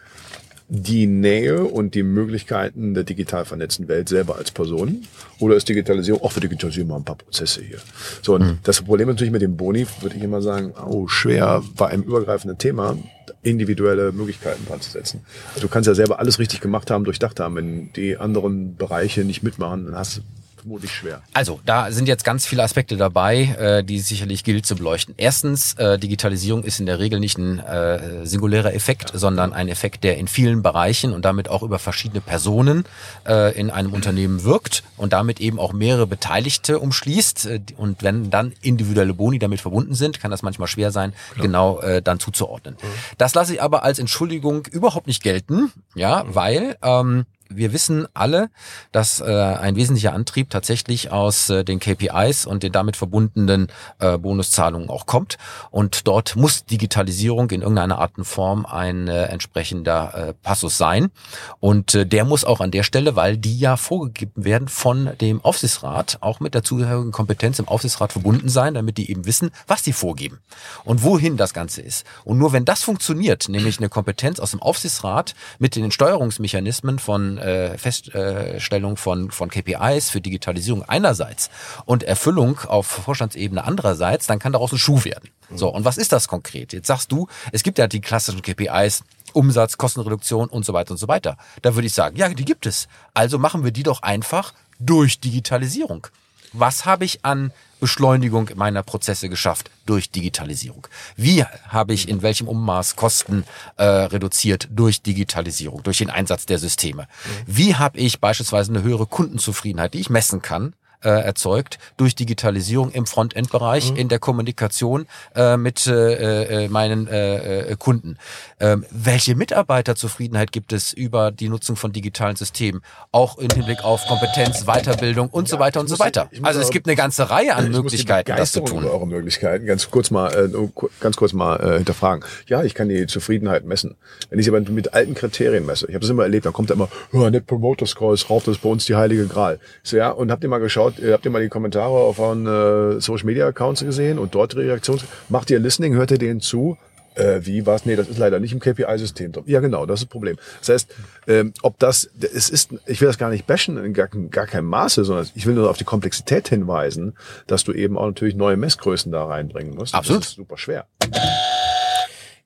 die 0.74 1.06
Nähe 1.06 1.66
und 1.66 1.96
die 1.96 2.04
Möglichkeiten 2.04 2.94
der 2.94 3.04
digital 3.04 3.44
vernetzten 3.44 3.90
Welt 3.90 4.08
selber 4.08 4.38
als 4.38 4.52
Personen? 4.52 5.06
Oder 5.40 5.58
ist 5.58 5.68
Digitalisierung, 5.68 6.22
auch 6.22 6.32
für 6.32 6.40
Digitalisierung 6.40 6.92
mal 6.92 6.96
ein 6.96 7.04
paar 7.04 7.18
Prozesse 7.18 7.62
hier? 7.62 7.80
So, 8.22 8.36
und 8.36 8.60
das 8.64 8.82
Problem 8.82 9.10
natürlich 9.10 9.34
mit 9.34 9.42
dem 9.42 9.58
Boni, 9.58 9.86
würde 10.00 10.16
ich 10.16 10.24
immer 10.24 10.42
sagen, 10.42 10.74
oh, 10.88 11.10
schwer 11.10 11.62
bei 11.76 11.88
einem 11.88 12.04
übergreifenden 12.04 12.58
Thema 12.58 12.98
individuelle 13.44 14.14
Möglichkeiten 14.14 14.66
dran 14.66 14.80
zu 14.80 14.92
setzen. 14.92 15.26
Also 15.50 15.68
du 15.68 15.68
kannst 15.68 15.88
ja 15.88 15.94
selber 15.94 16.20
alles 16.20 16.40
richtig 16.40 16.62
gemacht 16.62 16.90
haben, 16.90 17.04
durchdacht 17.04 17.42
haben. 17.42 17.56
Wenn 17.56 17.92
die 17.94 18.16
anderen 18.16 18.78
Bereiche 18.78 19.26
nicht 19.26 19.44
mitmachen, 19.44 19.86
dann 19.86 19.96
hast 19.96 20.18
du 20.18 20.22
vermutlich 20.62 20.92
schwer. 20.92 21.22
Also, 21.34 21.60
da 21.66 21.92
sind 21.92 22.08
jetzt 22.08 22.24
ganz 22.24 22.46
viele 22.46 22.64
Aspekte 22.64 22.98
dabei, 22.98 23.44
äh, 23.60 23.84
die 23.84 24.00
sicherlich 24.00 24.44
gilt 24.44 24.66
zu 24.66 24.76
beleuchten. 24.76 25.14
Erstens, 25.18 25.74
äh, 25.74 26.00
Digitalisierung 26.00 26.64
ist 26.64 26.80
in 26.80 26.86
der 26.86 27.00
Regel 27.00 27.20
nicht 27.20 27.38
ein 27.38 27.60
äh, 27.60 28.26
singulärer 28.26 28.74
Effekt, 28.74 29.12
sondern 29.14 29.54
ein 29.54 29.68
Effekt, 29.68 30.04
der 30.04 30.18
in 30.18 30.28
vielen 30.28 30.62
Bereichen 30.62 31.14
und 31.14 31.26
damit 31.26 31.50
auch 31.50 31.64
über 31.64 31.80
verschiedene 31.80 32.22
Personen 32.22 32.86
äh, 33.28 33.58
in 33.60 33.70
einem 33.70 33.94
Unternehmen 33.94 34.44
wirkt 34.44 34.84
und 34.98 35.14
damit 35.14 35.40
eben 35.40 35.60
auch 35.60 35.74
mehrere 35.74 36.08
Beteiligte 36.08 36.80
umschließt. 36.80 37.46
Äh, 37.46 37.60
Und 37.78 38.04
wenn 38.04 38.30
dann 38.30 38.54
individuelle 38.62 39.14
Boni 39.14 39.40
damit 39.40 39.62
verbunden 39.62 39.96
sind, 39.96 40.20
kann 40.20 40.32
das 40.32 40.42
manchmal 40.44 40.68
schwer 40.68 40.92
sein, 40.92 41.14
genau 41.40 41.80
äh, 41.82 42.02
dann 42.02 42.20
zuzuordnen. 42.20 42.76
Das 43.18 43.34
lasse 43.36 43.54
ich 43.54 43.62
aber 43.62 43.84
als 43.84 44.00
Entschuldigung 44.00 44.66
überhaupt 44.68 45.08
nicht 45.08 45.24
gelten, 45.24 45.72
ja, 45.96 46.24
weil 46.28 46.78
ähm, 46.82 47.26
wir 47.56 47.74
wissen 47.74 48.08
alle, 48.14 48.50
dass 48.92 49.20
äh, 49.22 49.26
ein 49.26 49.76
wesentlicher 49.76 50.14
Antrieb 50.14 50.50
tatsächlich 50.50 51.12
aus 51.12 51.50
äh, 51.50 51.64
den 51.64 51.80
KPIs 51.80 52.46
und 52.46 52.64
den 52.64 52.72
damit 52.72 52.98
verbundenen 52.98 53.68
äh, 54.00 54.18
Bonuszahlungen 54.18 54.90
auch 54.90 55.06
kommt. 55.06 55.38
Und 55.70 56.08
dort 56.08 56.36
muss 56.36 56.66
Digitalisierung 56.66 57.50
in 57.52 57.62
irgendeiner 57.62 58.00
Art 58.00 58.18
und 58.18 58.26
Form 58.26 58.66
ein 58.66 59.08
äh, 59.08 59.26
entsprechender 59.26 60.30
äh, 60.30 60.34
Passus 60.34 60.78
sein. 60.78 61.12
Und 61.60 61.96
äh, 61.96 62.06
der 62.06 62.26
muss 62.26 62.46
auch 62.46 62.60
an 62.60 62.72
der 62.72 62.84
Stelle, 62.84 63.16
weil 63.16 63.38
die 63.38 63.58
ja 63.58 63.78
vorgegeben 63.78 64.46
werden 64.46 64.68
von 64.68 65.12
dem 65.20 65.42
Aufsichtsrat, 65.42 66.18
auch 66.22 66.40
mit 66.40 66.54
der 66.54 66.64
zugehörigen 66.64 67.12
Kompetenz 67.12 67.60
im 67.60 67.68
Aufsichtsrat 67.68 68.12
verbunden 68.12 68.50
sein, 68.50 68.74
damit 68.74 68.98
die 68.98 69.10
eben 69.10 69.26
wissen, 69.26 69.52
was 69.68 69.82
die 69.82 69.94
vorgeben 69.94 70.40
und 70.84 71.04
wohin 71.04 71.38
das 71.38 71.54
Ganze 71.54 71.82
ist. 71.82 72.06
Und 72.24 72.38
nur 72.38 72.54
wenn 72.54 72.66
das 72.66 72.84
funktioniert, 72.84 73.50
nämlich 73.50 73.78
eine 73.78 73.90
Kompetenz 73.90 74.40
aus 74.40 74.52
dem 74.52 74.62
Aufsichtsrat 74.62 75.36
mit 75.60 75.76
den 75.76 75.92
Steuerungsmechanismen 75.92 77.00
von 77.00 77.38
äh, 77.42 77.78
Feststellung 77.78 78.98
von, 78.98 79.32
von 79.32 79.50
KPIs 79.50 80.10
für 80.10 80.22
Digitalisierung 80.22 80.84
einerseits 80.84 81.50
und 81.86 82.04
Erfüllung 82.04 82.60
auf 82.60 82.88
Vorstandsebene 82.88 83.64
andererseits, 83.64 84.28
dann 84.28 84.40
kann 84.40 84.54
daraus 84.54 84.72
ein 84.72 84.78
Schuh 84.78 85.04
werden. 85.04 85.30
So, 85.54 85.70
und 85.70 85.84
was 85.84 85.98
ist 85.98 86.12
das 86.12 86.28
konkret? 86.28 86.74
Jetzt 86.74 86.88
sagst 86.88 87.12
du, 87.12 87.28
es 87.52 87.64
gibt 87.64 87.78
ja 87.78 87.88
die 87.88 88.02
klassischen 88.02 88.42
KPIs, 88.42 89.04
Umsatz, 89.34 89.78
Kostenreduktion 89.78 90.48
und 90.48 90.66
so 90.66 90.74
weiter 90.74 90.92
und 90.92 90.98
so 90.98 91.08
weiter. 91.08 91.38
Da 91.62 91.76
würde 91.76 91.88
ich 91.88 91.94
sagen, 91.94 92.16
ja, 92.18 92.30
die 92.30 92.46
gibt 92.46 92.66
es. 92.66 92.88
Also 93.14 93.38
machen 93.38 93.64
wir 93.64 93.72
die 93.72 93.84
doch 93.84 94.02
einfach 94.02 94.54
durch 94.80 95.20
Digitalisierung. 95.20 96.08
Was 96.54 96.86
habe 96.86 97.06
ich 97.06 97.24
an 97.24 97.52
Beschleunigung 97.80 98.50
meiner 98.56 98.84
Prozesse 98.84 99.30
geschafft 99.30 99.72
durch 99.86 100.12
Digitalisierung? 100.12 100.88
Wie 101.16 101.44
habe 101.44 101.94
ich 101.94 102.08
in 102.08 102.22
welchem 102.22 102.48
Ummaß 102.48 102.96
Kosten 102.96 103.44
äh, 103.78 103.84
reduziert 103.84 104.68
durch 104.72 105.02
Digitalisierung, 105.02 105.82
durch 105.84 105.98
den 105.98 106.10
Einsatz 106.10 106.46
der 106.46 106.60
Systeme? 106.60 107.08
Wie 107.48 107.76
habe 107.76 107.98
ich 107.98 108.20
beispielsweise 108.20 108.72
eine 108.72 108.84
höhere 108.84 109.08
Kundenzufriedenheit, 109.08 109.94
die 109.94 110.00
ich 110.00 110.10
messen 110.10 110.42
kann, 110.42 110.74
äh, 111.04 111.10
erzeugt 111.10 111.80
durch 111.98 112.16
Digitalisierung 112.16 112.92
im 112.92 113.06
Frontend-Bereich, 113.06 113.94
in 113.96 114.10
der 114.10 114.20
Kommunikation 114.20 115.08
äh, 115.36 115.58
mit 115.58 115.88
äh, 115.88 116.66
äh, 116.66 116.68
meinen 116.70 117.08
äh, 117.08 117.72
äh, 117.72 117.76
Kunden. 117.78 118.18
Ähm, 118.60 118.86
welche 118.92 119.36
Mitarbeiterzufriedenheit 119.36 120.52
gibt 120.52 120.74
es 120.74 120.94
über 120.94 121.32
die 121.32 121.50
Nutzung 121.50 121.76
von 121.76 121.92
digitalen 121.92 122.36
Systemen? 122.36 122.82
Auch 123.12 123.38
im 123.38 123.50
Hinblick 123.50 123.84
auf 123.84 124.06
Kompetenz, 124.08 124.66
Weiterbildung 124.66 125.30
und 125.30 125.48
so 125.48 125.60
weiter 125.60 125.80
und 125.80 125.88
so 125.88 126.00
weiter. 126.00 126.30
muss 126.32 126.44
Also 126.44 126.60
es 126.62 126.70
gibt 126.70 126.88
eine 126.88 126.96
ganze 126.96 127.30
Reihe 127.30 127.56
an 127.56 127.66
die 127.66 127.72
Möglichkeiten, 127.72 128.34
das 128.36 128.52
zu 128.52 128.62
tun. 128.62 128.86
Eure 128.86 129.08
Möglichkeiten 129.08 129.66
ganz 129.66 129.90
kurz 129.90 130.12
mal, 130.12 130.34
äh, 130.34 130.82
ganz 131.00 131.16
kurz 131.16 131.34
mal 131.34 131.58
äh, 131.58 131.78
hinterfragen. 131.78 132.24
Ja, 132.48 132.64
ich 132.64 132.74
kann 132.74 132.90
die 132.90 133.08
Zufriedenheit 133.08 133.66
messen. 133.66 133.96
Wenn 134.30 134.40
ich 134.40 134.46
sie 134.46 134.52
aber 134.52 134.62
mit 134.70 134.94
alten 134.94 135.16
Kriterien 135.16 135.66
messe, 135.66 135.88
ich 135.88 135.94
habe 135.94 136.02
das 136.02 136.10
immer 136.10 136.24
erlebt, 136.24 136.46
dann 136.46 136.54
kommt 136.54 136.70
da 136.70 136.74
immer, 136.74 136.90
ja, 137.12 137.30
Net 137.30 137.48
Promoter 137.48 137.86
Score 137.86 138.14
ist 138.14 138.30
rauf, 138.30 138.44
das 138.44 138.58
ist 138.58 138.62
bei 138.62 138.70
uns 138.70 138.86
die 138.86 138.96
heilige 138.96 139.28
Gral. 139.28 139.60
So 139.84 139.98
ja, 139.98 140.10
und 140.10 140.32
habt 140.32 140.44
ihr 140.44 140.50
mal 140.50 140.60
geschaut, 140.60 140.91
äh, 141.00 141.14
habt 141.14 141.26
ihr 141.26 141.32
mal 141.32 141.42
die 141.42 141.50
Kommentare 141.50 141.92
auf 141.92 142.20
euren 142.20 142.46
äh, 142.46 143.02
Social 143.02 143.26
Media 143.26 143.48
Accounts 143.48 143.84
gesehen 143.84 144.20
und 144.20 144.36
dort 144.36 144.54
die 144.54 144.60
Reaktionen? 144.60 145.02
Macht 145.30 145.50
ihr 145.52 145.60
Listening, 145.60 145.94
hört 145.94 146.12
ihr 146.12 146.18
denen 146.18 146.42
zu? 146.42 146.78
Äh, 147.16 147.46
wie 147.46 147.66
was? 147.66 147.86
Nee, 147.86 147.96
das 147.96 148.08
ist 148.08 148.18
leider 148.18 148.40
nicht 148.40 148.54
im 148.54 148.60
KPI-System 148.60 149.34
drin. 149.34 149.44
Ja, 149.46 149.60
genau, 149.60 149.86
das 149.86 150.00
ist 150.00 150.06
das 150.06 150.12
Problem. 150.12 150.38
Das 150.60 150.70
heißt, 150.70 150.96
ähm, 151.28 151.54
ob 151.62 151.78
das, 151.78 152.10
es 152.20 152.50
ist, 152.50 152.74
ich 152.86 153.02
will 153.02 153.08
das 153.08 153.18
gar 153.18 153.30
nicht 153.30 153.46
bashen 153.46 153.78
in 153.84 153.94
gar, 153.94 154.08
gar 154.08 154.48
keinem 154.48 154.68
Maße, 154.68 155.04
sondern 155.04 155.28
ich 155.36 155.46
will 155.46 155.56
nur 155.56 155.70
auf 155.70 155.78
die 155.78 155.84
Komplexität 155.84 156.48
hinweisen, 156.48 157.18
dass 157.48 157.66
du 157.66 157.74
eben 157.74 157.98
auch 157.98 158.06
natürlich 158.06 158.36
neue 158.36 158.56
Messgrößen 158.56 159.12
da 159.12 159.26
reinbringen 159.26 159.76
musst. 159.76 159.94
Absolut. 159.94 160.22
Das 160.22 160.30
ist 160.30 160.36
super 160.36 160.58
schwer. 160.58 160.88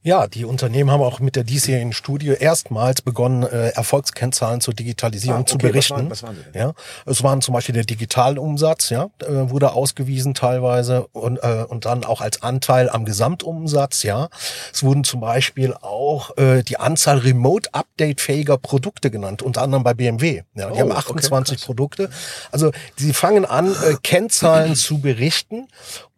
Ja, 0.06 0.28
die 0.28 0.46
Unternehmen 0.46 0.92
haben 0.92 1.02
auch 1.02 1.20
mit 1.20 1.36
der 1.36 1.44
diesjährigen 1.44 1.92
Studie 1.92 2.28
erstmals 2.40 3.02
begonnen, 3.02 3.42
äh, 3.42 3.70
Erfolgskennzahlen 3.70 4.62
zur 4.62 4.76
Digitalisierung 4.76 5.42
Ah, 5.42 5.46
zu 5.48 5.56
okay, 5.56 5.66
was 5.66 5.72
berichten. 5.72 5.96
waren- 5.96 6.10
was 6.12 6.22
waren 6.22 6.36
sie 6.36 6.44
denn? 6.44 6.62
Ja, 6.62 6.74
es 7.08 7.24
waren 7.24 7.42
zum 7.42 7.56
Beispiel 7.56 7.74
der 7.74 7.86
Digitalumsatz, 7.86 8.92
ja, 8.92 9.10
äh, 9.28 9.50
wurde 9.50 9.72
ausgewiesen 9.74 10.36
teilweise 10.36 11.08
und, 11.08 11.38
äh, 11.42 11.66
und 11.68 11.86
dann 11.86 12.04
auch 12.04 12.22
als 12.22 12.44
Anteil 12.44 12.88
am 12.88 13.06
Gesamtumsatz, 13.06 14.04
ja. 14.04 14.30
Es 14.72 14.84
wurden 14.84 15.04
zum 15.06 15.22
Beispiel 15.22 15.74
auch 15.74 16.38
äh, 16.38 16.62
die 16.62 16.78
Anzahl 16.78 17.18
remote-update-fähiger 17.18 18.60
Produkte 18.60 19.10
genannt, 19.10 19.42
unter 19.42 19.64
anderem 19.64 19.84
bei 19.84 19.96
BMW. 19.96 20.44
Ja, 20.54 20.68
die 20.70 20.74
Oh, 20.74 20.80
haben 20.82 20.92
okay, 20.92 21.00
28 21.00 21.58
krass. 21.58 21.66
Produkte. 21.66 22.12
Also 22.52 22.70
sie 22.96 23.12
fangen 23.12 23.44
an, 23.46 23.72
äh, 23.72 23.96
Kennzahlen 24.04 24.76
zu 24.76 25.00
berichten. 25.00 25.68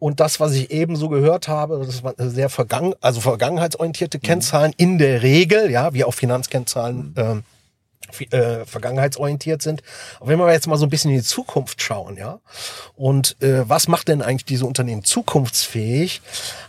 Und 0.00 0.20
das, 0.20 0.38
was 0.38 0.52
ich 0.52 0.70
eben 0.70 0.94
so 0.94 1.08
gehört 1.08 1.48
habe, 1.48 1.82
das 1.84 2.04
war 2.04 2.14
sehr 2.18 2.48
vergangen, 2.50 2.94
also 3.00 3.20
vergangenheitsorientierte 3.78 4.18
Kennzahlen 4.18 4.72
in 4.76 4.98
der 4.98 5.22
Regel, 5.22 5.70
ja, 5.70 5.92
wie 5.94 6.04
auch 6.04 6.14
Finanzkennzahlen 6.14 7.14
ähm, 7.16 7.42
fi- 8.10 8.28
äh, 8.30 8.64
vergangenheitsorientiert 8.66 9.62
sind. 9.62 9.82
Aber 10.20 10.28
wenn 10.28 10.38
wir 10.38 10.52
jetzt 10.52 10.66
mal 10.66 10.76
so 10.76 10.86
ein 10.86 10.90
bisschen 10.90 11.10
in 11.10 11.18
die 11.18 11.22
Zukunft 11.22 11.80
schauen, 11.80 12.16
ja, 12.16 12.40
und 12.96 13.40
äh, 13.42 13.68
was 13.68 13.88
macht 13.88 14.08
denn 14.08 14.22
eigentlich 14.22 14.44
diese 14.44 14.66
Unternehmen 14.66 15.04
zukunftsfähig, 15.04 16.20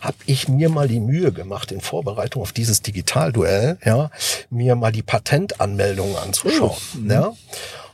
habe 0.02 0.18
ich 0.26 0.48
mir 0.48 0.70
mal 0.70 0.88
die 0.88 1.00
Mühe 1.00 1.32
gemacht, 1.32 1.72
in 1.72 1.82
Vorbereitung 1.82 2.42
auf 2.42 2.54
dieses 2.54 2.82
Digitalduell, 2.82 3.78
ja, 3.84 4.12
mir 4.50 4.76
mal 4.76 4.92
die 4.92 5.04
Patentanmeldungen 5.04 6.16
anzuschauen, 6.16 6.78
ja. 7.08 7.34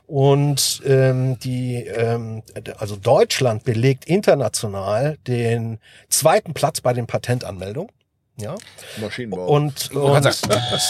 Und 0.07 0.83
ähm, 0.85 1.39
die, 1.39 1.77
ähm, 1.77 2.43
also 2.77 2.95
Deutschland 2.95 3.63
belegt 3.63 4.05
international 4.05 5.17
den 5.25 5.79
zweiten 6.09 6.53
Platz 6.53 6.79
bei 6.79 6.93
den 6.93 7.07
Patentanmeldungen. 7.07 7.89
Ja. 8.37 8.55
Maschinenbau. 8.97 9.47
Und, 9.47 9.91
und 9.91 10.33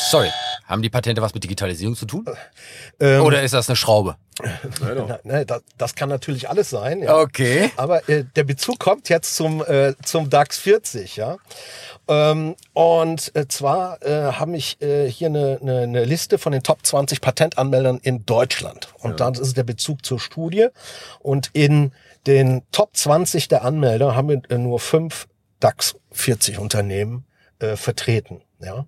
sorry, 0.09 0.29
haben 0.65 0.81
die 0.81 0.89
Patente 0.89 1.21
was 1.21 1.33
mit 1.33 1.43
Digitalisierung 1.43 1.95
zu 1.95 2.07
tun? 2.07 2.25
ähm, 2.99 3.21
Oder 3.21 3.43
ist 3.43 3.53
das 3.53 3.69
eine 3.69 3.75
Schraube? 3.75 4.15
na, 4.81 5.19
ne, 5.23 5.45
das, 5.45 5.61
das 5.77 5.95
kann 5.95 6.09
natürlich 6.09 6.49
alles 6.49 6.71
sein. 6.71 7.03
Ja. 7.03 7.19
Okay. 7.19 7.71
Aber 7.77 8.07
äh, 8.09 8.23
der 8.35 8.43
Bezug 8.43 8.79
kommt 8.79 9.09
jetzt 9.09 9.35
zum, 9.35 9.63
äh, 9.63 9.93
zum 10.03 10.29
DAX 10.29 10.57
40, 10.57 11.17
ja. 11.17 11.37
Ähm, 12.07 12.55
und 12.73 13.35
äh, 13.35 13.47
zwar 13.47 14.01
äh, 14.03 14.33
habe 14.33 14.57
ich 14.57 14.81
äh, 14.81 15.09
hier 15.09 15.27
eine, 15.27 15.59
eine, 15.61 15.81
eine 15.81 16.03
Liste 16.03 16.37
von 16.37 16.51
den 16.51 16.63
Top 16.63 16.85
20 16.85 17.21
Patentanmeldern 17.21 17.99
in 18.01 18.25
Deutschland. 18.25 18.89
Und 18.99 19.19
dann 19.19 19.35
ist 19.35 19.55
der 19.55 19.63
Bezug 19.63 20.03
zur 20.03 20.19
Studie. 20.19 20.67
Und 21.19 21.51
in 21.53 21.91
den 22.27 22.63
Top 22.71 22.95
20 22.95 23.47
der 23.47 23.63
Anmelder 23.63 24.15
haben 24.15 24.29
wir 24.29 24.41
äh, 24.49 24.57
nur 24.57 24.79
fünf 24.79 25.27
DAX 25.59 25.95
40 26.11 26.59
Unternehmen 26.59 27.25
äh, 27.65 27.77
vertreten. 27.77 28.41
Ja. 28.59 28.85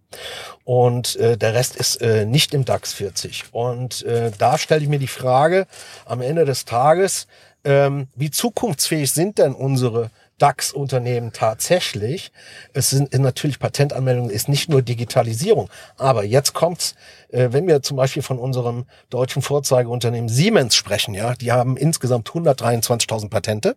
Und 0.64 1.16
äh, 1.18 1.38
der 1.38 1.54
Rest 1.54 1.76
ist 1.76 2.02
äh, 2.02 2.26
nicht 2.26 2.54
im 2.54 2.66
DAX 2.66 2.94
40. 2.94 3.46
Und 3.52 4.04
äh, 4.04 4.32
da 4.38 4.58
stelle 4.58 4.82
ich 4.82 4.90
mir 4.90 5.00
die 5.00 5.08
Frage 5.08 5.68
am 6.06 6.22
Ende 6.22 6.46
des 6.46 6.66
Tages, 6.66 7.28
ähm, 7.64 8.08
wie 8.16 8.32
zukunftsfähig 8.32 9.12
sind 9.12 9.40
denn 9.40 9.54
unsere 9.54 10.10
DAX-Unternehmen 10.38 11.34
tatsächlich? 11.34 12.32
Es 12.74 12.92
sind 12.92 13.14
natürlich 13.14 13.60
Patentanmeldungen, 13.60 14.30
ist 14.30 14.48
nicht 14.48 14.70
nur 14.70 14.82
Digitalisierung. 14.82 15.70
Aber 15.98 16.24
jetzt 16.24 16.54
kommt's, 16.54 16.96
äh, 17.30 17.50
wenn 17.52 17.68
wir 17.68 17.82
zum 17.82 17.98
Beispiel 17.98 18.22
von 18.22 18.40
unserem 18.40 18.86
deutschen 19.10 19.42
Vorzeigeunternehmen 19.42 20.30
Siemens 20.30 20.76
sprechen, 20.76 21.14
ja, 21.14 21.34
die 21.34 21.52
haben 21.52 21.76
insgesamt 21.76 22.30
123.000 22.30 23.30
Patente. 23.30 23.76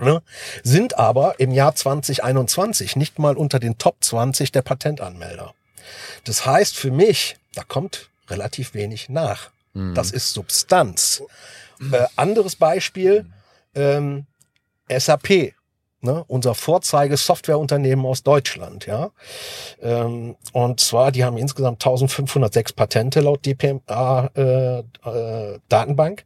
Ne, 0.00 0.22
sind 0.62 0.98
aber 0.98 1.38
im 1.40 1.52
Jahr 1.52 1.74
2021 1.74 2.96
nicht 2.96 3.18
mal 3.18 3.36
unter 3.36 3.58
den 3.58 3.76
Top 3.76 3.96
20 4.00 4.50
der 4.50 4.62
Patentanmelder. 4.62 5.54
Das 6.24 6.46
heißt 6.46 6.76
für 6.76 6.90
mich, 6.90 7.36
da 7.54 7.64
kommt 7.64 8.08
relativ 8.28 8.74
wenig 8.74 9.08
nach. 9.08 9.50
Das 9.94 10.10
ist 10.10 10.32
Substanz. 10.32 11.22
Äh, 11.92 12.06
anderes 12.16 12.56
Beispiel, 12.56 13.24
ähm, 13.74 14.26
SAP, 14.88 15.54
ne, 16.00 16.24
unser 16.26 16.54
Vorzeige-Softwareunternehmen 16.54 18.04
aus 18.04 18.22
Deutschland, 18.22 18.86
ja. 18.86 19.10
Ähm, 19.80 20.36
und 20.52 20.80
zwar, 20.80 21.12
die 21.12 21.24
haben 21.24 21.38
insgesamt 21.38 21.82
1506 21.82 22.72
Patente 22.72 23.20
laut 23.20 23.46
DPMA 23.46 24.30
äh, 24.34 24.78
äh, 24.80 25.58
Datenbank. 25.68 26.24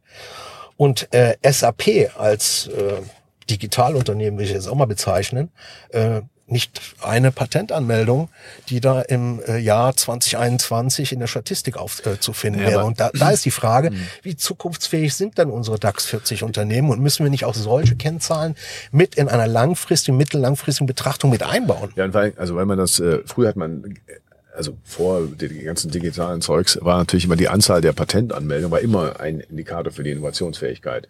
Und 0.77 1.13
äh, 1.13 1.37
SAP 1.43 2.11
als 2.17 2.67
äh, 2.67 3.01
Digitalunternehmen, 3.49 4.39
will 4.39 4.45
ich 4.45 4.51
jetzt 4.51 4.67
auch 4.67 4.75
mal 4.75 4.85
bezeichnen, 4.85 5.49
äh, 5.89 6.21
nicht 6.47 6.79
eine 7.01 7.31
Patentanmeldung, 7.31 8.29
die 8.69 8.79
da 8.79 9.01
im 9.01 9.41
äh, 9.47 9.57
Jahr 9.57 9.95
2021 9.95 11.11
in 11.11 11.19
der 11.19 11.27
Statistik 11.27 11.75
aufzufinden 11.77 12.61
Ja, 12.61 12.69
wäre. 12.69 12.85
Und 12.85 12.99
da, 12.99 13.09
da 13.13 13.31
ist 13.31 13.45
die 13.45 13.51
Frage, 13.51 13.91
wie 14.21 14.35
zukunftsfähig 14.35 15.15
sind 15.15 15.39
denn 15.39 15.49
unsere 15.49 15.79
DAX 15.79 16.05
40 16.05 16.43
Unternehmen 16.43 16.91
und 16.91 16.99
müssen 17.01 17.23
wir 17.23 17.31
nicht 17.31 17.45
auch 17.45 17.55
solche 17.55 17.95
Kennzahlen 17.95 18.55
mit 18.91 19.15
in 19.15 19.27
einer 19.27 19.47
langfristigen, 19.47 20.17
mittellangfristigen 20.17 20.85
Betrachtung 20.85 21.31
mit 21.31 21.41
einbauen? 21.41 21.91
Ja, 21.95 22.05
und 22.05 22.13
weil, 22.13 22.33
also 22.37 22.55
weil 22.55 22.65
man 22.65 22.77
das, 22.77 22.99
äh, 22.99 23.21
früher 23.25 23.49
hat 23.49 23.55
man, 23.55 23.95
äh, 24.05 24.13
also 24.55 24.77
vor 24.83 25.27
den 25.27 25.63
ganzen 25.63 25.91
digitalen 25.91 26.41
Zeugs, 26.41 26.79
war 26.81 26.97
natürlich 26.97 27.25
immer 27.25 27.35
die 27.35 27.49
Anzahl 27.49 27.81
der 27.81 27.93
Patentanmeldungen, 27.93 28.71
war 28.71 28.79
immer 28.79 29.19
ein 29.19 29.39
Indikator 29.39 29.91
für 29.91 30.03
die 30.03 30.11
Innovationsfähigkeit. 30.11 31.07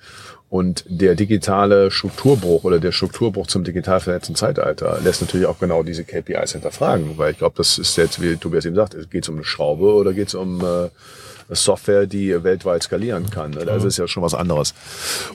Und 0.49 0.85
der 0.87 1.15
digitale 1.15 1.91
Strukturbruch 1.91 2.63
oder 2.63 2.79
der 2.79 2.91
Strukturbruch 2.91 3.47
zum 3.47 3.63
digital 3.63 3.99
vernetzten 3.99 4.35
Zeitalter 4.35 4.99
lässt 5.03 5.21
natürlich 5.21 5.47
auch 5.47 5.59
genau 5.59 5.83
diese 5.83 6.03
KPIs 6.03 6.53
hinterfragen, 6.53 7.17
weil 7.17 7.31
ich 7.31 7.37
glaube, 7.37 7.55
das 7.57 7.77
ist 7.77 7.95
jetzt, 7.97 8.21
wie 8.21 8.35
Tobias 8.35 8.65
eben 8.65 8.75
sagt, 8.75 8.95
geht 9.11 9.23
es 9.23 9.29
um 9.29 9.35
eine 9.35 9.43
Schraube 9.43 9.93
oder 9.93 10.13
geht 10.13 10.29
es 10.29 10.35
um 10.35 10.61
äh, 10.61 10.89
Software, 11.49 12.07
die 12.07 12.43
weltweit 12.43 12.83
skalieren 12.83 13.29
kann. 13.29 13.51
ne? 13.51 13.65
Das 13.65 13.83
ist 13.83 13.97
ja 13.97 14.07
schon 14.07 14.23
was 14.23 14.33
anderes. 14.33 14.73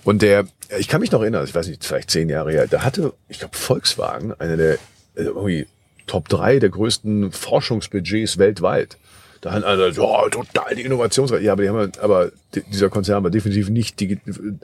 Und 0.04 0.22
der, 0.22 0.44
ich 0.78 0.88
kann 0.88 1.00
mich 1.00 1.12
noch 1.12 1.20
erinnern, 1.20 1.44
ich 1.44 1.54
weiß 1.54 1.68
nicht, 1.68 1.84
vielleicht 1.84 2.10
zehn 2.10 2.28
Jahre 2.28 2.52
her, 2.52 2.66
da 2.66 2.82
hatte, 2.82 3.12
ich 3.28 3.38
glaube, 3.38 3.56
Volkswagen, 3.56 4.32
einer 4.38 4.56
der 4.56 4.74
äh, 4.74 4.78
irgendwie 5.22 5.66
Top 6.10 6.28
drei 6.28 6.58
der 6.58 6.70
größten 6.70 7.30
Forschungsbudgets 7.30 8.36
weltweit. 8.36 8.96
Da 9.42 9.52
haben 9.52 9.62
alle, 9.62 9.90
ja, 9.90 10.28
total 10.28 10.74
die 10.74 10.82
Innovationsrate. 10.82 11.40
Ja, 11.44 11.52
aber 11.52 11.62
die 11.62 11.68
haben, 11.68 11.92
aber 12.02 12.32
di- 12.52 12.64
dieser 12.72 12.88
Konzern 12.88 13.22
war 13.22 13.30
definitiv 13.30 13.68
nicht, 13.70 14.04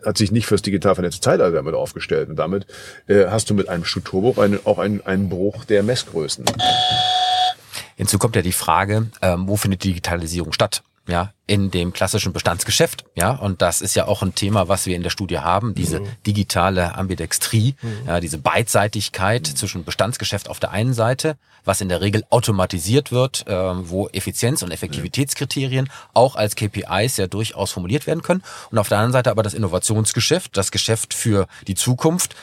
hat 0.04 0.18
sich 0.18 0.32
nicht 0.32 0.46
fürs 0.46 0.62
digital 0.62 0.96
vernetzte 0.96 1.20
Zeitalter 1.20 1.54
damit 1.54 1.74
aufgestellt. 1.76 2.28
Und 2.30 2.36
damit 2.36 2.66
äh, 3.06 3.26
hast 3.28 3.48
du 3.48 3.54
mit 3.54 3.68
einem 3.68 3.84
Strukturbruch 3.84 4.38
einen, 4.38 4.58
auch 4.64 4.78
einen, 4.80 5.06
einen 5.06 5.28
Bruch 5.28 5.64
der 5.64 5.84
Messgrößen. 5.84 6.44
Hinzu 7.94 8.18
kommt 8.18 8.34
ja 8.34 8.42
die 8.42 8.50
Frage, 8.50 9.06
ähm, 9.22 9.46
wo 9.46 9.54
findet 9.56 9.84
die 9.84 9.90
Digitalisierung 9.90 10.52
statt? 10.52 10.82
Ja, 11.08 11.32
in 11.46 11.70
dem 11.70 11.92
klassischen 11.92 12.32
Bestandsgeschäft. 12.32 13.04
Ja, 13.14 13.30
und 13.30 13.62
das 13.62 13.80
ist 13.80 13.94
ja 13.94 14.08
auch 14.08 14.22
ein 14.22 14.34
Thema, 14.34 14.68
was 14.68 14.86
wir 14.86 14.96
in 14.96 15.04
der 15.04 15.10
Studie 15.10 15.38
haben, 15.38 15.74
diese 15.74 16.00
digitale 16.26 16.96
Ambidextrie, 16.96 17.76
ja, 18.06 18.18
diese 18.18 18.38
Beidseitigkeit 18.38 19.46
zwischen 19.46 19.84
Bestandsgeschäft 19.84 20.48
auf 20.48 20.58
der 20.58 20.72
einen 20.72 20.94
Seite, 20.94 21.36
was 21.64 21.80
in 21.80 21.88
der 21.88 22.00
Regel 22.00 22.24
automatisiert 22.30 23.12
wird, 23.12 23.44
ähm, 23.46 23.88
wo 23.88 24.08
Effizienz- 24.08 24.62
und 24.62 24.72
Effektivitätskriterien 24.72 25.88
auch 26.14 26.34
als 26.34 26.56
KPIs 26.56 27.16
ja 27.18 27.26
durchaus 27.28 27.70
formuliert 27.70 28.06
werden 28.06 28.22
können. 28.22 28.42
Und 28.70 28.78
auf 28.78 28.88
der 28.88 28.98
anderen 28.98 29.12
Seite 29.12 29.30
aber 29.30 29.42
das 29.42 29.54
Innovationsgeschäft, 29.54 30.56
das 30.56 30.72
Geschäft 30.72 31.14
für 31.14 31.46
die 31.68 31.74
Zukunft, 31.74 32.34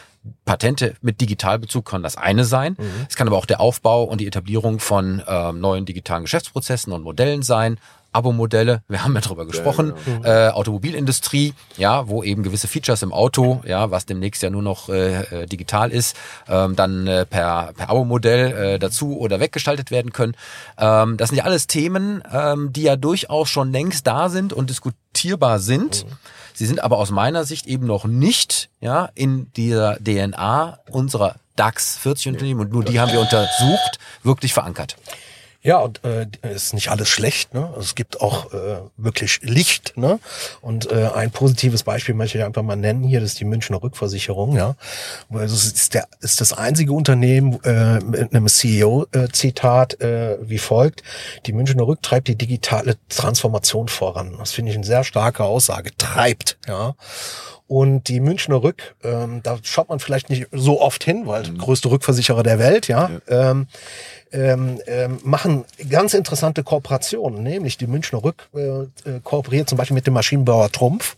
Patente 0.45 0.95
mit 1.01 1.20
Digitalbezug 1.20 1.86
kann 1.86 2.03
das 2.03 2.16
eine 2.16 2.45
sein. 2.45 2.78
Es 3.09 3.16
kann 3.16 3.28
aber 3.28 3.38
auch 3.38 3.45
der 3.45 3.59
Aufbau 3.59 4.03
und 4.03 4.22
die 4.22 4.28
Etablierung 4.28 4.80
von 4.80 5.22
ähm, 5.28 5.59
neuen 5.59 5.86
digitalen 5.86 6.24
Geschäftsprozessen 6.24 6.93
und 6.93 7.03
Modellen 7.03 7.43
sein. 7.43 7.78
Abo-Modelle, 8.14 8.84
wir 8.88 9.03
haben 9.03 9.16
ja 9.16 9.22
drüber 9.22 9.45
gesprochen, 9.45 9.93
äh, 10.24 10.49
Automobilindustrie, 10.49 11.53
ja, 11.78 12.07
wo 12.07 12.24
eben 12.24 12.43
gewisse 12.43 12.68
Features 12.68 13.01
im 13.01 13.11
Auto, 13.11 13.61
ja, 13.66 13.91
was 13.91 14.05
demnächst 14.05 14.43
ja 14.43 14.49
nur 14.49 14.61
noch 14.61 14.89
äh, 14.89 15.43
äh, 15.43 15.45
digital 15.45 15.91
ist, 15.91 16.16
ähm, 16.47 16.76
dann 16.76 17.07
äh, 17.07 17.26
per, 17.26 17.74
per 17.76 17.89
Abo-Modell 17.89 18.51
äh, 18.51 18.80
dazu 18.80 19.18
oder 19.18 19.39
weggestaltet 19.39 19.91
werden 19.91 20.14
können. 20.14 20.36
Ähm, 20.78 21.18
das 21.18 21.30
sind 21.30 21.38
ja 21.38 21.43
alles 21.43 21.68
Themen, 21.68 22.24
ähm, 22.32 22.72
die 22.72 22.84
ja 22.84 22.95
durchaus 22.95 23.49
schon 23.49 23.72
längst 23.72 24.07
da 24.07 24.30
sind 24.30 24.53
und 24.53 24.70
diskutierbar 24.70 25.59
sind. 25.59 26.05
Sie 26.53 26.66
sind 26.66 26.84
aber 26.84 26.97
aus 26.99 27.09
meiner 27.09 27.45
Sicht 27.45 27.66
eben 27.66 27.88
noch 27.88 28.05
nicht 28.05 28.70
ja, 28.80 29.09
in 29.16 29.51
dieser 29.53 29.97
DNA 29.97 30.80
unserer 30.91 31.36
DAX 31.55 31.97
40 31.97 32.30
Unternehmen 32.30 32.61
und 32.61 32.72
nur 32.72 32.84
die 32.84 32.99
haben 32.99 33.11
wir 33.11 33.20
untersucht, 33.20 33.99
wirklich 34.24 34.53
verankert. 34.53 34.95
Ja, 35.64 35.78
und 35.78 36.03
äh, 36.03 36.28
ist 36.53 36.74
nicht 36.74 36.89
alles 36.89 37.07
schlecht. 37.07 37.53
Ne? 37.53 37.74
Es 37.80 37.95
gibt 37.95 38.20
auch 38.20 38.53
äh, 38.53 38.82
wirklich 38.97 39.39
Licht. 39.43 39.95
Ne? 39.95 40.20
Und 40.61 40.91
äh, 40.91 41.09
ein 41.16 41.32
positives 41.32 41.84
Beispiel 41.84 42.14
möchte 42.16 42.38
ich 42.38 42.43
einfach 42.43 42.64
mal 42.64 42.76
nennen 42.76 43.03
hier, 43.03 43.22
das 43.22 43.32
ist 43.32 43.39
die 43.39 43.45
Münchner 43.45 43.82
Rückversicherung. 43.82 44.57
Ja, 44.57 44.76
also 45.32 45.55
es 45.55 45.66
ist 45.66 45.93
der 45.93 46.07
ist 46.20 46.41
das 46.41 46.51
einzige 46.51 46.91
Unternehmen 46.91 47.64
äh, 47.64 47.99
mit 48.01 48.36
einem 48.36 48.47
CEO-Zitat 48.47 50.01
äh, 50.01 50.38
wie 50.41 50.57
folgt: 50.57 51.01
Die 51.45 51.53
Münchner 51.53 51.88
Rück 51.88 52.01
treibt 52.01 52.28
die 52.28 52.36
digitale 52.36 52.97
Transformation 53.07 53.88
voran. 53.88 54.36
Das 54.38 54.51
finde 54.51 54.72
ich 54.72 54.78
eine 54.78 54.86
sehr 54.86 55.05
starke 55.05 55.45
Aussage. 55.45 55.95
Treibt. 55.97 56.57
Ja. 56.68 56.95
Und 57.68 58.07
die 58.07 58.20
Münchner 58.20 58.61
Rück, 58.61 58.95
ähm, 59.03 59.41
da 59.41 59.57
schaut 59.64 59.89
man 59.89 59.99
vielleicht 59.99 60.30
nicht 60.30 60.47
so 60.51 60.82
oft 60.82 61.03
hin, 61.03 61.26
weil 61.26 61.49
mhm. 61.49 61.57
größte 61.57 61.89
Rückversicherer 61.89 62.43
der 62.43 62.59
Welt, 62.59 62.88
ja. 62.88 63.09
ja. 63.28 63.51
Ähm, 63.51 63.68
ähm, 64.32 64.82
ähm, 64.88 65.20
machen 65.24 65.64
ganz 65.89 66.14
interessante 66.14 66.64
Kooperationen, 66.64 67.43
nämlich 67.43 67.78
die 67.78 67.88
Münchner 67.88 68.24
Rück 68.24 68.49
äh, 68.55 68.59
äh 68.59 69.20
kooperiert 69.24 69.70
zum 69.70 69.78
Beispiel 69.78 69.95
mit 69.95 70.07
dem 70.07 70.16
Maschinenbauer 70.16 70.72
Trumpf 70.72 71.16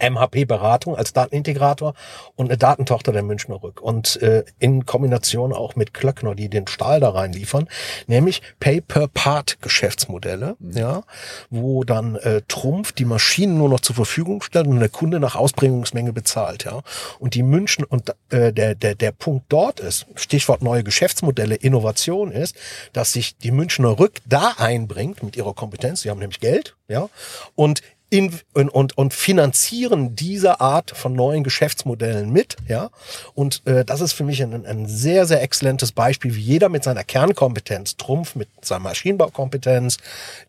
MHP-Beratung 0.00 0.96
als 0.96 1.12
Datenintegrator 1.12 1.94
und 2.34 2.46
eine 2.46 2.58
Datentochter 2.58 3.12
der 3.12 3.22
Münchner 3.22 3.62
Rück. 3.62 3.80
Und 3.80 4.20
äh, 4.22 4.44
in 4.58 4.86
Kombination 4.86 5.52
auch 5.52 5.76
mit 5.76 5.94
Klöckner, 5.94 6.34
die 6.34 6.48
den 6.48 6.66
Stahl 6.66 7.00
da 7.00 7.10
rein 7.10 7.32
liefern, 7.32 7.68
nämlich 8.06 8.42
Pay-per-Part-Geschäftsmodelle, 8.60 10.56
mhm. 10.58 10.76
ja, 10.76 11.02
wo 11.50 11.84
dann 11.84 12.16
äh, 12.16 12.42
Trumpf 12.48 12.92
die 12.92 13.04
Maschinen 13.04 13.58
nur 13.58 13.68
noch 13.68 13.80
zur 13.80 13.96
Verfügung 13.96 14.42
stellt 14.42 14.66
und 14.66 14.80
der 14.80 14.88
Kunde 14.88 15.20
nach 15.20 15.36
Ausbringungsmenge 15.36 16.12
bezahlt, 16.12 16.64
ja. 16.64 16.82
Und 17.18 17.34
die 17.34 17.42
München 17.42 17.84
und 17.84 18.10
äh, 18.30 18.52
der, 18.52 18.74
der, 18.74 18.94
der 18.94 19.12
Punkt 19.12 19.46
dort 19.48 19.80
ist, 19.80 20.06
Stichwort 20.14 20.62
neue 20.62 20.84
Geschäftsmodelle, 20.84 21.54
Innovation 21.54 22.30
ist, 22.30 22.56
dass 22.92 23.12
sich 23.12 23.36
die 23.36 23.50
Münchner 23.50 23.98
Rück 23.98 24.20
da 24.26 24.54
einbringt 24.58 25.22
mit 25.22 25.36
ihrer 25.36 25.54
Kompetenz, 25.54 26.02
sie 26.02 26.10
haben 26.10 26.18
nämlich 26.18 26.40
Geld, 26.40 26.76
ja, 26.88 27.08
und 27.54 27.82
in, 28.16 28.32
und, 28.54 28.96
und 28.96 29.12
finanzieren 29.12 30.16
diese 30.16 30.60
Art 30.60 30.90
von 30.90 31.12
neuen 31.12 31.44
Geschäftsmodellen 31.44 32.32
mit, 32.32 32.56
ja. 32.66 32.90
Und 33.34 33.62
äh, 33.66 33.84
das 33.84 34.00
ist 34.00 34.14
für 34.14 34.24
mich 34.24 34.42
ein, 34.42 34.64
ein 34.64 34.86
sehr, 34.86 35.26
sehr 35.26 35.42
exzellentes 35.42 35.92
Beispiel, 35.92 36.34
wie 36.34 36.40
jeder 36.40 36.68
mit 36.68 36.82
seiner 36.82 37.04
Kernkompetenz, 37.04 37.96
Trumpf 37.96 38.34
mit 38.34 38.48
seiner 38.62 38.80
Maschinenbaukompetenz, 38.80 39.98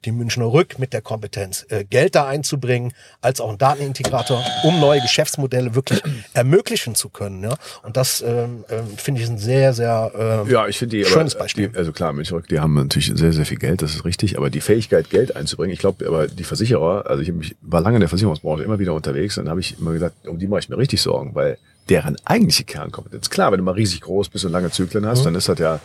die 0.05 0.11
Münchner 0.11 0.45
Rück 0.45 0.79
mit 0.79 0.93
der 0.93 1.01
Kompetenz, 1.01 1.65
äh, 1.69 1.83
Geld 1.83 2.15
da 2.15 2.27
einzubringen, 2.27 2.93
als 3.21 3.41
auch 3.41 3.49
ein 3.49 3.57
Datenintegrator, 3.57 4.43
um 4.63 4.79
neue 4.79 5.01
Geschäftsmodelle 5.01 5.75
wirklich 5.75 6.01
ermöglichen 6.33 6.95
zu 6.95 7.09
können, 7.09 7.43
ja. 7.43 7.55
Und 7.83 7.97
das 7.97 8.21
ähm, 8.21 8.63
äh, 8.69 8.81
finde 8.95 9.21
ich 9.21 9.27
ein 9.27 9.37
sehr, 9.37 9.73
sehr 9.73 10.45
äh, 10.47 10.51
ja, 10.51 10.67
ich 10.67 10.79
die, 10.79 11.03
schönes 11.03 11.35
aber, 11.35 11.43
Beispiel. 11.43 11.69
Die, 11.69 11.77
also 11.77 11.91
klar, 11.91 12.13
Münchner 12.13 12.37
Rück, 12.37 12.47
die 12.47 12.61
haben 12.61 12.75
natürlich 12.75 13.11
sehr, 13.13 13.33
sehr 13.33 13.45
viel 13.45 13.57
Geld, 13.57 13.81
das 13.81 13.93
ist 13.93 14.05
richtig, 14.05 14.37
aber 14.37 14.49
die 14.49 14.61
Fähigkeit, 14.61 15.09
Geld 15.09 15.35
einzubringen, 15.35 15.73
ich 15.73 15.79
glaube, 15.79 16.07
aber 16.07 16.27
die 16.27 16.45
Versicherer, 16.45 17.05
also 17.07 17.21
ich 17.21 17.27
habe 17.27 17.39
mich 17.39 17.56
war 17.61 17.81
lange 17.81 17.97
in 17.97 18.01
der 18.01 18.09
Versicherungsbranche 18.09 18.63
immer 18.63 18.79
wieder 18.79 18.93
unterwegs 18.93 19.37
und 19.37 19.45
dann 19.45 19.51
habe 19.51 19.59
ich 19.59 19.79
immer 19.79 19.91
gesagt, 19.91 20.27
um 20.27 20.37
die 20.37 20.47
mache 20.47 20.59
ich 20.59 20.69
mir 20.69 20.77
richtig 20.77 21.01
Sorgen, 21.01 21.35
weil 21.35 21.57
deren 21.89 22.17
eigentliche 22.25 22.63
Kernkompetenz, 22.63 23.29
klar, 23.29 23.51
wenn 23.51 23.59
du 23.59 23.63
mal 23.63 23.71
riesig 23.71 24.01
groß 24.01 24.29
bist 24.29 24.45
und 24.45 24.51
lange 24.51 24.71
Zyklen 24.71 25.05
hast, 25.05 25.21
mhm. 25.21 25.25
dann 25.25 25.35
ist 25.35 25.49
das 25.49 25.59
ja, 25.59 25.79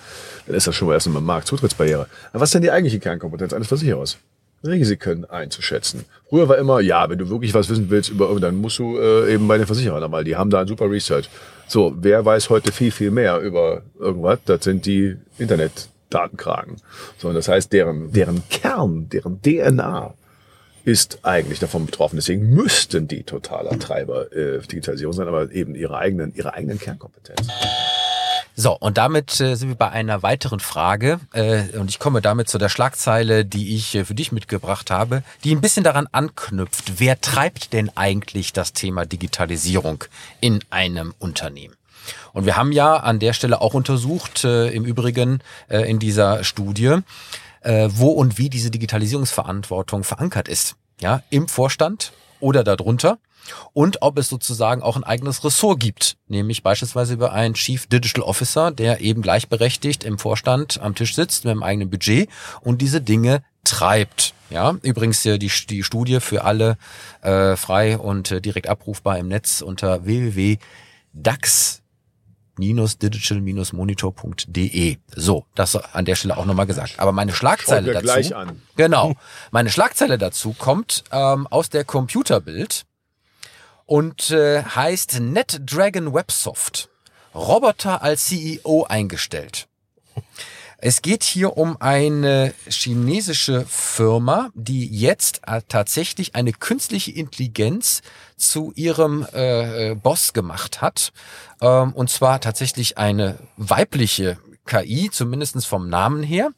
dann 0.46 0.56
ist 0.56 0.66
das 0.66 0.74
schon 0.74 0.88
mal 0.88 0.94
erst 0.94 1.06
einmal 1.06 1.22
Marktzutrittsbarriere. 1.22 2.06
Aber 2.32 2.40
was 2.40 2.48
ist 2.48 2.54
denn 2.54 2.62
die 2.62 2.70
eigentliche 2.70 2.98
Kernkompetenz 2.98 3.52
eines 3.52 3.68
Versicherers? 3.68 4.18
Risiken 4.64 5.24
einzuschätzen. 5.24 6.04
Früher 6.28 6.48
war 6.48 6.58
immer, 6.58 6.80
ja, 6.80 7.08
wenn 7.10 7.18
du 7.18 7.28
wirklich 7.28 7.52
was 7.52 7.68
wissen 7.68 7.90
willst 7.90 8.10
über 8.10 8.38
dann 8.38 8.56
musst 8.56 8.78
du 8.78 8.96
äh, 8.96 9.34
eben 9.34 9.48
bei 9.48 9.58
den 9.58 9.66
Versicherern 9.66 10.02
einmal, 10.02 10.24
die 10.24 10.36
haben 10.36 10.50
da 10.50 10.60
ein 10.60 10.68
super 10.68 10.88
Research. 10.90 11.28
So, 11.66 11.94
wer 12.00 12.24
weiß 12.24 12.50
heute 12.50 12.70
viel, 12.70 12.90
viel 12.90 13.10
mehr 13.10 13.40
über 13.40 13.82
irgendwas? 13.98 14.38
Das 14.44 14.62
sind 14.64 14.86
die 14.86 15.16
Internetdatenkragen. 15.38 16.76
So, 17.18 17.32
das 17.32 17.48
heißt, 17.48 17.72
deren, 17.72 18.12
deren 18.12 18.42
Kern, 18.50 19.08
deren 19.08 19.40
DNA 19.42 20.14
ist 20.84 21.20
eigentlich 21.22 21.58
davon 21.58 21.86
betroffen. 21.86 22.16
Deswegen 22.16 22.50
müssten 22.50 23.08
die 23.08 23.22
totaler 23.22 23.78
Treiber 23.78 24.32
äh, 24.32 24.60
Digitalisierung 24.60 25.12
sein, 25.12 25.28
aber 25.28 25.52
eben 25.52 25.74
ihre 25.74 25.96
eigenen, 25.96 26.34
ihre 26.34 26.54
eigenen 26.54 26.78
Kernkompetenzen. 26.78 27.50
So, 28.54 28.76
und 28.78 28.98
damit 28.98 29.40
äh, 29.40 29.54
sind 29.54 29.70
wir 29.70 29.76
bei 29.76 29.90
einer 29.90 30.22
weiteren 30.22 30.60
Frage. 30.60 31.20
Äh, 31.32 31.78
und 31.78 31.88
ich 31.88 31.98
komme 31.98 32.20
damit 32.20 32.48
zu 32.48 32.58
der 32.58 32.68
Schlagzeile, 32.68 33.46
die 33.46 33.74
ich 33.74 33.94
äh, 33.94 34.04
für 34.04 34.14
dich 34.14 34.30
mitgebracht 34.30 34.90
habe, 34.90 35.22
die 35.42 35.54
ein 35.54 35.62
bisschen 35.62 35.84
daran 35.84 36.06
anknüpft. 36.12 37.00
Wer 37.00 37.20
treibt 37.20 37.72
denn 37.72 37.90
eigentlich 37.96 38.52
das 38.52 38.74
Thema 38.74 39.06
Digitalisierung 39.06 40.04
in 40.40 40.60
einem 40.68 41.14
Unternehmen? 41.18 41.74
Und 42.34 42.44
wir 42.44 42.56
haben 42.56 42.72
ja 42.72 42.96
an 42.96 43.20
der 43.20 43.32
Stelle 43.32 43.60
auch 43.60 43.74
untersucht, 43.74 44.44
äh, 44.44 44.68
im 44.68 44.84
Übrigen 44.84 45.40
äh, 45.68 45.88
in 45.88 45.98
dieser 45.98 46.44
Studie, 46.44 46.98
äh, 47.62 47.88
wo 47.90 48.10
und 48.10 48.38
wie 48.38 48.50
diese 48.50 48.70
Digitalisierungsverantwortung 48.70 50.04
verankert 50.04 50.48
ist. 50.48 50.76
Ja, 51.00 51.22
im 51.30 51.48
Vorstand 51.48 52.12
oder 52.40 52.64
darunter. 52.64 53.18
Und 53.72 54.02
ob 54.02 54.18
es 54.18 54.28
sozusagen 54.28 54.82
auch 54.82 54.96
ein 54.96 55.04
eigenes 55.04 55.44
Ressort 55.44 55.80
gibt, 55.80 56.16
nämlich 56.28 56.62
beispielsweise 56.62 57.14
über 57.14 57.32
einen 57.32 57.54
Chief 57.54 57.86
Digital 57.86 58.22
Officer, 58.22 58.70
der 58.70 59.00
eben 59.00 59.22
gleichberechtigt 59.22 60.04
im 60.04 60.18
Vorstand 60.18 60.80
am 60.80 60.94
Tisch 60.94 61.14
sitzt 61.14 61.44
mit 61.44 61.50
einem 61.50 61.62
eigenen 61.62 61.90
Budget 61.90 62.28
und 62.60 62.80
diese 62.80 63.00
Dinge 63.00 63.42
treibt. 63.64 64.34
Ja, 64.50 64.76
übrigens 64.82 65.22
die, 65.22 65.38
die 65.38 65.82
Studie 65.82 66.20
für 66.20 66.44
alle 66.44 66.76
äh, 67.22 67.56
frei 67.56 67.98
und 67.98 68.30
äh, 68.30 68.40
direkt 68.40 68.68
abrufbar 68.68 69.18
im 69.18 69.28
Netz 69.28 69.60
unter 69.60 70.04
www.dax 70.04 71.81
digital-monitor.de. 72.58 74.96
So, 75.14 75.46
das 75.54 75.76
an 75.76 76.04
der 76.04 76.16
Stelle 76.16 76.36
auch 76.36 76.44
nochmal 76.44 76.66
gesagt. 76.66 76.98
Aber 76.98 77.12
meine 77.12 77.32
Schlagzeile 77.32 77.92
dazu. 77.92 78.34
Genau. 78.76 79.14
Meine 79.50 79.70
Schlagzeile 79.70 80.18
dazu 80.18 80.54
kommt 80.58 81.04
ähm, 81.12 81.46
aus 81.48 81.70
der 81.70 81.84
Computerbild 81.84 82.84
und 83.86 84.30
äh, 84.30 84.62
heißt 84.62 85.20
NetDragon 85.20 86.12
Websoft. 86.14 86.90
Roboter 87.34 88.02
als 88.02 88.26
CEO 88.26 88.84
eingestellt. 88.88 89.66
Es 90.84 91.00
geht 91.00 91.22
hier 91.22 91.56
um 91.56 91.80
eine 91.80 92.52
chinesische 92.68 93.64
Firma, 93.66 94.50
die 94.54 94.88
jetzt 94.88 95.40
äh, 95.46 95.62
tatsächlich 95.68 96.34
eine 96.34 96.52
künstliche 96.52 97.12
Intelligenz 97.12 98.02
zu 98.42 98.72
ihrem 98.74 99.26
äh, 99.32 99.94
Boss 99.94 100.32
gemacht 100.32 100.82
hat. 100.82 101.12
Ähm, 101.60 101.92
und 101.92 102.10
zwar 102.10 102.40
tatsächlich 102.40 102.98
eine 102.98 103.38
weibliche 103.56 104.38
KI, 104.66 105.10
zumindestens 105.10 105.64
vom 105.64 105.88
Namen 105.88 106.22
her. 106.22 106.50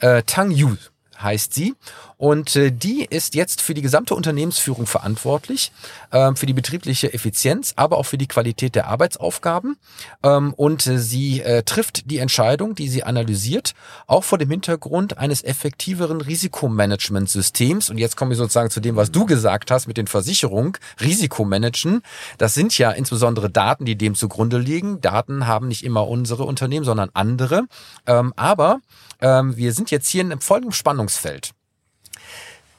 Äh, 0.00 0.22
Tang 0.24 0.50
Yu 0.50 0.76
heißt 1.20 1.54
sie. 1.54 1.74
Und 2.22 2.54
äh, 2.54 2.70
die 2.70 3.04
ist 3.04 3.34
jetzt 3.34 3.60
für 3.60 3.74
die 3.74 3.82
gesamte 3.82 4.14
Unternehmensführung 4.14 4.86
verantwortlich, 4.86 5.72
ähm, 6.12 6.36
für 6.36 6.46
die 6.46 6.52
betriebliche 6.52 7.12
Effizienz, 7.12 7.72
aber 7.74 7.98
auch 7.98 8.04
für 8.04 8.16
die 8.16 8.28
Qualität 8.28 8.76
der 8.76 8.86
Arbeitsaufgaben. 8.86 9.76
Ähm, 10.22 10.54
und 10.54 10.86
äh, 10.86 11.00
sie 11.00 11.40
äh, 11.40 11.64
trifft 11.64 12.08
die 12.12 12.18
Entscheidung, 12.18 12.76
die 12.76 12.86
sie 12.86 13.02
analysiert, 13.02 13.74
auch 14.06 14.22
vor 14.22 14.38
dem 14.38 14.50
Hintergrund 14.50 15.18
eines 15.18 15.42
effektiveren 15.42 16.20
Risikomanagementsystems. 16.20 17.90
Und 17.90 17.98
jetzt 17.98 18.16
komme 18.16 18.34
ich 18.34 18.38
sozusagen 18.38 18.70
zu 18.70 18.78
dem, 18.78 18.94
was 18.94 19.10
du 19.10 19.26
gesagt 19.26 19.72
hast 19.72 19.88
mit 19.88 19.96
den 19.96 20.06
Versicherungen. 20.06 20.74
Risikomanagen, 21.00 22.02
das 22.38 22.54
sind 22.54 22.78
ja 22.78 22.92
insbesondere 22.92 23.50
Daten, 23.50 23.84
die 23.84 23.96
dem 23.96 24.14
zugrunde 24.14 24.58
liegen. 24.58 25.00
Daten 25.00 25.48
haben 25.48 25.66
nicht 25.66 25.82
immer 25.82 26.06
unsere 26.06 26.44
Unternehmen, 26.44 26.84
sondern 26.84 27.10
andere. 27.14 27.64
Ähm, 28.06 28.32
aber 28.36 28.78
ähm, 29.20 29.56
wir 29.56 29.72
sind 29.72 29.90
jetzt 29.90 30.06
hier 30.06 30.20
in 30.20 30.30
einem 30.30 30.40
folgenden 30.40 30.72
Spannungsfeld 30.72 31.50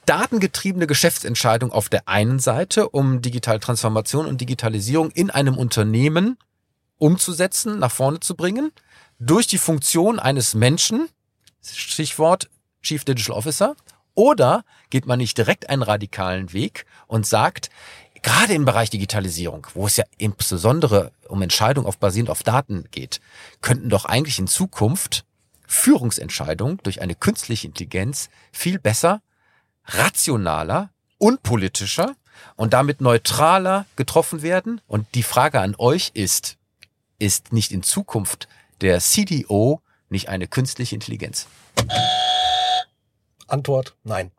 datengetriebene 0.05 0.87
Geschäftsentscheidung 0.87 1.71
auf 1.71 1.89
der 1.89 2.07
einen 2.07 2.39
Seite, 2.39 2.89
um 2.89 3.21
digitale 3.21 3.59
Transformation 3.59 4.25
und 4.25 4.41
Digitalisierung 4.41 5.11
in 5.11 5.29
einem 5.29 5.57
Unternehmen 5.57 6.37
umzusetzen, 6.97 7.79
nach 7.79 7.91
vorne 7.91 8.19
zu 8.19 8.35
bringen, 8.35 8.71
durch 9.19 9.47
die 9.47 9.57
Funktion 9.57 10.19
eines 10.19 10.53
Menschen, 10.53 11.07
Stichwort 11.61 12.49
Chief 12.81 13.03
Digital 13.05 13.35
Officer, 13.35 13.75
oder 14.15 14.63
geht 14.89 15.05
man 15.05 15.19
nicht 15.19 15.37
direkt 15.37 15.69
einen 15.69 15.81
radikalen 15.81 16.53
Weg 16.53 16.85
und 17.07 17.25
sagt, 17.25 17.69
gerade 18.21 18.53
im 18.53 18.65
Bereich 18.65 18.89
Digitalisierung, 18.89 19.67
wo 19.73 19.87
es 19.87 19.97
ja 19.97 20.03
insbesondere 20.17 21.11
um 21.27 21.41
Entscheidungen 21.41 21.87
auf 21.87 21.97
basierend 21.97 22.29
auf 22.29 22.43
Daten 22.43 22.85
geht, 22.91 23.21
könnten 23.61 23.89
doch 23.89 24.05
eigentlich 24.05 24.39
in 24.39 24.47
Zukunft 24.47 25.25
Führungsentscheidungen 25.67 26.79
durch 26.83 27.01
eine 27.01 27.15
künstliche 27.15 27.67
Intelligenz 27.67 28.29
viel 28.51 28.77
besser 28.77 29.21
rationaler, 29.85 30.89
unpolitischer 31.17 32.15
und 32.55 32.73
damit 32.73 33.01
neutraler 33.01 33.85
getroffen 33.95 34.41
werden. 34.41 34.81
Und 34.87 35.07
die 35.15 35.23
Frage 35.23 35.59
an 35.59 35.75
euch 35.77 36.11
ist, 36.13 36.57
ist 37.19 37.53
nicht 37.53 37.71
in 37.71 37.83
Zukunft 37.83 38.47
der 38.81 38.99
CDO 38.99 39.81
nicht 40.09 40.29
eine 40.29 40.47
künstliche 40.47 40.95
Intelligenz? 40.95 41.47
Antwort, 43.47 43.95
nein. 44.03 44.31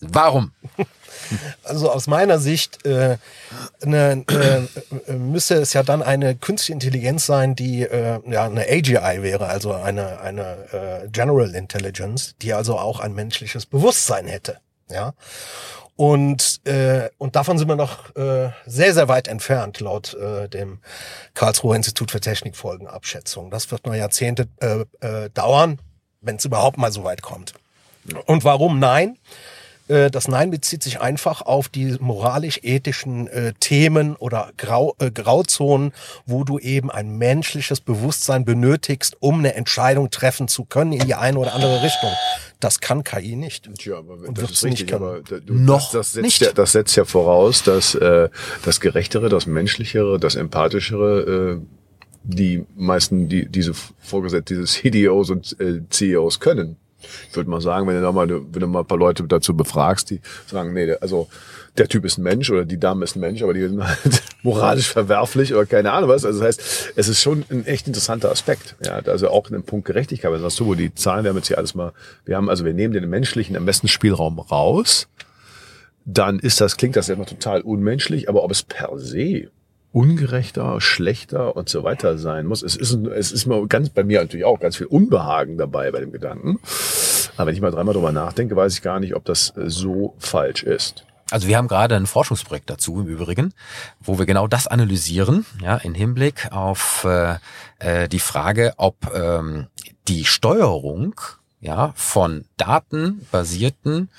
Warum? 0.00 0.52
Also 1.62 1.92
aus 1.92 2.06
meiner 2.06 2.38
Sicht 2.38 2.84
äh, 2.86 3.18
ne, 3.84 4.24
äh, 5.06 5.12
müsste 5.12 5.56
es 5.56 5.74
ja 5.74 5.82
dann 5.82 6.02
eine 6.02 6.34
künstliche 6.34 6.72
Intelligenz 6.72 7.26
sein, 7.26 7.54
die 7.54 7.82
äh, 7.82 8.20
ja 8.28 8.46
eine 8.46 8.62
AGI 8.62 9.22
wäre, 9.22 9.46
also 9.46 9.72
eine, 9.72 10.20
eine 10.20 11.02
äh, 11.04 11.08
General 11.08 11.54
Intelligence, 11.54 12.34
die 12.42 12.52
also 12.52 12.78
auch 12.78 13.00
ein 13.00 13.14
menschliches 13.14 13.66
Bewusstsein 13.66 14.26
hätte. 14.26 14.58
Ja. 14.90 15.14
Und, 15.96 16.66
äh, 16.66 17.10
und 17.18 17.36
davon 17.36 17.58
sind 17.58 17.68
wir 17.68 17.76
noch 17.76 18.16
äh, 18.16 18.50
sehr, 18.64 18.94
sehr 18.94 19.08
weit 19.08 19.28
entfernt, 19.28 19.80
laut 19.80 20.14
äh, 20.14 20.48
dem 20.48 20.78
Karlsruher 21.34 21.76
Institut 21.76 22.10
für 22.10 22.20
Technikfolgenabschätzung. 22.20 23.50
Das 23.50 23.70
wird 23.70 23.86
noch 23.86 23.94
Jahrzehnte 23.94 24.48
äh, 24.60 24.84
äh, 25.06 25.30
dauern, 25.30 25.78
wenn 26.22 26.36
es 26.36 26.44
überhaupt 26.46 26.78
mal 26.78 26.90
so 26.90 27.04
weit 27.04 27.20
kommt. 27.20 27.52
Und 28.24 28.44
warum 28.44 28.78
nein? 28.78 29.18
Äh, 29.90 30.10
das 30.10 30.28
Nein 30.28 30.50
bezieht 30.50 30.82
sich 30.82 31.00
einfach 31.00 31.42
auf 31.42 31.68
die 31.68 31.96
moralisch-ethischen 31.98 33.26
äh, 33.28 33.52
Themen 33.58 34.16
oder 34.16 34.52
Grau, 34.56 34.94
äh, 35.00 35.10
Grauzonen, 35.10 35.92
wo 36.26 36.44
du 36.44 36.58
eben 36.58 36.90
ein 36.90 37.18
menschliches 37.18 37.80
Bewusstsein 37.80 38.44
benötigst, 38.44 39.16
um 39.20 39.40
eine 39.40 39.54
Entscheidung 39.54 40.10
treffen 40.10 40.48
zu 40.48 40.64
können 40.64 40.92
in 40.92 41.06
die 41.06 41.14
eine 41.14 41.38
oder 41.38 41.54
andere 41.54 41.82
Richtung. 41.82 42.10
Das 42.60 42.80
kann 42.80 43.02
KI 43.04 43.36
nicht. 43.36 43.68
Tja, 43.78 43.98
aber 43.98 44.14
Und 44.28 44.36
das 44.38 44.50
ist 44.50 44.64
nicht 44.64 44.72
richtig, 44.80 44.88
können. 44.90 45.04
aber 45.04 45.20
da- 45.22 45.40
du, 45.40 45.54
Noch 45.54 45.80
das, 45.90 45.92
das 45.92 46.12
setzt 46.12 46.24
nicht. 46.24 46.40
Ja, 46.42 46.52
das 46.52 46.72
setzt 46.72 46.94
ja 46.96 47.04
voraus, 47.06 47.62
dass 47.62 47.94
äh, 47.94 48.28
das 48.64 48.80
Gerechtere, 48.80 49.28
das 49.30 49.46
Menschlichere, 49.46 50.18
das 50.20 50.34
Empathischere 50.36 51.58
äh, 51.58 51.66
die 52.22 52.64
meisten, 52.76 53.28
die 53.30 53.46
diese 53.48 53.72
vorgesetzt, 53.98 54.50
diese 54.50 54.64
CDOs 54.64 55.30
und 55.30 55.56
äh, 55.58 55.80
CEOs 55.88 56.38
können. 56.40 56.76
Ich 57.30 57.34
würde 57.34 57.48
mal 57.48 57.62
sagen, 57.62 57.86
wenn 57.86 57.94
du 57.94 58.02
da 58.02 58.12
mal, 58.12 58.28
wenn 58.28 58.60
du 58.60 58.66
mal 58.66 58.80
ein 58.80 58.86
paar 58.86 58.98
Leute 58.98 59.24
dazu 59.24 59.56
befragst, 59.56 60.10
die 60.10 60.20
sagen, 60.46 60.74
nee, 60.74 60.92
also 61.00 61.28
der 61.78 61.88
Typ 61.88 62.04
ist 62.04 62.18
ein 62.18 62.22
Mensch 62.22 62.50
oder 62.50 62.64
die 62.64 62.78
Dame 62.78 63.04
ist 63.04 63.16
ein 63.16 63.20
Mensch, 63.20 63.42
aber 63.42 63.54
die 63.54 63.60
sind 63.60 63.82
halt 63.82 64.22
moralisch 64.42 64.88
verwerflich 64.88 65.54
oder 65.54 65.66
keine 65.66 65.92
Ahnung 65.92 66.10
was. 66.10 66.24
Also 66.24 66.40
das 66.40 66.48
heißt, 66.48 66.92
es 66.96 67.08
ist 67.08 67.20
schon 67.20 67.44
ein 67.50 67.66
echt 67.66 67.86
interessanter 67.86 68.30
Aspekt. 68.30 68.76
Ja, 68.84 69.00
also 69.06 69.28
auch 69.28 69.50
ein 69.50 69.62
Punkt 69.62 69.86
Gerechtigkeit. 69.86 70.30
Was 70.32 70.40
sagst 70.40 70.60
du, 70.60 70.66
wo 70.66 70.74
die 70.74 70.94
Zahlen, 70.94 71.24
wir 71.24 71.30
haben 71.30 71.36
jetzt 71.36 71.48
hier 71.48 71.58
alles 71.58 71.74
mal, 71.74 71.92
wir 72.24 72.36
haben, 72.36 72.48
also 72.48 72.64
wir 72.64 72.74
nehmen 72.74 72.94
den 72.94 73.08
menschlichen 73.08 73.56
am 73.56 73.66
besten 73.66 73.88
Spielraum 73.88 74.38
raus, 74.38 75.08
dann 76.04 76.38
ist 76.38 76.60
das, 76.60 76.76
klingt 76.76 76.96
das 76.96 77.08
immer 77.08 77.26
total 77.26 77.60
unmenschlich, 77.60 78.28
aber 78.28 78.42
ob 78.42 78.50
es 78.50 78.62
per 78.62 78.90
se 78.98 79.50
ungerechter, 79.92 80.80
schlechter 80.80 81.56
und 81.56 81.68
so 81.68 81.82
weiter 81.82 82.16
sein 82.18 82.46
muss. 82.46 82.62
Es 82.62 82.76
ist, 82.76 82.92
es 82.92 83.32
ist 83.32 83.46
mal 83.46 83.66
ganz, 83.66 83.90
bei 83.90 84.04
mir 84.04 84.20
natürlich 84.20 84.44
auch 84.44 84.60
ganz 84.60 84.76
viel 84.76 84.86
Unbehagen 84.86 85.58
dabei 85.58 85.90
bei 85.90 86.00
dem 86.00 86.12
Gedanken. 86.12 86.60
Aber 87.36 87.48
wenn 87.48 87.54
ich 87.54 87.60
mal 87.60 87.70
dreimal 87.70 87.94
drüber 87.94 88.12
nachdenke, 88.12 88.54
weiß 88.54 88.74
ich 88.74 88.82
gar 88.82 89.00
nicht, 89.00 89.14
ob 89.14 89.24
das 89.24 89.56
äh, 89.56 89.68
so 89.68 90.14
falsch 90.18 90.62
ist. 90.62 91.04
Also 91.30 91.48
wir 91.48 91.56
haben 91.56 91.68
gerade 91.68 91.96
ein 91.96 92.06
Forschungsprojekt 92.06 92.68
dazu 92.70 93.00
im 93.00 93.06
Übrigen, 93.06 93.54
wo 94.00 94.18
wir 94.18 94.26
genau 94.26 94.46
das 94.46 94.66
analysieren, 94.66 95.46
ja, 95.62 95.76
in 95.76 95.94
Hinblick 95.94 96.50
auf 96.52 97.04
äh, 97.04 97.36
äh, 97.78 98.08
die 98.08 98.18
Frage, 98.18 98.74
ob 98.76 99.12
ähm, 99.14 99.66
die 100.08 100.24
Steuerung 100.24 101.14
ja 101.60 101.92
von 101.94 102.44
datenbasierten 102.56 104.10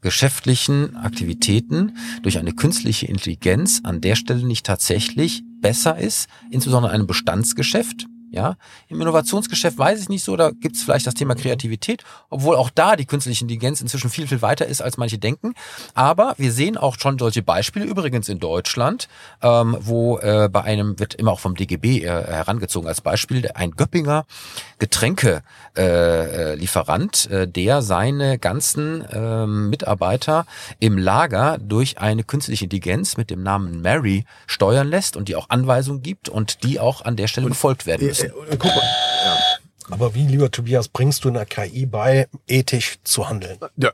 geschäftlichen 0.00 0.96
Aktivitäten 0.96 1.96
durch 2.22 2.38
eine 2.38 2.52
künstliche 2.52 3.06
Intelligenz 3.06 3.80
an 3.82 4.00
der 4.00 4.14
Stelle 4.14 4.46
nicht 4.46 4.64
tatsächlich 4.64 5.42
besser 5.60 5.98
ist, 5.98 6.28
insbesondere 6.50 6.92
in 6.92 7.00
einem 7.00 7.06
Bestandsgeschäft. 7.06 8.06
Ja, 8.30 8.56
im 8.88 9.00
Innovationsgeschäft 9.00 9.78
weiß 9.78 10.02
ich 10.02 10.08
nicht 10.10 10.22
so, 10.22 10.36
da 10.36 10.50
gibt 10.50 10.76
es 10.76 10.82
vielleicht 10.82 11.06
das 11.06 11.14
Thema 11.14 11.34
Kreativität, 11.34 12.04
obwohl 12.28 12.56
auch 12.56 12.68
da 12.68 12.94
die 12.94 13.06
künstliche 13.06 13.42
Intelligenz 13.42 13.80
inzwischen 13.80 14.10
viel, 14.10 14.26
viel 14.26 14.42
weiter 14.42 14.66
ist, 14.66 14.82
als 14.82 14.98
manche 14.98 15.18
denken. 15.18 15.54
Aber 15.94 16.34
wir 16.36 16.52
sehen 16.52 16.76
auch 16.76 16.98
schon 16.98 17.18
solche 17.18 17.42
Beispiele, 17.42 17.86
übrigens 17.86 18.28
in 18.28 18.38
Deutschland, 18.38 19.08
ähm, 19.42 19.76
wo 19.80 20.18
äh, 20.18 20.50
bei 20.52 20.62
einem, 20.62 20.98
wird 20.98 21.14
immer 21.14 21.32
auch 21.32 21.40
vom 21.40 21.54
DGB 21.54 22.02
äh, 22.02 22.06
herangezogen 22.06 22.86
als 22.86 23.00
Beispiel, 23.00 23.50
ein 23.54 23.70
Göppinger 23.70 24.26
Getränkelieferant, 24.78 25.44
äh, 25.76 26.54
Lieferant, 26.54 27.30
äh, 27.30 27.48
der 27.48 27.82
seine 27.82 28.38
ganzen 28.38 29.04
ähm, 29.10 29.70
Mitarbeiter 29.70 30.46
im 30.78 30.98
Lager 30.98 31.58
durch 31.58 31.98
eine 31.98 32.22
künstliche 32.22 32.64
Intelligenz 32.64 33.16
mit 33.16 33.30
dem 33.30 33.42
Namen 33.42 33.80
Mary 33.80 34.24
steuern 34.46 34.88
lässt 34.88 35.16
und 35.16 35.28
die 35.28 35.36
auch 35.36 35.50
Anweisungen 35.50 36.02
gibt 36.02 36.28
und 36.28 36.62
die 36.62 36.78
auch 36.78 37.04
an 37.04 37.16
der 37.16 37.26
Stelle 37.26 37.48
befolgt 37.48 37.86
werden 37.86 38.06
müssen. 38.06 38.17
Äh, 38.22 38.26
äh, 38.26 38.56
guck 38.58 38.64
mal. 38.64 38.82
Ja. 39.24 39.38
Aber 39.90 40.14
wie, 40.14 40.26
lieber 40.26 40.50
Tobias, 40.50 40.88
bringst 40.88 41.24
du 41.24 41.28
einer 41.28 41.46
KI 41.46 41.86
bei, 41.86 42.28
ethisch 42.46 42.98
zu 43.04 43.28
handeln? 43.28 43.58
Ja. 43.76 43.92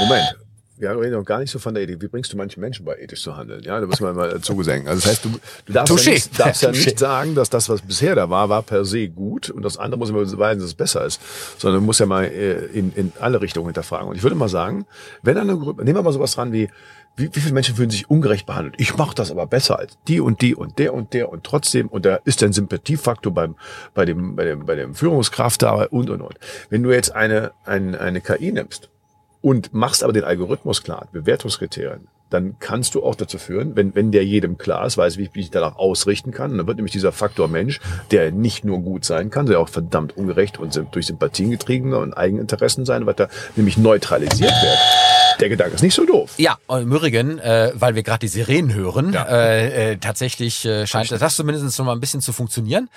Moment. 0.00 0.36
Wir 0.78 0.90
reden 0.90 1.14
noch 1.14 1.24
gar 1.24 1.40
nicht 1.40 1.50
so 1.50 1.58
von 1.58 1.74
der 1.74 1.82
Ethik. 1.82 2.00
Wie 2.02 2.06
bringst 2.06 2.32
du 2.32 2.36
manchen 2.36 2.60
Menschen 2.60 2.84
bei, 2.84 2.96
ethisch 2.98 3.22
zu 3.22 3.36
handeln? 3.36 3.64
Ja, 3.64 3.80
da 3.80 3.86
muss 3.86 3.98
man 3.98 4.14
mal 4.14 4.30
dazu 4.30 4.62
sagen. 4.62 4.86
Also 4.86 5.00
das 5.00 5.10
heißt, 5.10 5.24
du, 5.24 5.30
du 5.66 5.72
darfst, 5.72 5.92
Touché. 5.92 6.06
ja 6.06 6.12
nicht, 6.12 6.38
darfst 6.38 6.62
ja 6.62 6.70
nicht 6.72 6.98
sagen, 7.00 7.34
dass 7.34 7.50
das, 7.50 7.68
was 7.68 7.82
bisher 7.82 8.14
da 8.14 8.30
war, 8.30 8.48
war 8.48 8.62
per 8.62 8.84
se 8.84 9.08
gut 9.08 9.50
und 9.50 9.62
das 9.62 9.76
andere 9.76 9.98
muss 9.98 10.10
immer 10.10 10.24
beweisen, 10.24 10.60
dass 10.60 10.68
es 10.68 10.74
besser 10.74 11.04
ist. 11.04 11.20
Sondern 11.58 11.80
du 11.80 11.86
musst 11.86 11.98
ja 11.98 12.06
mal 12.06 12.26
äh, 12.26 12.66
in, 12.66 12.92
in 12.92 13.12
alle 13.18 13.40
Richtungen 13.40 13.66
hinterfragen. 13.66 14.08
Und 14.08 14.14
ich 14.14 14.22
würde 14.22 14.36
mal 14.36 14.48
sagen, 14.48 14.86
wenn 15.22 15.36
eine 15.36 15.56
Gruppe, 15.56 15.84
nehmen 15.84 15.98
wir 15.98 16.02
mal 16.02 16.12
sowas 16.12 16.38
ran 16.38 16.52
wie, 16.52 16.68
wie, 17.18 17.34
wie 17.34 17.40
viele 17.40 17.54
Menschen 17.54 17.74
fühlen 17.74 17.90
sich 17.90 18.08
ungerecht 18.08 18.46
behandelt? 18.46 18.76
Ich 18.78 18.96
mache 18.96 19.14
das 19.14 19.30
aber 19.30 19.46
besser 19.46 19.78
als 19.78 19.98
die 20.06 20.20
und 20.20 20.40
die 20.40 20.54
und 20.54 20.78
der 20.78 20.94
und 20.94 21.12
der 21.12 21.30
und 21.30 21.44
trotzdem 21.44 21.88
und 21.88 22.06
da 22.06 22.16
ist 22.24 22.42
ein 22.42 22.52
Sympathiefaktor 22.52 23.34
beim 23.34 23.56
bei 23.94 24.04
dem 24.04 24.36
bei 24.36 24.44
dem 24.44 24.64
bei 24.66 24.74
dem 24.76 24.94
Führungskraft 24.94 25.62
da 25.62 25.84
und 25.84 26.10
und 26.10 26.22
und. 26.22 26.38
Wenn 26.70 26.82
du 26.82 26.92
jetzt 26.92 27.14
eine 27.14 27.52
eine, 27.64 28.00
eine 28.00 28.20
KI 28.20 28.52
nimmst 28.52 28.88
und 29.40 29.74
machst 29.74 30.04
aber 30.04 30.12
den 30.12 30.24
Algorithmus 30.24 30.82
klar, 30.82 31.08
Bewertungskriterien, 31.12 32.08
dann 32.30 32.56
kannst 32.58 32.94
du 32.94 33.02
auch 33.02 33.14
dazu 33.14 33.38
führen, 33.38 33.74
wenn, 33.74 33.94
wenn 33.94 34.12
der 34.12 34.24
jedem 34.24 34.58
klar 34.58 34.86
ist, 34.86 34.98
weiß, 34.98 35.16
wie 35.16 35.24
ich 35.24 35.34
mich 35.34 35.50
danach 35.50 35.76
ausrichten 35.76 36.30
kann, 36.30 36.56
dann 36.56 36.66
wird 36.66 36.76
nämlich 36.76 36.92
dieser 36.92 37.12
Faktor 37.12 37.48
Mensch, 37.48 37.80
der 38.10 38.32
nicht 38.32 38.64
nur 38.64 38.80
gut 38.80 39.04
sein 39.04 39.30
kann, 39.30 39.46
der 39.46 39.60
auch 39.60 39.68
verdammt 39.68 40.16
ungerecht 40.16 40.58
und 40.58 40.78
durch 40.92 41.06
Sympathien 41.06 41.50
getriebener 41.50 42.00
und 42.00 42.12
Eigeninteressen 42.14 42.84
sein, 42.84 43.06
wird 43.06 43.20
da 43.20 43.28
nämlich 43.56 43.78
neutralisiert 43.78 44.50
werden. 44.50 45.07
Der 45.40 45.48
Gedanke 45.48 45.74
ist 45.74 45.82
nicht 45.82 45.94
so 45.94 46.04
doof. 46.04 46.32
Ja, 46.36 46.58
und 46.66 46.82
im 46.82 46.92
Übrigen, 46.92 47.38
äh, 47.38 47.72
weil 47.74 47.94
wir 47.94 48.02
gerade 48.02 48.20
die 48.20 48.28
Sirenen 48.28 48.74
hören, 48.74 49.14
äh, 49.14 49.92
äh, 49.92 49.96
tatsächlich 49.96 50.64
äh, 50.64 50.86
scheint 50.86 51.10
das 51.10 51.36
zumindest 51.36 51.76
schon 51.76 51.86
mal 51.86 51.92
ein 51.92 52.00
bisschen 52.00 52.20
zu 52.20 52.32
funktionieren. 52.32 52.88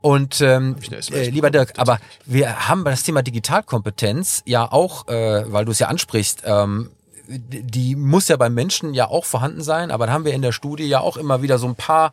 Und 0.00 0.40
ähm, 0.40 0.76
äh, 1.12 1.28
lieber 1.28 1.50
Dirk, 1.50 1.74
aber 1.76 1.98
wir 2.24 2.68
haben 2.68 2.84
das 2.84 3.02
Thema 3.02 3.22
Digitalkompetenz 3.22 4.42
ja 4.46 4.70
auch, 4.70 5.08
äh, 5.08 5.44
weil 5.52 5.64
du 5.64 5.72
es 5.72 5.78
ja 5.78 5.88
ansprichst, 5.88 6.42
ähm, 6.46 6.90
die 7.30 7.94
muss 7.94 8.28
ja 8.28 8.36
beim 8.36 8.54
Menschen 8.54 8.94
ja 8.94 9.08
auch 9.08 9.24
vorhanden 9.24 9.62
sein, 9.62 9.90
aber 9.90 10.06
da 10.06 10.12
haben 10.12 10.24
wir 10.24 10.32
in 10.32 10.42
der 10.42 10.52
Studie 10.52 10.86
ja 10.86 11.00
auch 11.00 11.16
immer 11.16 11.42
wieder 11.42 11.58
so 11.58 11.66
ein 11.66 11.76
paar, 11.76 12.12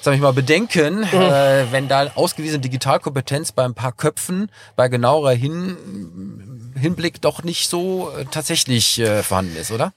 sag 0.00 0.14
ich 0.14 0.20
mal, 0.20 0.32
Bedenken, 0.32 1.02
äh, 1.04 1.66
wenn 1.70 1.88
da 1.88 2.12
ausgewiesene 2.14 2.60
Digitalkompetenz 2.60 3.52
bei 3.52 3.64
ein 3.64 3.74
paar 3.74 3.92
Köpfen 3.92 4.50
bei 4.76 4.88
genauerer 4.88 5.32
Hin 5.32 6.72
Hinblick 6.78 7.20
doch 7.20 7.42
nicht 7.42 7.68
so 7.68 8.10
äh, 8.16 8.24
tatsächlich 8.24 8.98
äh, 8.98 9.22
vorhanden 9.22 9.56
ist, 9.56 9.70
oder? 9.70 9.92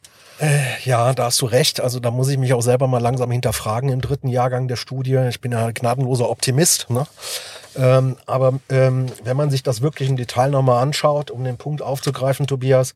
Ja, 0.84 1.14
da 1.14 1.26
hast 1.26 1.42
du 1.42 1.46
recht. 1.46 1.80
Also 1.80 2.02
da 2.02 2.12
muss 2.12 2.28
ich 2.28 2.38
mich 2.38 2.54
auch 2.54 2.62
selber 2.62 2.88
mal 2.88 3.02
langsam 3.02 3.32
hinterfragen 3.32 3.88
im 3.90 4.02
dritten 4.02 4.28
Jahrgang 4.28 4.68
der 4.68 4.76
Studie. 4.76 5.18
Ich 5.30 5.40
bin 5.40 5.54
ja 5.54 5.72
gnadenloser 5.72 6.30
Optimist. 6.30 6.90
Ne? 6.90 7.08
Ähm, 7.78 8.18
aber 8.26 8.60
ähm, 8.70 9.08
wenn 9.24 9.38
man 9.38 9.50
sich 9.50 9.64
das 9.64 9.82
wirklich 9.82 10.10
im 10.10 10.18
Detail 10.18 10.50
nochmal 10.50 10.82
anschaut, 10.82 11.32
um 11.32 11.44
den 11.44 11.58
Punkt 11.58 11.82
aufzugreifen, 11.82 12.48
Tobias, 12.48 12.96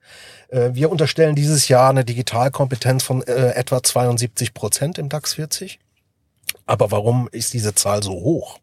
äh, 0.49 0.69
wir 0.73 0.91
unterstellen 0.91 1.35
dieses 1.35 1.67
Jahr 1.67 1.89
eine 1.89 2.05
Digitalkompetenz 2.05 3.03
von 3.03 3.21
äh, 3.23 3.51
etwa 3.51 3.83
72 3.83 4.53
Prozent 4.53 4.97
im 4.97 5.09
DAX 5.09 5.33
40. 5.33 5.79
Aber 6.65 6.91
warum 6.91 7.27
ist 7.31 7.53
diese 7.53 7.75
Zahl 7.75 8.03
so 8.03 8.11
hoch? 8.11 8.59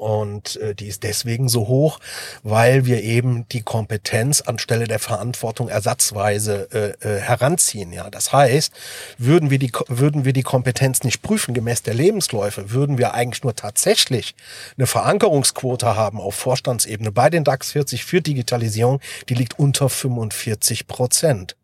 Und 0.00 0.56
äh, 0.56 0.74
die 0.74 0.86
ist 0.86 1.02
deswegen 1.02 1.50
so 1.50 1.68
hoch, 1.68 2.00
weil 2.42 2.86
wir 2.86 3.02
eben 3.02 3.46
die 3.50 3.60
Kompetenz 3.60 4.40
anstelle 4.40 4.86
der 4.86 4.98
Verantwortung 4.98 5.68
ersatzweise 5.68 6.68
äh, 6.72 7.06
äh, 7.06 7.20
heranziehen. 7.20 7.92
Ja, 7.92 8.08
das 8.08 8.32
heißt, 8.32 8.72
würden 9.18 9.50
wir 9.50 9.58
die 9.58 9.70
würden 9.88 10.24
wir 10.24 10.32
die 10.32 10.42
Kompetenz 10.42 11.04
nicht 11.04 11.20
prüfen 11.20 11.52
gemäß 11.52 11.82
der 11.82 11.92
Lebensläufe, 11.92 12.70
würden 12.70 12.96
wir 12.96 13.12
eigentlich 13.12 13.42
nur 13.42 13.54
tatsächlich 13.54 14.34
eine 14.78 14.86
Verankerungsquote 14.86 15.94
haben 15.94 16.18
auf 16.18 16.34
Vorstandsebene 16.34 17.12
bei 17.12 17.28
den 17.28 17.44
DAX 17.44 17.72
40 17.72 18.06
für 18.06 18.22
Digitalisierung, 18.22 19.00
die 19.28 19.34
liegt 19.34 19.58
unter 19.58 19.90
45 19.90 20.86
Prozent. 20.86 21.56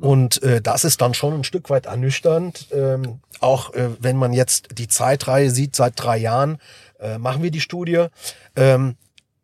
Und 0.00 0.42
äh, 0.42 0.60
das 0.60 0.84
ist 0.84 1.00
dann 1.00 1.14
schon 1.14 1.34
ein 1.34 1.44
Stück 1.44 1.70
weit 1.70 1.86
ernüchternd. 1.86 2.68
Ähm, 2.72 3.20
auch 3.40 3.74
äh, 3.74 3.90
wenn 4.00 4.16
man 4.16 4.32
jetzt 4.32 4.78
die 4.78 4.88
Zeitreihe 4.88 5.50
sieht, 5.50 5.76
seit 5.76 5.94
drei 5.96 6.16
Jahren 6.16 6.58
äh, 7.02 7.18
machen 7.18 7.42
wir 7.42 7.50
die 7.50 7.60
Studie. 7.60 8.06
Ähm, 8.56 8.96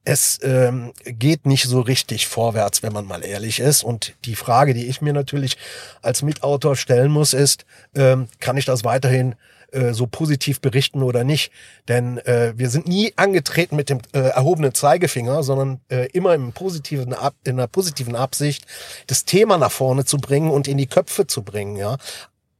es 0.04 0.40
ähm, 0.42 0.92
geht 1.04 1.44
nicht 1.44 1.64
so 1.64 1.80
richtig 1.80 2.28
vorwärts, 2.28 2.82
wenn 2.82 2.94
man 2.94 3.04
mal 3.04 3.22
ehrlich 3.22 3.60
ist. 3.60 3.84
Und 3.84 4.14
die 4.24 4.36
Frage, 4.36 4.72
die 4.72 4.86
ich 4.86 5.02
mir 5.02 5.12
natürlich 5.12 5.58
als 6.00 6.22
Mitautor 6.22 6.76
stellen 6.76 7.12
muss, 7.12 7.34
ist, 7.34 7.66
ähm, 7.94 8.28
kann 8.40 8.56
ich 8.56 8.64
das 8.64 8.84
weiterhin 8.84 9.34
äh, 9.70 9.92
so 9.92 10.06
positiv 10.06 10.62
berichten 10.62 11.02
oder 11.02 11.24
nicht? 11.24 11.52
Denn 11.88 12.16
äh, 12.18 12.54
wir 12.56 12.70
sind 12.70 12.88
nie 12.88 13.12
angetreten 13.16 13.76
mit 13.76 13.90
dem 13.90 14.00
äh, 14.14 14.20
erhobenen 14.20 14.72
Zeigefinger, 14.72 15.42
sondern 15.42 15.80
äh, 15.90 16.06
immer 16.12 16.34
im 16.34 16.52
positiven 16.52 17.12
Ab 17.12 17.34
in 17.44 17.58
einer 17.58 17.68
positiven 17.68 18.16
Absicht, 18.16 18.64
das 19.08 19.26
Thema 19.26 19.58
nach 19.58 19.72
vorne 19.72 20.06
zu 20.06 20.16
bringen 20.16 20.50
und 20.50 20.68
in 20.68 20.78
die 20.78 20.86
Köpfe 20.86 21.26
zu 21.26 21.42
bringen. 21.42 21.76
Ja, 21.76 21.98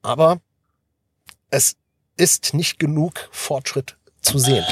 aber 0.02 0.40
es 1.48 1.76
ist 2.18 2.52
nicht 2.52 2.78
genug 2.78 3.28
Fortschritt 3.32 3.96
zu 4.22 4.38
sehen. 4.38 4.64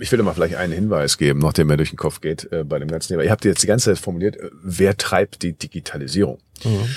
Ich 0.00 0.10
will 0.12 0.22
mal 0.22 0.32
vielleicht 0.32 0.54
einen 0.54 0.72
Hinweis 0.72 1.18
geben, 1.18 1.40
noch 1.40 1.52
der 1.52 1.64
mir 1.64 1.76
durch 1.76 1.90
den 1.90 1.98
Kopf 1.98 2.20
geht 2.20 2.50
äh, 2.52 2.64
bei 2.64 2.78
dem 2.78 2.88
ganzen 2.88 3.08
Thema. 3.08 3.24
Ihr 3.24 3.30
habt 3.30 3.44
jetzt 3.44 3.62
die 3.62 3.66
ganze 3.66 3.86
Zeit 3.90 3.98
formuliert, 3.98 4.36
äh, 4.36 4.50
wer 4.62 4.96
treibt 4.96 5.42
die 5.42 5.52
Digitalisierung? 5.52 6.38
Mhm. 6.64 6.88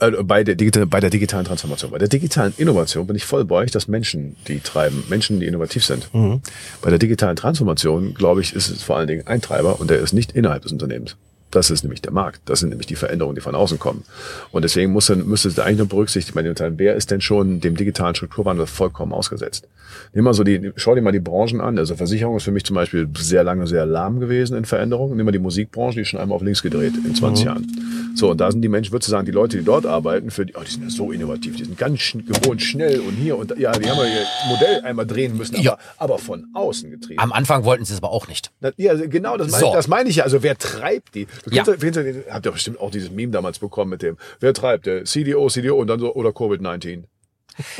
Äh, 0.00 0.22
bei, 0.22 0.44
der 0.44 0.54
digital, 0.54 0.86
bei 0.86 1.00
der 1.00 1.10
digitalen 1.10 1.44
Transformation. 1.44 1.90
Bei 1.90 1.98
der 1.98 2.08
digitalen 2.08 2.54
Innovation 2.56 3.06
bin 3.06 3.16
ich 3.16 3.24
voll 3.24 3.44
bei 3.44 3.56
euch, 3.56 3.70
dass 3.70 3.88
Menschen 3.88 4.36
die 4.48 4.60
treiben, 4.60 5.04
Menschen, 5.08 5.40
die 5.40 5.46
innovativ 5.46 5.84
sind. 5.84 6.12
Mhm. 6.14 6.40
Bei 6.80 6.90
der 6.90 6.98
digitalen 6.98 7.36
Transformation, 7.36 8.14
glaube 8.14 8.40
ich, 8.40 8.54
ist 8.54 8.70
es 8.70 8.82
vor 8.82 8.96
allen 8.96 9.08
Dingen 9.08 9.26
ein 9.26 9.40
Treiber 9.40 9.80
und 9.80 9.90
der 9.90 9.98
ist 9.98 10.12
nicht 10.12 10.32
innerhalb 10.32 10.62
des 10.62 10.72
Unternehmens. 10.72 11.16
Das 11.52 11.70
ist 11.70 11.84
nämlich 11.84 12.00
der 12.00 12.12
Markt. 12.12 12.40
Das 12.46 12.60
sind 12.60 12.70
nämlich 12.70 12.86
die 12.86 12.96
Veränderungen, 12.96 13.34
die 13.34 13.42
von 13.42 13.54
außen 13.54 13.78
kommen. 13.78 14.04
Und 14.50 14.62
deswegen 14.62 14.90
muss 14.90 15.08
müsste 15.10 15.48
es 15.48 15.58
eigentlich 15.58 15.78
nur 15.78 15.86
berücksichtigt 15.86 16.34
bei 16.34 16.42
den 16.42 16.50
Unternehmen, 16.50 16.78
wer 16.78 16.96
ist 16.96 17.10
denn 17.10 17.20
schon 17.20 17.60
dem 17.60 17.76
digitalen 17.76 18.14
Strukturwandel 18.14 18.66
vollkommen 18.66 19.12
ausgesetzt? 19.12 19.68
Nimm 20.14 20.24
mal 20.24 20.32
so 20.32 20.44
die, 20.44 20.72
schau 20.76 20.94
dir 20.94 21.02
mal 21.02 21.12
die 21.12 21.20
Branchen 21.20 21.60
an. 21.60 21.78
Also 21.78 21.94
Versicherung 21.94 22.36
ist 22.36 22.44
für 22.44 22.52
mich 22.52 22.64
zum 22.64 22.74
Beispiel 22.74 23.06
sehr 23.18 23.44
lange 23.44 23.66
sehr 23.66 23.84
lahm 23.84 24.18
gewesen 24.18 24.56
in 24.56 24.64
Veränderungen. 24.64 25.16
Nimm 25.16 25.26
mal 25.26 25.32
die 25.32 25.38
Musikbranche, 25.38 25.96
die 25.96 26.00
ist 26.02 26.08
schon 26.08 26.20
einmal 26.20 26.36
auf 26.36 26.42
links 26.42 26.62
gedreht 26.62 26.94
in 27.04 27.14
20 27.14 27.44
mhm. 27.44 27.50
Jahren. 27.50 27.66
So, 28.14 28.30
und 28.30 28.40
da 28.40 28.50
sind 28.50 28.62
die 28.62 28.68
Menschen, 28.68 28.92
würdest 28.92 29.08
du 29.08 29.12
sagen, 29.12 29.26
die 29.26 29.32
Leute, 29.32 29.58
die 29.58 29.64
dort 29.64 29.86
arbeiten, 29.86 30.30
für 30.30 30.44
die, 30.44 30.54
oh, 30.54 30.60
die 30.66 30.70
sind 30.70 30.82
ja 30.84 30.90
so 30.90 31.12
innovativ, 31.12 31.56
die 31.56 31.64
sind 31.64 31.78
ganz 31.78 32.12
gewohnt 32.12 32.60
schnell 32.60 33.00
und 33.00 33.12
hier 33.12 33.38
und 33.38 33.50
da, 33.50 33.54
ja, 33.56 33.72
die 33.72 33.88
haben 33.88 33.98
ja 33.98 34.04
ihr 34.04 34.26
Modell 34.48 34.80
einmal 34.82 35.06
drehen 35.06 35.36
müssen, 35.36 35.54
aber, 35.56 35.64
ja. 35.64 35.78
aber 35.98 36.18
von 36.18 36.46
außen 36.54 36.90
getrieben. 36.90 37.20
Am 37.20 37.32
Anfang 37.32 37.64
wollten 37.64 37.84
sie 37.84 37.92
es 37.92 37.98
aber 37.98 38.10
auch 38.10 38.28
nicht. 38.28 38.50
ja, 38.76 38.94
genau, 38.94 39.36
das 39.36 39.50
meine, 39.50 39.64
so. 39.64 39.72
das 39.72 39.88
meine 39.88 40.08
ich 40.08 40.16
ja. 40.16 40.24
Also 40.24 40.42
wer 40.42 40.58
treibt 40.58 41.14
die? 41.14 41.26
Du 41.44 41.50
ja. 41.50 41.64
kennst, 41.64 41.96
habt 42.30 42.46
ihr 42.46 42.52
bestimmt 42.52 42.80
auch 42.80 42.90
dieses 42.90 43.10
Meme 43.10 43.32
damals 43.32 43.58
bekommen 43.58 43.90
mit 43.90 44.02
dem, 44.02 44.16
wer 44.40 44.54
treibt, 44.54 44.86
der 44.86 45.04
CDO, 45.04 45.48
CDO 45.48 45.76
und 45.76 45.88
dann 45.88 46.00
so, 46.00 46.14
oder 46.14 46.30
Covid-19. 46.30 47.04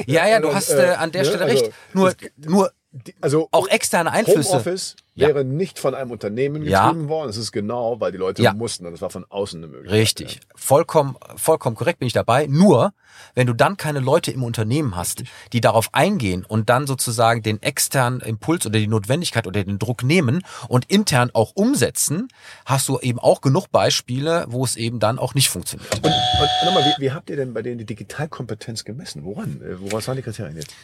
Ja, 0.06 0.28
ja, 0.28 0.40
du 0.40 0.54
hast 0.54 0.70
äh, 0.70 0.94
an 0.98 1.12
der 1.12 1.22
ne, 1.22 1.28
Stelle 1.28 1.46
recht. 1.46 1.64
Also, 1.64 1.74
nur, 1.94 2.72
nur 2.93 3.03
also 3.20 3.49
auch 3.53 3.68
externe 3.68 4.12
Einflüsse. 4.12 4.51
Homeoffice 4.51 4.97
ja. 5.14 5.28
wäre 5.28 5.45
nicht 5.45 5.78
von 5.78 5.95
einem 5.95 6.11
Unternehmen 6.11 6.62
getrieben 6.62 7.03
ja. 7.03 7.09
worden. 7.09 7.30
Es 7.30 7.36
ist 7.36 7.53
genau, 7.53 8.01
weil 8.01 8.12
die 8.12 8.18
Leute 8.18 8.43
ja. 8.43 8.53
mussten 8.53 8.86
und 8.86 8.93
es 8.93 9.01
war 9.01 9.11
von 9.11 9.24
außen 9.28 9.59
eine 9.59 9.66
Möglichkeit. 9.66 9.99
Richtig. 9.99 10.40
Vollkommen, 10.55 11.16
vollkommen 11.36 11.76
korrekt 11.76 12.01
bin 12.01 12.07
ich 12.07 12.12
dabei. 12.12 12.47
Nur, 12.47 12.93
wenn 13.34 13.47
du 13.47 13.55
dann 13.55 13.76
keine 13.76 14.01
Leute 14.01 14.30
im 14.30 14.43
Unternehmen 14.43 14.95
hast, 14.97 15.24
die 15.53 15.61
darauf 15.61 15.88
eingehen 15.93 16.45
und 16.47 16.68
dann 16.68 16.86
sozusagen 16.86 17.43
den 17.43 17.62
externen 17.62 18.20
Impuls 18.20 18.66
oder 18.66 18.78
die 18.78 18.88
Notwendigkeit 18.88 19.47
oder 19.47 19.64
den 19.64 19.78
Druck 19.78 20.03
nehmen 20.03 20.43
und 20.68 20.90
intern 20.90 21.30
auch 21.32 21.53
umsetzen, 21.55 22.28
hast 22.66 22.88
du 22.88 22.99
eben 22.99 23.18
auch 23.18 23.40
genug 23.40 23.70
Beispiele, 23.70 24.45
wo 24.49 24.64
es 24.64 24.76
eben 24.76 25.01
dann 25.01 25.18
auch 25.18 25.34
nicht 25.34 25.49
funktioniert. 25.49 25.95
Und, 25.95 26.07
und 26.07 26.51
nochmal, 26.64 26.84
wie, 26.84 27.03
wie 27.03 27.12
habt 27.12 27.30
ihr 27.30 27.36
denn 27.36 27.55
bei 27.55 27.62
denen 27.62 27.78
die 27.78 27.86
Digitalkompetenz 27.86 28.84
gemessen? 28.84 29.24
Woran? 29.24 29.62
Äh, 29.62 29.80
woran 29.80 30.07
waren 30.07 30.16
die 30.16 30.22
Kriterien 30.22 30.57
jetzt? 30.57 30.74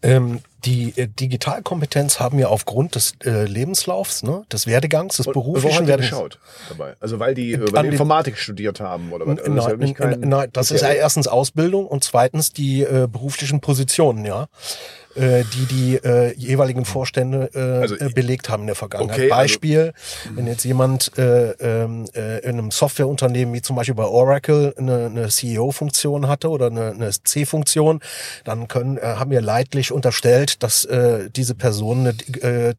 Ähm, 0.00 0.40
die 0.64 0.92
äh, 0.96 1.08
Digitalkompetenz 1.08 2.20
haben 2.20 2.38
wir 2.38 2.50
aufgrund 2.50 2.94
des 2.94 3.14
äh, 3.24 3.44
Lebenslaufs, 3.44 4.22
ne, 4.22 4.44
des 4.52 4.66
Werdegangs, 4.66 5.16
des 5.16 5.26
beruflichen 5.26 5.86
Werdegangs. 5.86 6.10
geschaut 6.10 6.38
dabei? 6.68 6.94
Also 7.00 7.18
weil 7.18 7.34
die, 7.34 7.52
äh, 7.52 7.72
weil 7.72 7.84
die 7.84 7.88
Informatik 7.90 8.38
studiert 8.38 8.80
haben 8.80 9.12
oder 9.12 9.26
was? 9.26 9.40
Also 9.40 9.76
nein, 9.76 9.94
nein, 9.98 10.20
nein, 10.20 10.48
das 10.52 10.70
ist 10.70 10.82
ja 10.82 10.90
erstens 10.90 11.26
Ausbildung 11.26 11.86
und 11.86 12.04
zweitens 12.04 12.52
die 12.52 12.82
äh, 12.82 13.08
beruflichen 13.10 13.60
Positionen, 13.60 14.24
ja 14.24 14.48
äh, 15.18 15.44
die 15.52 15.66
die 15.66 15.96
äh, 15.96 16.34
jeweiligen 16.36 16.84
Vorstände 16.84 17.50
äh, 17.54 17.82
also, 17.82 17.96
äh, 17.96 18.10
belegt 18.10 18.48
haben 18.48 18.62
in 18.62 18.66
der 18.68 18.76
Vergangenheit. 18.76 19.16
Okay, 19.16 19.30
also 19.30 19.42
Beispiel, 19.42 19.80
also, 20.24 20.36
wenn 20.36 20.46
jetzt 20.46 20.64
jemand 20.64 21.16
äh, 21.18 21.50
ähm, 21.52 22.06
äh, 22.14 22.40
in 22.40 22.58
einem 22.58 22.70
Softwareunternehmen 22.70 23.52
wie 23.54 23.62
zum 23.62 23.76
Beispiel 23.76 23.94
bei 23.94 24.04
Oracle 24.04 24.74
eine, 24.76 25.06
eine 25.06 25.28
CEO-Funktion 25.28 26.28
hatte 26.28 26.48
oder 26.50 26.66
eine, 26.66 26.90
eine 26.90 27.10
C-Funktion, 27.10 28.00
dann 28.44 28.68
können, 28.68 28.98
äh, 28.98 29.02
haben 29.02 29.30
wir 29.30 29.40
leidlich 29.40 29.92
unterstellt, 29.92 30.62
dass 30.62 30.84
äh, 30.84 31.28
diese 31.34 31.54
Person 31.54 32.00
eine 32.00 32.70
äh, 32.70 32.74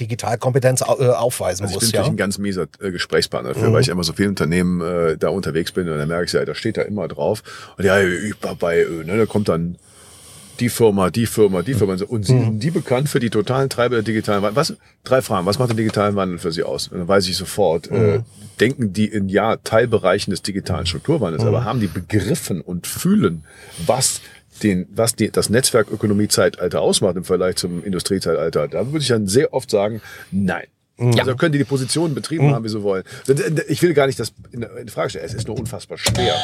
Digitalkompetenz 0.00 0.82
äh, 0.82 0.84
aufweisen 0.84 1.64
also 1.64 1.74
muss. 1.76 1.84
Ich 1.84 1.92
bin 1.92 2.02
ja? 2.02 2.06
ein 2.06 2.16
ganz 2.16 2.38
mieser 2.38 2.66
äh, 2.80 2.90
Gesprächspartner 2.90 3.54
dafür, 3.54 3.70
mhm. 3.70 3.72
weil 3.74 3.82
ich 3.82 3.88
immer 3.88 4.04
so 4.04 4.12
viele 4.12 4.28
Unternehmen 4.28 4.80
äh, 4.80 5.16
da 5.16 5.28
unterwegs 5.28 5.72
bin 5.72 5.88
und 5.88 5.98
dann 5.98 6.08
merke 6.08 6.26
ich, 6.26 6.32
ja, 6.32 6.44
da 6.44 6.54
steht 6.54 6.76
da 6.76 6.82
immer 6.82 7.08
drauf. 7.08 7.42
Und 7.78 7.84
ja, 7.84 8.00
ich 8.00 8.34
war 8.42 8.54
bei, 8.54 8.80
äh, 8.80 9.04
ne, 9.04 9.16
da 9.16 9.26
kommt 9.26 9.48
dann 9.48 9.78
die 10.62 10.68
Firma, 10.68 11.10
die 11.10 11.26
Firma, 11.26 11.62
die 11.62 11.74
Firma. 11.74 11.96
Und 12.06 12.24
sie 12.24 12.38
sind 12.38 12.62
die 12.62 12.70
bekannt 12.70 13.08
für 13.08 13.18
die 13.18 13.30
totalen 13.30 13.68
Treiber 13.68 13.96
der 13.96 14.04
digitalen 14.04 14.42
Wandel. 14.42 14.56
Was? 14.56 14.76
Drei 15.02 15.20
Fragen. 15.20 15.44
Was 15.44 15.58
macht 15.58 15.70
den 15.70 15.76
digitalen 15.76 16.14
Wandel 16.14 16.38
für 16.38 16.52
Sie 16.52 16.62
aus? 16.62 16.86
Und 16.86 16.98
dann 16.98 17.08
weiß 17.08 17.26
ich 17.26 17.36
sofort, 17.36 17.90
mhm. 17.90 17.96
äh, 17.96 18.20
denken 18.60 18.92
die 18.92 19.06
in 19.06 19.28
ja 19.28 19.56
Teilbereichen 19.56 20.30
des 20.30 20.42
digitalen 20.42 20.86
Strukturwandels, 20.86 21.42
mhm. 21.42 21.48
aber 21.48 21.64
haben 21.64 21.80
die 21.80 21.88
begriffen 21.88 22.60
und 22.60 22.86
fühlen, 22.86 23.42
was 23.86 24.20
den, 24.62 24.86
was 24.94 25.16
die, 25.16 25.32
das 25.32 25.50
Netzwerkökonomie-Zeitalter 25.50 26.80
ausmacht 26.80 27.16
im 27.16 27.24
Vergleich 27.24 27.56
zum 27.56 27.82
Industriezeitalter. 27.82 28.68
Da 28.68 28.86
würde 28.86 29.00
ich 29.00 29.08
dann 29.08 29.26
sehr 29.26 29.52
oft 29.52 29.68
sagen, 29.68 30.00
nein. 30.30 30.66
Ja. 30.98 31.22
Also 31.22 31.34
können 31.36 31.52
die 31.52 31.58
die 31.58 31.64
Positionen 31.64 32.14
betrieben 32.14 32.48
mhm. 32.48 32.54
haben, 32.54 32.64
wie 32.64 32.68
sie 32.68 32.82
wollen. 32.82 33.04
Ich 33.68 33.82
will 33.82 33.94
gar 33.94 34.06
nicht 34.06 34.20
das 34.20 34.32
in 34.52 34.88
Frage 34.88 35.10
stellen. 35.10 35.24
Es 35.24 35.34
ist 35.34 35.48
nur 35.48 35.58
unfassbar 35.58 35.96
schwer, 35.96 36.34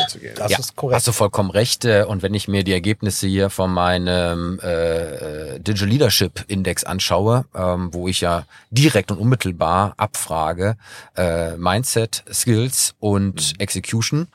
das 0.00 0.12
zu 0.12 0.18
gehen. 0.18 0.34
Das 0.36 0.52
ja, 0.52 0.58
ist 0.58 0.76
korrekt. 0.76 0.96
Hast 0.96 1.08
du 1.08 1.12
vollkommen 1.12 1.50
recht. 1.50 1.84
Äh, 1.84 2.04
und 2.06 2.22
wenn 2.22 2.34
ich 2.34 2.48
mir 2.48 2.64
die 2.64 2.72
Ergebnisse 2.72 3.26
hier 3.26 3.50
von 3.50 3.72
meinem 3.72 4.60
äh, 4.62 5.54
äh, 5.54 5.60
Digital 5.60 5.88
Leadership 5.88 6.44
Index 6.48 6.84
anschaue, 6.84 7.46
ähm, 7.54 7.92
wo 7.92 8.08
ich 8.08 8.20
ja 8.20 8.44
direkt 8.70 9.10
und 9.10 9.18
unmittelbar 9.18 9.94
abfrage, 9.96 10.76
äh, 11.16 11.56
Mindset, 11.56 12.24
Skills 12.32 12.94
und 13.00 13.54
mhm. 13.54 13.60
Execution, 13.60 14.28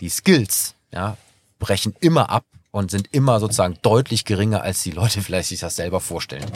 die 0.00 0.08
Skills, 0.08 0.74
ja, 0.92 1.16
brechen 1.58 1.94
immer 2.00 2.30
ab 2.30 2.44
und 2.70 2.90
sind 2.90 3.08
immer 3.12 3.38
sozusagen 3.38 3.76
deutlich 3.82 4.24
geringer, 4.24 4.62
als 4.62 4.82
die 4.82 4.90
Leute 4.90 5.20
vielleicht 5.22 5.50
sich 5.50 5.60
das 5.60 5.76
selber 5.76 6.00
vorstellen 6.00 6.50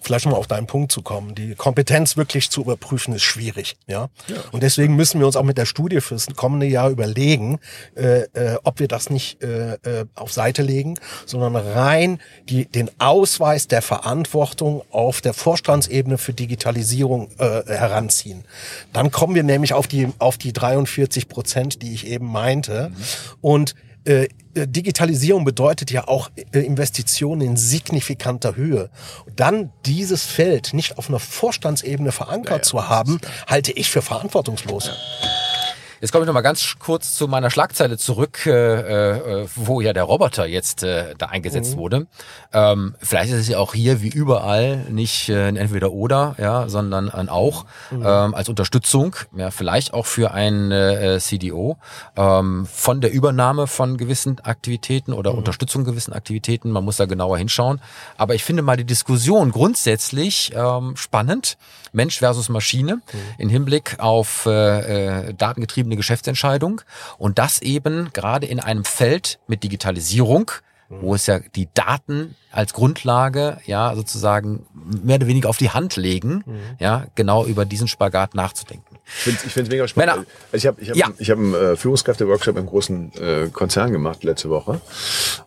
vielleicht 0.00 0.26
um 0.26 0.34
auf 0.34 0.46
deinen 0.46 0.66
Punkt 0.66 0.92
zu 0.92 1.02
kommen, 1.02 1.34
die 1.34 1.54
Kompetenz 1.54 2.16
wirklich 2.16 2.50
zu 2.50 2.62
überprüfen, 2.62 3.14
ist 3.14 3.22
schwierig. 3.22 3.76
Ja? 3.86 4.08
ja. 4.28 4.36
Und 4.52 4.62
deswegen 4.62 4.96
müssen 4.96 5.18
wir 5.20 5.26
uns 5.26 5.36
auch 5.36 5.42
mit 5.42 5.58
der 5.58 5.66
Studie 5.66 6.00
fürs 6.00 6.26
kommende 6.36 6.66
Jahr 6.66 6.90
überlegen, 6.90 7.58
äh, 7.96 8.20
äh, 8.32 8.58
ob 8.64 8.80
wir 8.80 8.88
das 8.88 9.10
nicht 9.10 9.42
äh, 9.42 9.74
äh, 9.74 10.06
auf 10.14 10.32
Seite 10.32 10.62
legen, 10.62 10.94
sondern 11.26 11.56
rein 11.56 12.20
die, 12.48 12.66
den 12.66 12.90
Ausweis 12.98 13.68
der 13.68 13.82
Verantwortung 13.82 14.82
auf 14.90 15.20
der 15.20 15.34
Vorstandsebene 15.34 16.18
für 16.18 16.32
Digitalisierung 16.32 17.30
äh, 17.38 17.64
heranziehen. 17.66 18.44
Dann 18.92 19.10
kommen 19.10 19.34
wir 19.34 19.42
nämlich 19.42 19.72
auf 19.72 19.86
die, 19.86 20.08
auf 20.18 20.38
die 20.38 20.52
43 20.52 21.28
Prozent, 21.28 21.82
die 21.82 21.92
ich 21.92 22.06
eben 22.06 22.26
meinte. 22.26 22.90
Mhm. 22.90 22.96
Und 23.40 23.74
äh, 24.04 24.28
Digitalisierung 24.54 25.44
bedeutet 25.44 25.90
ja 25.90 26.08
auch 26.08 26.30
äh, 26.52 26.60
Investitionen 26.60 27.40
in 27.42 27.56
signifikanter 27.56 28.56
Höhe. 28.56 28.90
dann 29.36 29.70
dieses 29.86 30.24
Feld 30.24 30.74
nicht 30.74 30.98
auf 30.98 31.08
einer 31.08 31.20
Vorstandsebene 31.20 32.12
verankert 32.12 32.50
ja, 32.50 32.56
ja, 32.56 32.62
zu 32.62 32.88
haben, 32.88 33.20
halte 33.46 33.72
ich 33.72 33.90
für 33.90 34.02
verantwortungslos. 34.02 34.86
Ja. 34.86 35.27
Jetzt 36.00 36.12
komme 36.12 36.24
ich 36.24 36.26
noch 36.26 36.34
mal 36.34 36.42
ganz 36.42 36.76
kurz 36.78 37.14
zu 37.14 37.26
meiner 37.26 37.50
Schlagzeile 37.50 37.98
zurück, 37.98 38.46
äh, 38.46 38.52
äh, 39.42 39.48
wo 39.56 39.80
ja 39.80 39.92
der 39.92 40.04
Roboter 40.04 40.46
jetzt 40.46 40.84
äh, 40.84 41.14
da 41.18 41.26
eingesetzt 41.26 41.74
mhm. 41.74 41.78
wurde. 41.78 42.06
Ähm, 42.52 42.94
vielleicht 43.00 43.32
ist 43.32 43.40
es 43.40 43.48
ja 43.48 43.58
auch 43.58 43.74
hier 43.74 44.00
wie 44.00 44.08
überall 44.08 44.86
nicht 44.90 45.28
äh, 45.28 45.48
ein 45.48 45.56
Entweder-Oder, 45.56 46.36
ja, 46.38 46.68
sondern 46.68 47.10
ein 47.10 47.28
Auch 47.28 47.64
mhm. 47.90 48.02
ähm, 48.06 48.34
als 48.34 48.48
Unterstützung, 48.48 49.16
ja, 49.36 49.50
vielleicht 49.50 49.92
auch 49.92 50.06
für 50.06 50.30
ein 50.30 50.70
äh, 50.70 51.18
CDO 51.20 51.78
ähm, 52.16 52.66
von 52.66 53.00
der 53.00 53.12
Übernahme 53.12 53.66
von 53.66 53.96
gewissen 53.96 54.38
Aktivitäten 54.40 55.12
oder 55.12 55.32
mhm. 55.32 55.38
Unterstützung 55.38 55.84
gewissen 55.84 56.12
Aktivitäten. 56.12 56.70
Man 56.70 56.84
muss 56.84 56.96
da 56.96 57.06
genauer 57.06 57.38
hinschauen. 57.38 57.80
Aber 58.16 58.34
ich 58.34 58.44
finde 58.44 58.62
mal 58.62 58.76
die 58.76 58.84
Diskussion 58.84 59.50
grundsätzlich 59.50 60.52
ähm, 60.54 60.96
spannend. 60.96 61.56
Mensch 61.92 62.18
versus 62.18 62.48
Maschine 62.48 62.96
mhm. 62.96 63.18
in 63.38 63.48
Hinblick 63.48 63.96
auf 63.98 64.46
äh, 64.46 65.28
äh, 65.28 65.34
datengetriebene 65.34 65.96
Geschäftsentscheidung 65.96 66.80
und 67.18 67.38
das 67.38 67.62
eben 67.62 68.12
gerade 68.12 68.46
in 68.46 68.60
einem 68.60 68.84
Feld 68.84 69.38
mit 69.46 69.62
Digitalisierung 69.62 70.50
wo 70.88 71.14
es 71.14 71.26
ja 71.26 71.40
die 71.54 71.68
Daten 71.74 72.34
als 72.50 72.72
Grundlage 72.72 73.58
ja 73.66 73.94
sozusagen 73.94 74.66
mehr 75.04 75.16
oder 75.16 75.26
weniger 75.26 75.48
auf 75.50 75.58
die 75.58 75.70
Hand 75.70 75.96
legen, 75.96 76.44
ja 76.78 77.06
genau 77.14 77.44
über 77.44 77.64
diesen 77.66 77.88
Spagat 77.88 78.34
nachzudenken. 78.34 78.84
Ich 79.06 79.12
finde 79.22 79.40
es 79.46 79.56
ich 79.56 79.68
mega 79.70 79.88
spannend. 79.88 80.12
Männer. 80.16 80.26
Also 80.52 80.56
ich 80.56 80.66
habe 80.66 80.80
ich 80.82 80.90
hab, 80.90 80.96
Ja. 80.96 81.08
ich 81.18 81.30
hab 81.30 81.38
einen 81.38 81.54
äh, 81.54 81.76
Führungskräfte-Workshop 81.76 82.56
im 82.58 82.66
großen 82.66 83.12
äh, 83.14 83.48
Konzern 83.52 83.90
gemacht 83.92 84.22
letzte 84.24 84.50
Woche. 84.50 84.80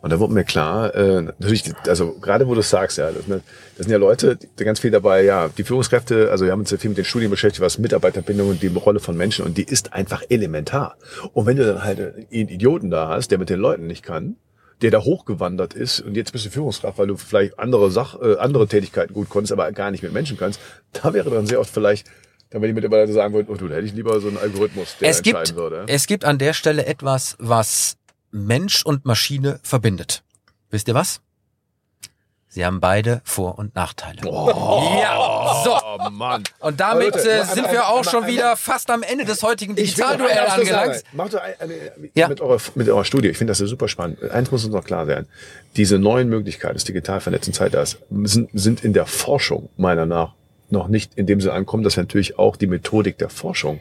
Und 0.02 0.12
da 0.12 0.20
wurde 0.20 0.34
mir 0.34 0.44
klar, 0.44 0.94
äh, 0.96 1.22
natürlich, 1.22 1.72
also 1.88 2.14
gerade 2.20 2.48
wo 2.48 2.54
du 2.56 2.62
es 2.62 2.70
sagst, 2.72 2.98
ja, 2.98 3.12
das, 3.12 3.26
sind- 3.26 3.44
das 3.78 3.86
sind 3.86 3.92
ja 3.92 3.98
Leute, 4.00 4.38
die 4.38 4.64
ganz 4.64 4.80
viel 4.80 4.90
dabei, 4.92 5.24
ja, 5.24 5.48
die 5.50 5.64
Führungskräfte, 5.64 6.32
also 6.32 6.46
wir 6.46 6.52
haben 6.52 6.62
uns 6.62 6.72
ja 6.72 6.78
viel 6.78 6.90
mit 6.90 6.98
den 6.98 7.06
Studien 7.06 7.30
beschäftigt, 7.30 7.62
was 7.62 7.78
Mitarbeiterbindung 7.78 8.50
und 8.50 8.62
die 8.64 8.68
Rolle 8.68 9.00
von 9.00 9.16
Menschen 9.18 9.46
und 9.46 9.58
die 9.58 9.64
ist 9.64 9.94
einfach 9.94 10.24
elementar. 10.30 10.96
Und 11.34 11.46
wenn 11.46 11.58
du 11.58 11.66
dann 11.66 11.84
halt 11.84 12.00
einen 12.00 12.28
Idioten 12.30 12.90
da 12.90 13.10
hast, 13.10 13.30
der 13.30 13.38
mit 13.38 13.50
den 13.50 13.60
Leuten 13.60 13.86
nicht 13.88 14.04
kann, 14.04 14.38
der 14.82 14.92
da 14.92 15.02
hochgewandert 15.02 15.74
ist 15.74 16.00
und 16.00 16.16
jetzt 16.16 16.32
bist 16.32 16.46
du 16.46 16.50
Führungskraft, 16.50 16.98
weil 16.98 17.08
du 17.08 17.18
vielleicht 17.18 17.60
andere 17.60 17.92
Sach, 17.92 18.20
äh, 18.22 18.38
andere 18.38 18.68
Tätigkeiten 18.68 19.14
gut 19.14 19.30
konntest, 19.30 19.54
aber 19.54 19.72
gar 19.72 19.92
nicht 19.92 20.04
mit 20.04 20.12
Menschen 20.12 20.38
kannst, 20.38 20.60
da 20.94 21.14
wäre 21.14 21.30
dann 21.30 21.46
sehr 21.46 21.60
oft 21.60 21.72
vielleicht, 21.72 22.08
dann 22.50 22.62
wenn 22.62 22.70
die 22.70 22.74
Mitarbeiter 22.74 23.12
sagen 23.12 23.34
würden, 23.34 23.48
oh 23.50 23.56
du, 23.56 23.68
da 23.68 23.76
hätte 23.76 23.88
ich 23.88 23.94
lieber 23.94 24.20
so 24.20 24.28
einen 24.28 24.38
Algorithmus, 24.38 24.98
der 25.00 25.10
es 25.10 25.22
gibt, 25.22 25.38
entscheiden 25.38 25.62
würde. 25.62 25.86
es 25.88 26.08
gibt 26.08 26.26
an 26.26 26.38
der 26.38 26.54
Stelle 26.54 26.86
etwas, 26.86 27.36
was 27.40 27.98
Mensch 28.32 28.86
und 28.86 29.06
Maschine 29.06 29.60
verbindet. 29.64 30.24
Wisst 30.70 30.88
ihr 30.88 30.96
was? 30.96 31.22
Sie 32.54 32.66
haben 32.66 32.82
beide 32.82 33.22
Vor- 33.24 33.58
und 33.58 33.76
Nachteile. 33.76 34.20
Ja, 34.26 35.62
so. 35.64 35.74
Oh 35.74 36.10
Mann. 36.10 36.44
Und 36.60 36.82
damit 36.82 37.16
Leute, 37.16 37.32
äh, 37.32 37.46
sind 37.46 37.72
wir 37.72 37.88
auch 37.88 38.04
schon 38.04 38.28
wieder 38.28 38.58
fast 38.58 38.90
am 38.90 39.04
Ende 39.04 39.24
des 39.24 39.42
heutigen 39.42 39.74
Digitalduell 39.74 40.38
angelangt. 40.38 41.02
Macht 41.14 41.34
doch 41.34 41.40
eine, 41.40 41.56
eine, 41.60 41.74
Ja. 42.14 42.28
mit, 42.28 42.42
eurer, 42.42 42.60
mit 42.76 42.90
eurer 42.90 43.06
Studie. 43.06 43.30
Ich 43.30 43.38
finde 43.38 43.52
das 43.52 43.60
ja 43.60 43.68
super 43.68 43.88
spannend. 43.88 44.22
Eins 44.32 44.52
muss 44.52 44.66
uns 44.66 44.74
noch 44.74 44.84
klar 44.84 45.06
sein. 45.06 45.28
Diese 45.78 45.98
neuen 45.98 46.28
Möglichkeiten 46.28 46.74
des 46.74 46.84
digital 46.84 47.22
vernetzten 47.22 47.54
Zeitalters 47.54 48.00
sind, 48.24 48.50
sind 48.54 48.84
in 48.84 48.92
der 48.92 49.06
Forschung 49.06 49.70
meiner 49.78 50.06
nach 50.06 50.34
noch 50.70 50.90
nicht 50.90 51.14
in 51.16 51.28
dem 51.28 51.40
Sinne 51.40 51.54
ankommen, 51.54 51.84
dass 51.84 51.96
wir 51.96 52.04
natürlich 52.04 52.38
auch 52.38 52.58
die 52.58 52.68
Methodik 52.68 53.18
der 53.18 53.30
Forschung 53.30 53.80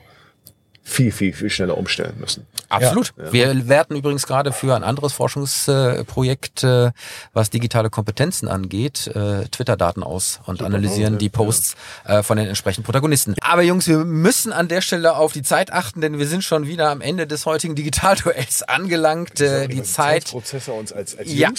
viel, 0.85 1.11
viel, 1.11 1.33
viel 1.33 1.51
schneller 1.51 1.77
umstellen 1.77 2.14
müssen. 2.21 2.47
Absolut. 2.71 3.12
Wir 3.16 3.68
werten 3.68 3.97
übrigens 3.97 4.27
gerade 4.27 4.53
für 4.53 4.75
ein 4.77 4.85
anderes 4.85 5.12
Forschungsprojekt, 5.12 6.64
äh, 6.64 6.91
was 7.33 7.51
digitale 7.51 7.91
Kompetenzen 7.91 8.49
angeht, 8.49 9.09
äh, 9.09 9.45
Twitter-Daten 9.49 10.03
aus 10.03 10.41
und 10.47 10.62
analysieren 10.62 11.18
die 11.18 11.29
Posts 11.29 11.77
äh, 12.05 12.23
von 12.23 12.37
den 12.37 12.47
entsprechenden 12.47 12.85
Protagonisten. 12.85 13.35
Aber 13.41 13.62
Jungs, 13.62 13.89
wir 13.89 13.99
müssen 13.99 14.53
an 14.53 14.68
der 14.68 14.81
Stelle 14.83 15.16
auf 15.16 15.33
die 15.33 15.43
Zeit 15.43 15.73
achten, 15.73 16.01
denn 16.01 16.18
wir 16.18 16.27
sind 16.27 16.45
schon 16.45 16.66
wieder 16.66 16.91
am 16.91 17.01
Ende 17.01 17.27
des 17.27 17.45
heutigen 17.45 17.75
Digitalduells 17.75 18.62
angelangt. 18.62 19.41
Äh, 19.41 19.66
die 19.68 19.83
Zeit 19.83 20.33
uns 20.33 20.93
als, 20.93 21.18
als 21.18 21.33
Ja, 21.33 21.51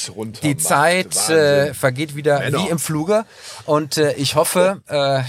die. 0.43 0.57
Zeit 0.57 1.15
Wahnsinn. 1.15 1.73
vergeht 1.73 2.15
wieder 2.15 2.39
Männer. 2.39 2.59
wie 2.59 2.69
im 2.69 2.79
Fluge. 2.79 3.25
Und 3.65 3.97
ich 3.97 4.35
hoffe, 4.35 4.81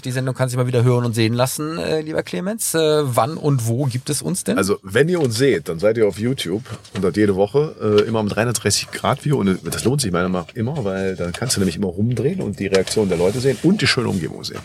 die 0.04 0.12
Sendung 0.12 0.34
kann 0.34 0.48
sich 0.48 0.56
mal 0.56 0.66
wieder 0.66 0.84
hören 0.84 1.04
und 1.04 1.14
sehen 1.14 1.34
lassen, 1.34 1.78
lieber 2.02 2.22
Clemens. 2.22 2.74
Wann 2.74 3.36
und 3.36 3.66
wo 3.66 3.84
gibt 3.86 4.10
es 4.10 4.22
uns 4.22 4.44
denn? 4.44 4.58
Also, 4.58 4.78
wenn 4.82 5.08
ihr 5.08 5.20
uns 5.20 5.36
seht, 5.36 5.68
dann 5.72 5.78
seid 5.78 5.96
ihr 5.96 6.06
auf 6.06 6.18
YouTube 6.18 6.62
und 6.94 7.02
dort 7.02 7.16
jede 7.16 7.34
Woche 7.34 7.74
äh, 7.80 8.06
immer 8.06 8.20
um 8.20 8.28
330 8.28 8.90
Grad 8.90 9.24
View. 9.24 9.38
Und 9.38 9.58
das 9.64 9.84
lohnt 9.84 10.02
sich 10.02 10.12
meiner 10.12 10.28
Meinung 10.28 10.46
nach 10.46 10.54
immer, 10.54 10.84
weil 10.84 11.16
dann 11.16 11.32
kannst 11.32 11.56
du 11.56 11.60
nämlich 11.60 11.76
immer 11.76 11.86
rumdrehen 11.86 12.42
und 12.42 12.60
die 12.60 12.66
Reaktion 12.66 13.08
der 13.08 13.16
Leute 13.16 13.40
sehen 13.40 13.56
und 13.62 13.80
die 13.80 13.86
schöne 13.86 14.08
Umgebung 14.08 14.44
sehen. 14.44 14.60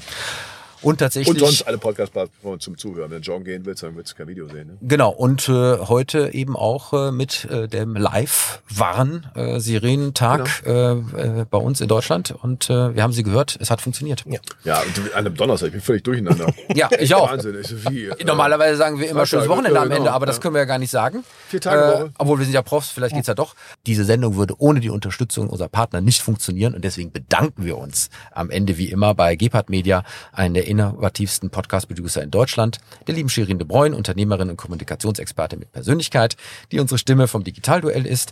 Und 0.82 0.99
tatsächlich. 0.99 1.34
Und 1.34 1.39
sonst 1.39 1.63
alle 1.63 1.78
Podcast-Plattformen 1.78 2.59
zum 2.59 2.78
Zuhören. 2.78 3.11
Wenn 3.11 3.21
du 3.21 3.32
joggen 3.32 3.45
gehen 3.45 3.65
willst, 3.65 3.84
dann 3.84 3.95
willst 3.95 4.11
du 4.13 4.15
kein 4.17 4.28
Video 4.28 4.47
sehen. 4.47 4.67
Ne? 4.67 4.78
Genau, 4.82 5.09
und 5.11 5.47
äh, 5.49 5.78
heute 5.80 6.34
eben 6.34 6.55
auch 6.55 6.93
äh, 6.93 7.11
mit 7.11 7.45
äh, 7.45 7.67
dem 7.67 7.95
Live-Warn 7.95 9.28
äh, 9.36 9.59
Sirenentag 9.59 10.63
Genau. 10.63 11.03
äh, 11.15 11.41
äh, 11.41 11.45
bei 11.49 11.57
uns 11.57 11.82
in 11.82 11.88
Deutschland. 11.88 12.34
Und 12.41 12.69
äh, 12.69 12.95
wir 12.95 13.03
haben 13.03 13.13
sie 13.13 13.23
gehört, 13.23 13.57
es 13.59 13.69
hat 13.71 13.82
funktioniert. 13.82 14.23
Ja, 14.28 14.39
Ja, 14.63 14.82
und 14.82 15.13
an 15.13 15.25
einem 15.25 15.36
Donnerstag, 15.36 15.67
ich 15.67 15.73
bin 15.73 15.82
völlig 15.82 16.03
durcheinander. 16.03 16.53
ja 16.73 16.89
ich 16.99 17.13
auch. 17.15 17.32
Wahnsinn, 17.32 17.55
ist 17.55 17.89
wie. 17.89 18.05
äh, 18.05 18.23
Normalerweise 18.25 18.78
sagen 18.78 18.99
wir 18.99 19.05
immer 19.05 19.21
Freitag, 19.21 19.28
schönes 19.30 19.49
Wochenende 19.49 19.80
am 19.80 19.86
Ende, 19.91 19.97
genau, 19.99 20.11
aber 20.11 20.25
das 20.25 20.41
können 20.41 20.53
wir 20.55 20.59
ja 20.59 20.65
gar 20.65 20.80
nicht 20.80 20.91
sagen. 20.91 21.23
Vier 21.49 21.61
Tage 21.61 21.82
Äh, 21.82 21.93
Woche. 22.01 22.11
obwohl 22.17 22.38
wir 22.39 22.45
sind 22.45 22.53
ja 22.53 22.61
Profs, 22.61 22.89
vielleicht 22.89 23.15
geht's 23.15 23.28
ja 23.28 23.34
doch. 23.34 23.55
Diese 23.86 24.03
Sendung 24.05 24.36
würde 24.36 24.55
ohne 24.57 24.80
die 24.80 24.89
Unterstützung 24.89 25.49
unserer 25.49 25.69
Partner 25.69 26.01
nicht 26.01 26.21
funktionieren 26.21 26.73
und 26.73 26.84
deswegen 26.84 27.11
bedanken 27.11 27.65
wir 27.65 27.78
uns 27.78 28.09
am 28.32 28.49
Ende 28.49 28.78
wie 28.78 28.89
immer 28.89 29.13
bei 29.13 29.36
Gepard 29.36 29.69
Media, 29.69 30.03
einen 30.32 30.53
der 30.53 30.67
innovativsten 30.78 31.49
Podcast-Producer 31.49 32.21
in 32.21 32.30
Deutschland, 32.32 32.78
der 33.07 33.15
lieben 33.15 33.30
Shirin 33.30 33.57
de 33.57 33.67
Bruyne, 33.67 33.95
Unternehmerin 33.95 34.49
und 34.49 34.57
Kommunikationsexperte 34.57 35.57
mit 35.57 35.71
Persönlichkeit, 35.71 36.38
die 36.71 36.80
unsere 36.80 36.97
Stimme 36.99 37.28
vom 37.28 37.43
Digitalduell 37.43 38.05
ist. 38.05 38.32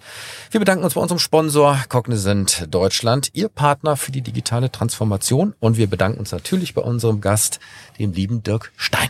Wir 0.52 0.60
bedanken 0.60 0.84
uns 0.84 0.94
bei 0.94 1.02
unserem 1.02 1.20
Sponsor 1.20 1.80
Cognizant 1.90 2.68
Deutschland, 2.70 3.30
ihr 3.34 3.50
Partner 3.50 3.98
für 3.98 4.12
die 4.12 4.22
digitale 4.22 4.72
Transformation 4.72 5.56
und 5.60 5.78
wir 5.78 5.88
bedanken 5.88 6.20
uns 6.20 6.32
natürlich 6.32 6.74
bei 6.76 6.82
unserem 6.82 7.20
Gast, 7.20 7.60
dem 7.98 8.12
lieben 8.14 8.44
Dirk 8.44 8.72
Stein. 8.78 9.10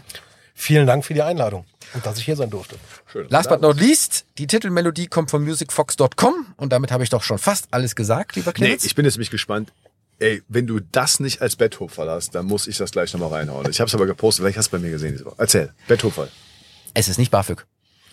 Vielen 0.53 0.87
Dank 0.87 1.03
für 1.03 1.13
die 1.13 1.21
Einladung 1.21 1.65
und 1.93 2.05
dass 2.05 2.17
ich 2.17 2.23
hier 2.25 2.37
sein 2.37 2.49
durfte. 2.49 2.77
Schön. 3.11 3.27
Last 3.29 3.49
but 3.49 3.61
not 3.61 3.77
least, 3.77 4.25
die 4.37 4.47
Titelmelodie 4.47 5.07
kommt 5.07 5.29
von 5.29 5.43
musicfox.com 5.43 6.45
und 6.55 6.71
damit 6.71 6.91
habe 6.93 7.03
ich 7.03 7.09
doch 7.09 7.23
schon 7.23 7.37
fast 7.37 7.67
alles 7.71 7.95
gesagt, 7.95 8.37
lieber 8.37 8.51
Nee, 8.51 8.53
Clemens. 8.67 8.85
ich 8.85 8.95
bin 8.95 9.03
jetzt 9.03 9.17
mich 9.17 9.29
gespannt. 9.29 9.73
Ey, 10.19 10.41
wenn 10.47 10.65
du 10.67 10.79
das 10.79 11.19
nicht 11.19 11.41
als 11.41 11.55
Betthupferl 11.55 12.09
hast, 12.09 12.35
dann 12.35 12.45
muss 12.45 12.67
ich 12.67 12.77
das 12.77 12.91
gleich 12.91 13.11
nochmal 13.13 13.29
reinhauen. 13.39 13.69
Ich 13.69 13.79
habe 13.81 13.87
es 13.89 13.95
aber 13.95 14.05
gepostet, 14.05 14.43
vielleicht 14.43 14.57
hast 14.57 14.71
du 14.71 14.77
es 14.77 14.81
bei 14.81 14.85
mir 14.87 14.91
gesehen. 14.91 15.23
Erzähl, 15.37 15.73
Betthupferl. 15.87 16.29
es 16.93 17.07
ist 17.07 17.17
nicht 17.17 17.31
BAföG. 17.31 17.65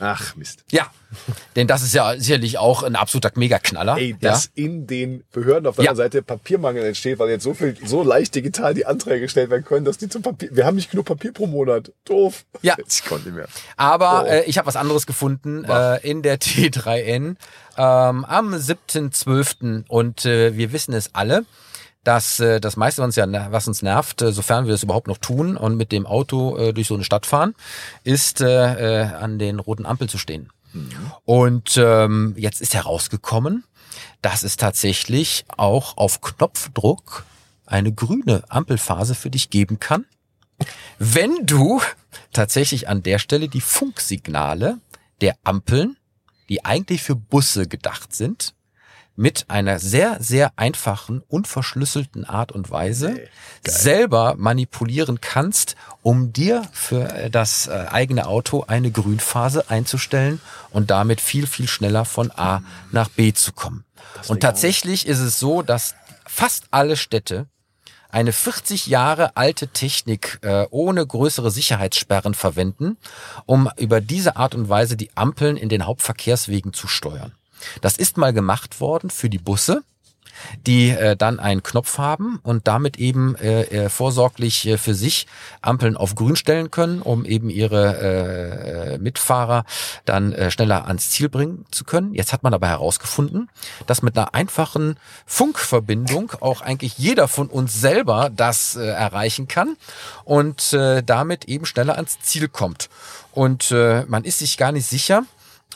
Ach, 0.04 0.34
Mist. 0.34 0.64
Ja, 0.72 0.90
denn 1.54 1.68
das 1.68 1.82
ist 1.82 1.94
ja 1.94 2.18
sicherlich 2.18 2.58
auch 2.58 2.82
ein 2.82 2.96
absoluter 2.96 3.30
Mega-Knaller. 3.36 3.98
Ey, 3.98 4.16
dass 4.20 4.50
in 4.56 4.88
den 4.88 5.22
Behörden 5.30 5.68
auf 5.68 5.76
der 5.76 5.84
Ja. 5.84 5.90
anderen 5.92 6.06
Seite 6.10 6.22
Papiermangel 6.22 6.82
entsteht, 6.84 7.20
weil 7.20 7.28
jetzt 7.30 7.44
so 7.44 7.54
viel, 7.54 7.76
so 7.84 8.02
leicht 8.02 8.34
digital 8.34 8.74
die 8.74 8.84
Anträge 8.84 9.20
gestellt 9.20 9.50
werden 9.50 9.64
können, 9.64 9.84
dass 9.84 9.98
die 9.98 10.08
zum 10.08 10.22
Papier, 10.22 10.48
wir 10.50 10.66
haben 10.66 10.74
nicht 10.74 10.90
genug 10.90 11.06
Papier 11.06 11.32
pro 11.32 11.46
Monat. 11.46 11.92
Doof. 12.04 12.44
Ja. 12.62 12.74
Ich 12.88 13.04
konnte 13.04 13.26
nicht 13.28 13.36
mehr. 13.36 13.46
Aber 13.76 14.24
Oh. 14.24 14.26
äh, 14.26 14.42
ich 14.46 14.58
habe 14.58 14.66
was 14.66 14.74
anderes 14.74 15.06
gefunden 15.06 15.64
äh, 15.66 15.98
in 15.98 16.22
der 16.22 16.40
T3N 16.40 17.36
ähm, 17.76 18.24
am 18.24 18.54
7.12. 18.54 19.84
Und 19.88 20.24
äh, 20.24 20.56
wir 20.56 20.72
wissen 20.72 20.94
es 20.94 21.14
alle, 21.14 21.44
dass 22.04 22.40
äh, 22.40 22.60
das 22.60 22.76
meiste, 22.76 23.02
was 23.02 23.06
uns, 23.06 23.16
ja, 23.16 23.52
was 23.52 23.68
uns 23.68 23.82
nervt, 23.82 24.22
äh, 24.22 24.32
sofern 24.32 24.66
wir 24.66 24.72
das 24.72 24.82
überhaupt 24.82 25.06
noch 25.06 25.18
tun 25.18 25.56
und 25.56 25.76
mit 25.76 25.92
dem 25.92 26.06
Auto 26.06 26.56
äh, 26.56 26.72
durch 26.72 26.88
so 26.88 26.94
eine 26.94 27.04
Stadt 27.04 27.26
fahren, 27.26 27.54
ist 28.04 28.40
äh, 28.40 29.02
äh, 29.02 29.14
an 29.14 29.38
den 29.38 29.58
roten 29.58 29.86
Ampeln 29.86 30.08
zu 30.08 30.18
stehen. 30.18 30.50
Und 31.26 31.76
ähm, 31.76 32.34
jetzt 32.38 32.62
ist 32.62 32.72
herausgekommen, 32.72 33.64
dass 34.22 34.42
es 34.42 34.56
tatsächlich 34.56 35.44
auch 35.58 35.98
auf 35.98 36.22
Knopfdruck 36.22 37.26
eine 37.66 37.92
grüne 37.92 38.42
Ampelphase 38.48 39.14
für 39.14 39.28
dich 39.28 39.50
geben 39.50 39.80
kann 39.80 40.06
wenn 40.98 41.46
du 41.46 41.80
tatsächlich 42.32 42.88
an 42.88 43.02
der 43.02 43.18
Stelle 43.18 43.48
die 43.48 43.60
Funksignale 43.60 44.78
der 45.20 45.36
Ampeln, 45.44 45.96
die 46.48 46.64
eigentlich 46.64 47.02
für 47.02 47.16
Busse 47.16 47.66
gedacht 47.66 48.14
sind, 48.14 48.54
mit 49.16 49.46
einer 49.48 49.78
sehr, 49.78 50.16
sehr 50.20 50.52
einfachen, 50.56 51.22
unverschlüsselten 51.28 52.24
Art 52.24 52.52
und 52.52 52.70
Weise 52.70 53.20
selber 53.66 54.34
manipulieren 54.36 55.20
kannst, 55.20 55.76
um 56.02 56.32
dir 56.32 56.62
für 56.72 57.12
äh, 57.14 57.30
das 57.30 57.66
äh, 57.66 57.86
eigene 57.90 58.26
Auto 58.26 58.64
eine 58.66 58.90
Grünphase 58.90 59.70
einzustellen 59.70 60.40
und 60.70 60.90
damit 60.90 61.20
viel, 61.20 61.46
viel 61.46 61.68
schneller 61.68 62.04
von 62.04 62.30
A 62.30 62.62
nach 62.90 63.08
B 63.08 63.32
zu 63.32 63.52
kommen. 63.52 63.84
Und 64.28 64.40
tatsächlich 64.40 65.06
ist 65.06 65.20
es 65.20 65.38
so, 65.38 65.62
dass 65.62 65.94
fast 66.26 66.64
alle 66.70 66.96
Städte 66.96 67.46
eine 68.12 68.32
40 68.32 68.86
Jahre 68.86 69.36
alte 69.36 69.68
Technik 69.68 70.38
äh, 70.42 70.66
ohne 70.70 71.04
größere 71.06 71.50
Sicherheitssperren 71.50 72.34
verwenden, 72.34 72.98
um 73.46 73.70
über 73.78 74.00
diese 74.00 74.36
Art 74.36 74.54
und 74.54 74.68
Weise 74.68 74.96
die 74.96 75.10
Ampeln 75.16 75.56
in 75.56 75.70
den 75.70 75.86
Hauptverkehrswegen 75.86 76.72
zu 76.72 76.86
steuern. 76.88 77.32
Das 77.80 77.96
ist 77.96 78.16
mal 78.16 78.32
gemacht 78.32 78.80
worden 78.80 79.10
für 79.10 79.28
die 79.28 79.38
Busse, 79.38 79.82
die 80.66 80.90
äh, 80.90 81.16
dann 81.16 81.40
einen 81.40 81.62
Knopf 81.62 81.98
haben 81.98 82.40
und 82.42 82.66
damit 82.66 82.98
eben 82.98 83.36
äh, 83.36 83.62
äh, 83.62 83.88
vorsorglich 83.88 84.66
äh, 84.66 84.78
für 84.78 84.94
sich 84.94 85.26
Ampeln 85.60 85.96
auf 85.96 86.14
grün 86.14 86.36
stellen 86.36 86.70
können, 86.70 87.02
um 87.02 87.24
eben 87.24 87.50
ihre 87.50 87.96
äh, 88.00 88.94
äh, 88.94 88.98
Mitfahrer 88.98 89.64
dann 90.04 90.32
äh, 90.32 90.50
schneller 90.50 90.86
ans 90.86 91.10
Ziel 91.10 91.28
bringen 91.28 91.64
zu 91.70 91.84
können. 91.84 92.14
Jetzt 92.14 92.32
hat 92.32 92.42
man 92.42 92.54
aber 92.54 92.68
herausgefunden, 92.68 93.50
dass 93.86 94.02
mit 94.02 94.16
einer 94.16 94.34
einfachen 94.34 94.96
Funkverbindung 95.26 96.32
auch 96.40 96.60
eigentlich 96.60 96.98
jeder 96.98 97.28
von 97.28 97.48
uns 97.48 97.80
selber 97.80 98.30
das 98.34 98.76
äh, 98.76 98.84
erreichen 98.84 99.48
kann 99.48 99.76
und 100.24 100.72
äh, 100.72 101.02
damit 101.02 101.46
eben 101.46 101.66
schneller 101.66 101.96
ans 101.96 102.20
Ziel 102.20 102.48
kommt. 102.48 102.88
Und 103.32 103.70
äh, 103.70 104.04
man 104.06 104.24
ist 104.24 104.38
sich 104.40 104.58
gar 104.58 104.72
nicht 104.72 104.86
sicher, 104.86 105.24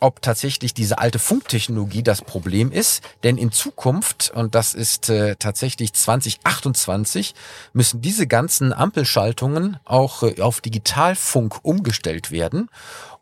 ob 0.01 0.23
tatsächlich 0.23 0.75
diese 0.75 0.99
alte 0.99 1.19
Funktechnologie 1.19 2.03
das 2.03 2.23
Problem 2.23 2.73
ist. 2.73 3.03
Denn 3.25 3.39
in 3.39 3.53
Zukunft, 3.53 4.31
und 4.35 4.55
das 4.55 4.75
ist 4.75 5.09
äh, 5.09 5.37
tatsächlich 5.37 5.93
2028, 5.93 7.35
müssen 7.73 8.03
diese 8.03 8.27
ganzen 8.27 8.73
Ampelschaltungen 8.73 9.79
auch 9.85 10.23
äh, 10.23 10.41
auf 10.41 10.61
Digitalfunk 10.61 11.59
umgestellt 11.63 12.31
werden. 12.31 12.69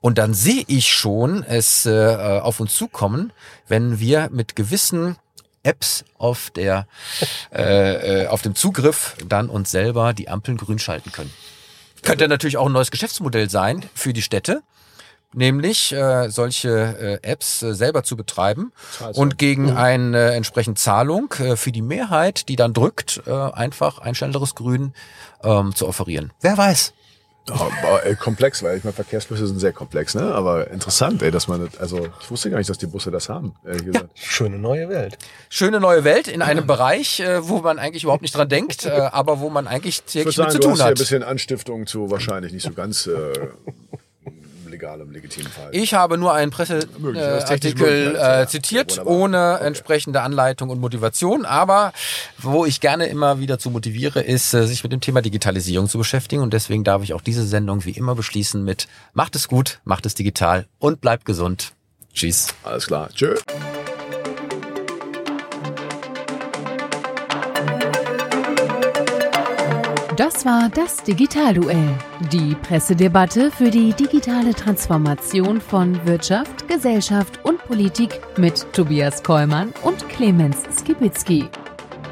Und 0.00 0.18
dann 0.18 0.34
sehe 0.34 0.64
ich 0.66 0.92
schon 0.92 1.42
es 1.44 1.86
äh, 1.86 2.40
auf 2.42 2.60
uns 2.60 2.74
zukommen, 2.74 3.32
wenn 3.68 4.00
wir 4.00 4.28
mit 4.30 4.54
gewissen 4.54 5.16
Apps 5.62 6.04
auf 6.18 6.50
der 6.50 6.86
äh, 7.52 8.22
äh, 8.22 8.26
auf 8.26 8.42
dem 8.42 8.54
Zugriff 8.54 9.16
dann 9.26 9.48
uns 9.48 9.70
selber 9.70 10.12
die 10.12 10.28
Ampeln 10.28 10.58
grün 10.58 10.78
schalten 10.78 11.10
können. 11.10 11.32
Könnte 12.02 12.28
natürlich 12.28 12.58
auch 12.58 12.66
ein 12.66 12.72
neues 12.72 12.90
Geschäftsmodell 12.90 13.48
sein 13.48 13.88
für 13.94 14.12
die 14.12 14.20
Städte, 14.20 14.62
nämlich 15.34 15.92
äh, 15.92 16.28
solche 16.30 17.20
äh, 17.22 17.28
Apps 17.28 17.62
äh, 17.62 17.74
selber 17.74 18.02
zu 18.02 18.16
betreiben 18.16 18.72
Zahlst 18.98 19.18
und 19.18 19.32
du. 19.32 19.36
gegen 19.36 19.70
eine 19.70 20.32
entsprechende 20.32 20.80
Zahlung 20.80 21.32
äh, 21.38 21.56
für 21.56 21.72
die 21.72 21.82
Mehrheit, 21.82 22.48
die 22.48 22.56
dann 22.56 22.72
drückt, 22.72 23.22
äh, 23.26 23.30
einfach 23.30 23.98
ein 23.98 24.14
schnelleres 24.14 24.54
Grün 24.54 24.92
ähm, 25.42 25.74
zu 25.74 25.86
offerieren. 25.86 26.32
Wer 26.40 26.56
weiß? 26.56 26.92
Ja, 27.46 27.68
äh, 28.04 28.14
komplex, 28.14 28.62
weil 28.62 28.78
ich 28.78 28.84
meine, 28.84 28.94
Verkehrsflüsse 28.94 29.46
sind 29.46 29.58
sehr 29.58 29.74
komplex, 29.74 30.14
ne? 30.14 30.34
Aber 30.34 30.70
interessant, 30.70 31.22
ey, 31.22 31.30
dass 31.30 31.46
man, 31.46 31.68
also 31.78 32.08
ich 32.22 32.30
wusste 32.30 32.48
gar 32.48 32.56
nicht, 32.56 32.70
dass 32.70 32.78
die 32.78 32.86
Busse 32.86 33.10
das 33.10 33.28
haben, 33.28 33.54
gesagt. 33.64 34.08
Schöne 34.14 34.58
neue 34.58 34.88
Welt. 34.88 35.18
Schöne 35.50 35.78
neue 35.78 36.04
Welt 36.04 36.26
in 36.26 36.40
einem 36.40 36.66
Bereich, 36.66 37.20
äh, 37.20 37.46
wo 37.46 37.58
man 37.58 37.78
eigentlich 37.78 38.04
überhaupt 38.04 38.22
nicht 38.22 38.34
dran 38.34 38.48
denkt, 38.48 38.86
äh, 38.86 38.92
aber 38.92 39.40
wo 39.40 39.50
man 39.50 39.66
eigentlich 39.66 40.02
Ich 40.06 40.14
würde 40.14 40.24
täglich 40.24 40.26
mit 40.26 40.34
sagen, 40.36 40.50
zu 40.52 40.56
du 40.58 40.62
tun 40.62 40.70
hast 40.72 40.78
hier 40.78 40.84
ein 40.86 40.90
hat. 40.92 40.98
bisschen 40.98 41.22
Anstiftung 41.22 41.86
zu 41.86 42.10
wahrscheinlich 42.10 42.54
nicht 42.54 42.62
so 42.64 42.72
ganz 42.72 43.06
äh, 43.08 43.32
legalem, 44.84 45.10
legitimen 45.10 45.50
Verhalten. 45.50 45.76
Ich 45.76 45.94
habe 45.94 46.18
nur 46.18 46.32
einen 46.34 46.50
Presseartikel 46.50 48.14
ja. 48.14 48.42
äh, 48.42 48.46
zitiert, 48.48 48.98
Wunderbar. 48.98 49.14
ohne 49.14 49.54
Okay. 49.54 49.66
entsprechende 49.66 50.20
Anleitung 50.22 50.70
und 50.70 50.80
Motivation. 50.80 51.44
Aber 51.44 51.92
wo 52.38 52.64
ich 52.66 52.80
gerne 52.80 53.06
immer 53.06 53.40
wieder 53.40 53.58
zu 53.58 53.70
motiviere, 53.70 54.20
ist, 54.20 54.52
äh, 54.54 54.66
sich 54.66 54.82
mit 54.82 54.92
dem 54.92 55.00
Thema 55.00 55.22
Digitalisierung 55.22 55.88
zu 55.88 55.98
beschäftigen. 55.98 56.42
Und 56.42 56.52
deswegen 56.52 56.84
darf 56.84 57.02
ich 57.02 57.14
auch 57.14 57.20
diese 57.20 57.46
Sendung 57.46 57.84
wie 57.84 57.92
immer 57.92 58.14
beschließen 58.14 58.62
mit 58.64 58.86
Macht 59.12 59.36
es 59.36 59.48
gut, 59.48 59.80
macht 59.84 60.06
es 60.06 60.14
digital 60.14 60.66
und 60.78 61.00
bleibt 61.00 61.24
gesund. 61.24 61.72
Tschüss. 62.12 62.48
Alles 62.62 62.86
klar. 62.86 63.08
Tschö. 63.14 63.34
Das 70.16 70.44
war 70.44 70.68
das 70.68 71.02
Digitalduell, 71.02 71.88
die 72.30 72.54
Pressedebatte 72.54 73.50
für 73.50 73.70
die 73.70 73.92
digitale 73.94 74.54
Transformation 74.54 75.60
von 75.60 75.98
Wirtschaft, 76.06 76.68
Gesellschaft 76.68 77.40
und 77.42 77.58
Politik 77.64 78.20
mit 78.36 78.64
Tobias 78.72 79.22
Kollmann 79.24 79.72
und 79.82 80.08
Clemens 80.10 80.62
Skibitzky. 80.78 81.48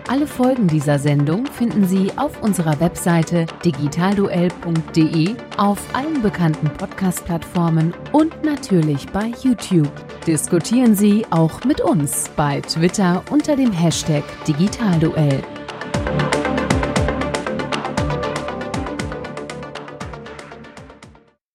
Alle 0.08 0.26
Folgen 0.26 0.66
dieser 0.66 0.98
Sendung 0.98 1.46
finden 1.46 1.86
Sie 1.86 2.10
auf 2.16 2.42
unserer 2.42 2.80
Webseite 2.80 3.46
digitalduell.de, 3.64 5.36
auf 5.56 5.78
allen 5.94 6.22
bekannten 6.22 6.70
Podcast-Plattformen 6.70 7.94
und 8.10 8.42
natürlich 8.42 9.06
bei 9.10 9.30
YouTube. 9.42 9.92
Diskutieren 10.26 10.96
Sie 10.96 11.24
auch 11.30 11.62
mit 11.64 11.80
uns 11.80 12.30
bei 12.36 12.62
Twitter 12.62 13.22
unter 13.30 13.54
dem 13.54 13.70
Hashtag 13.70 14.24
Digitalduell. 14.48 15.42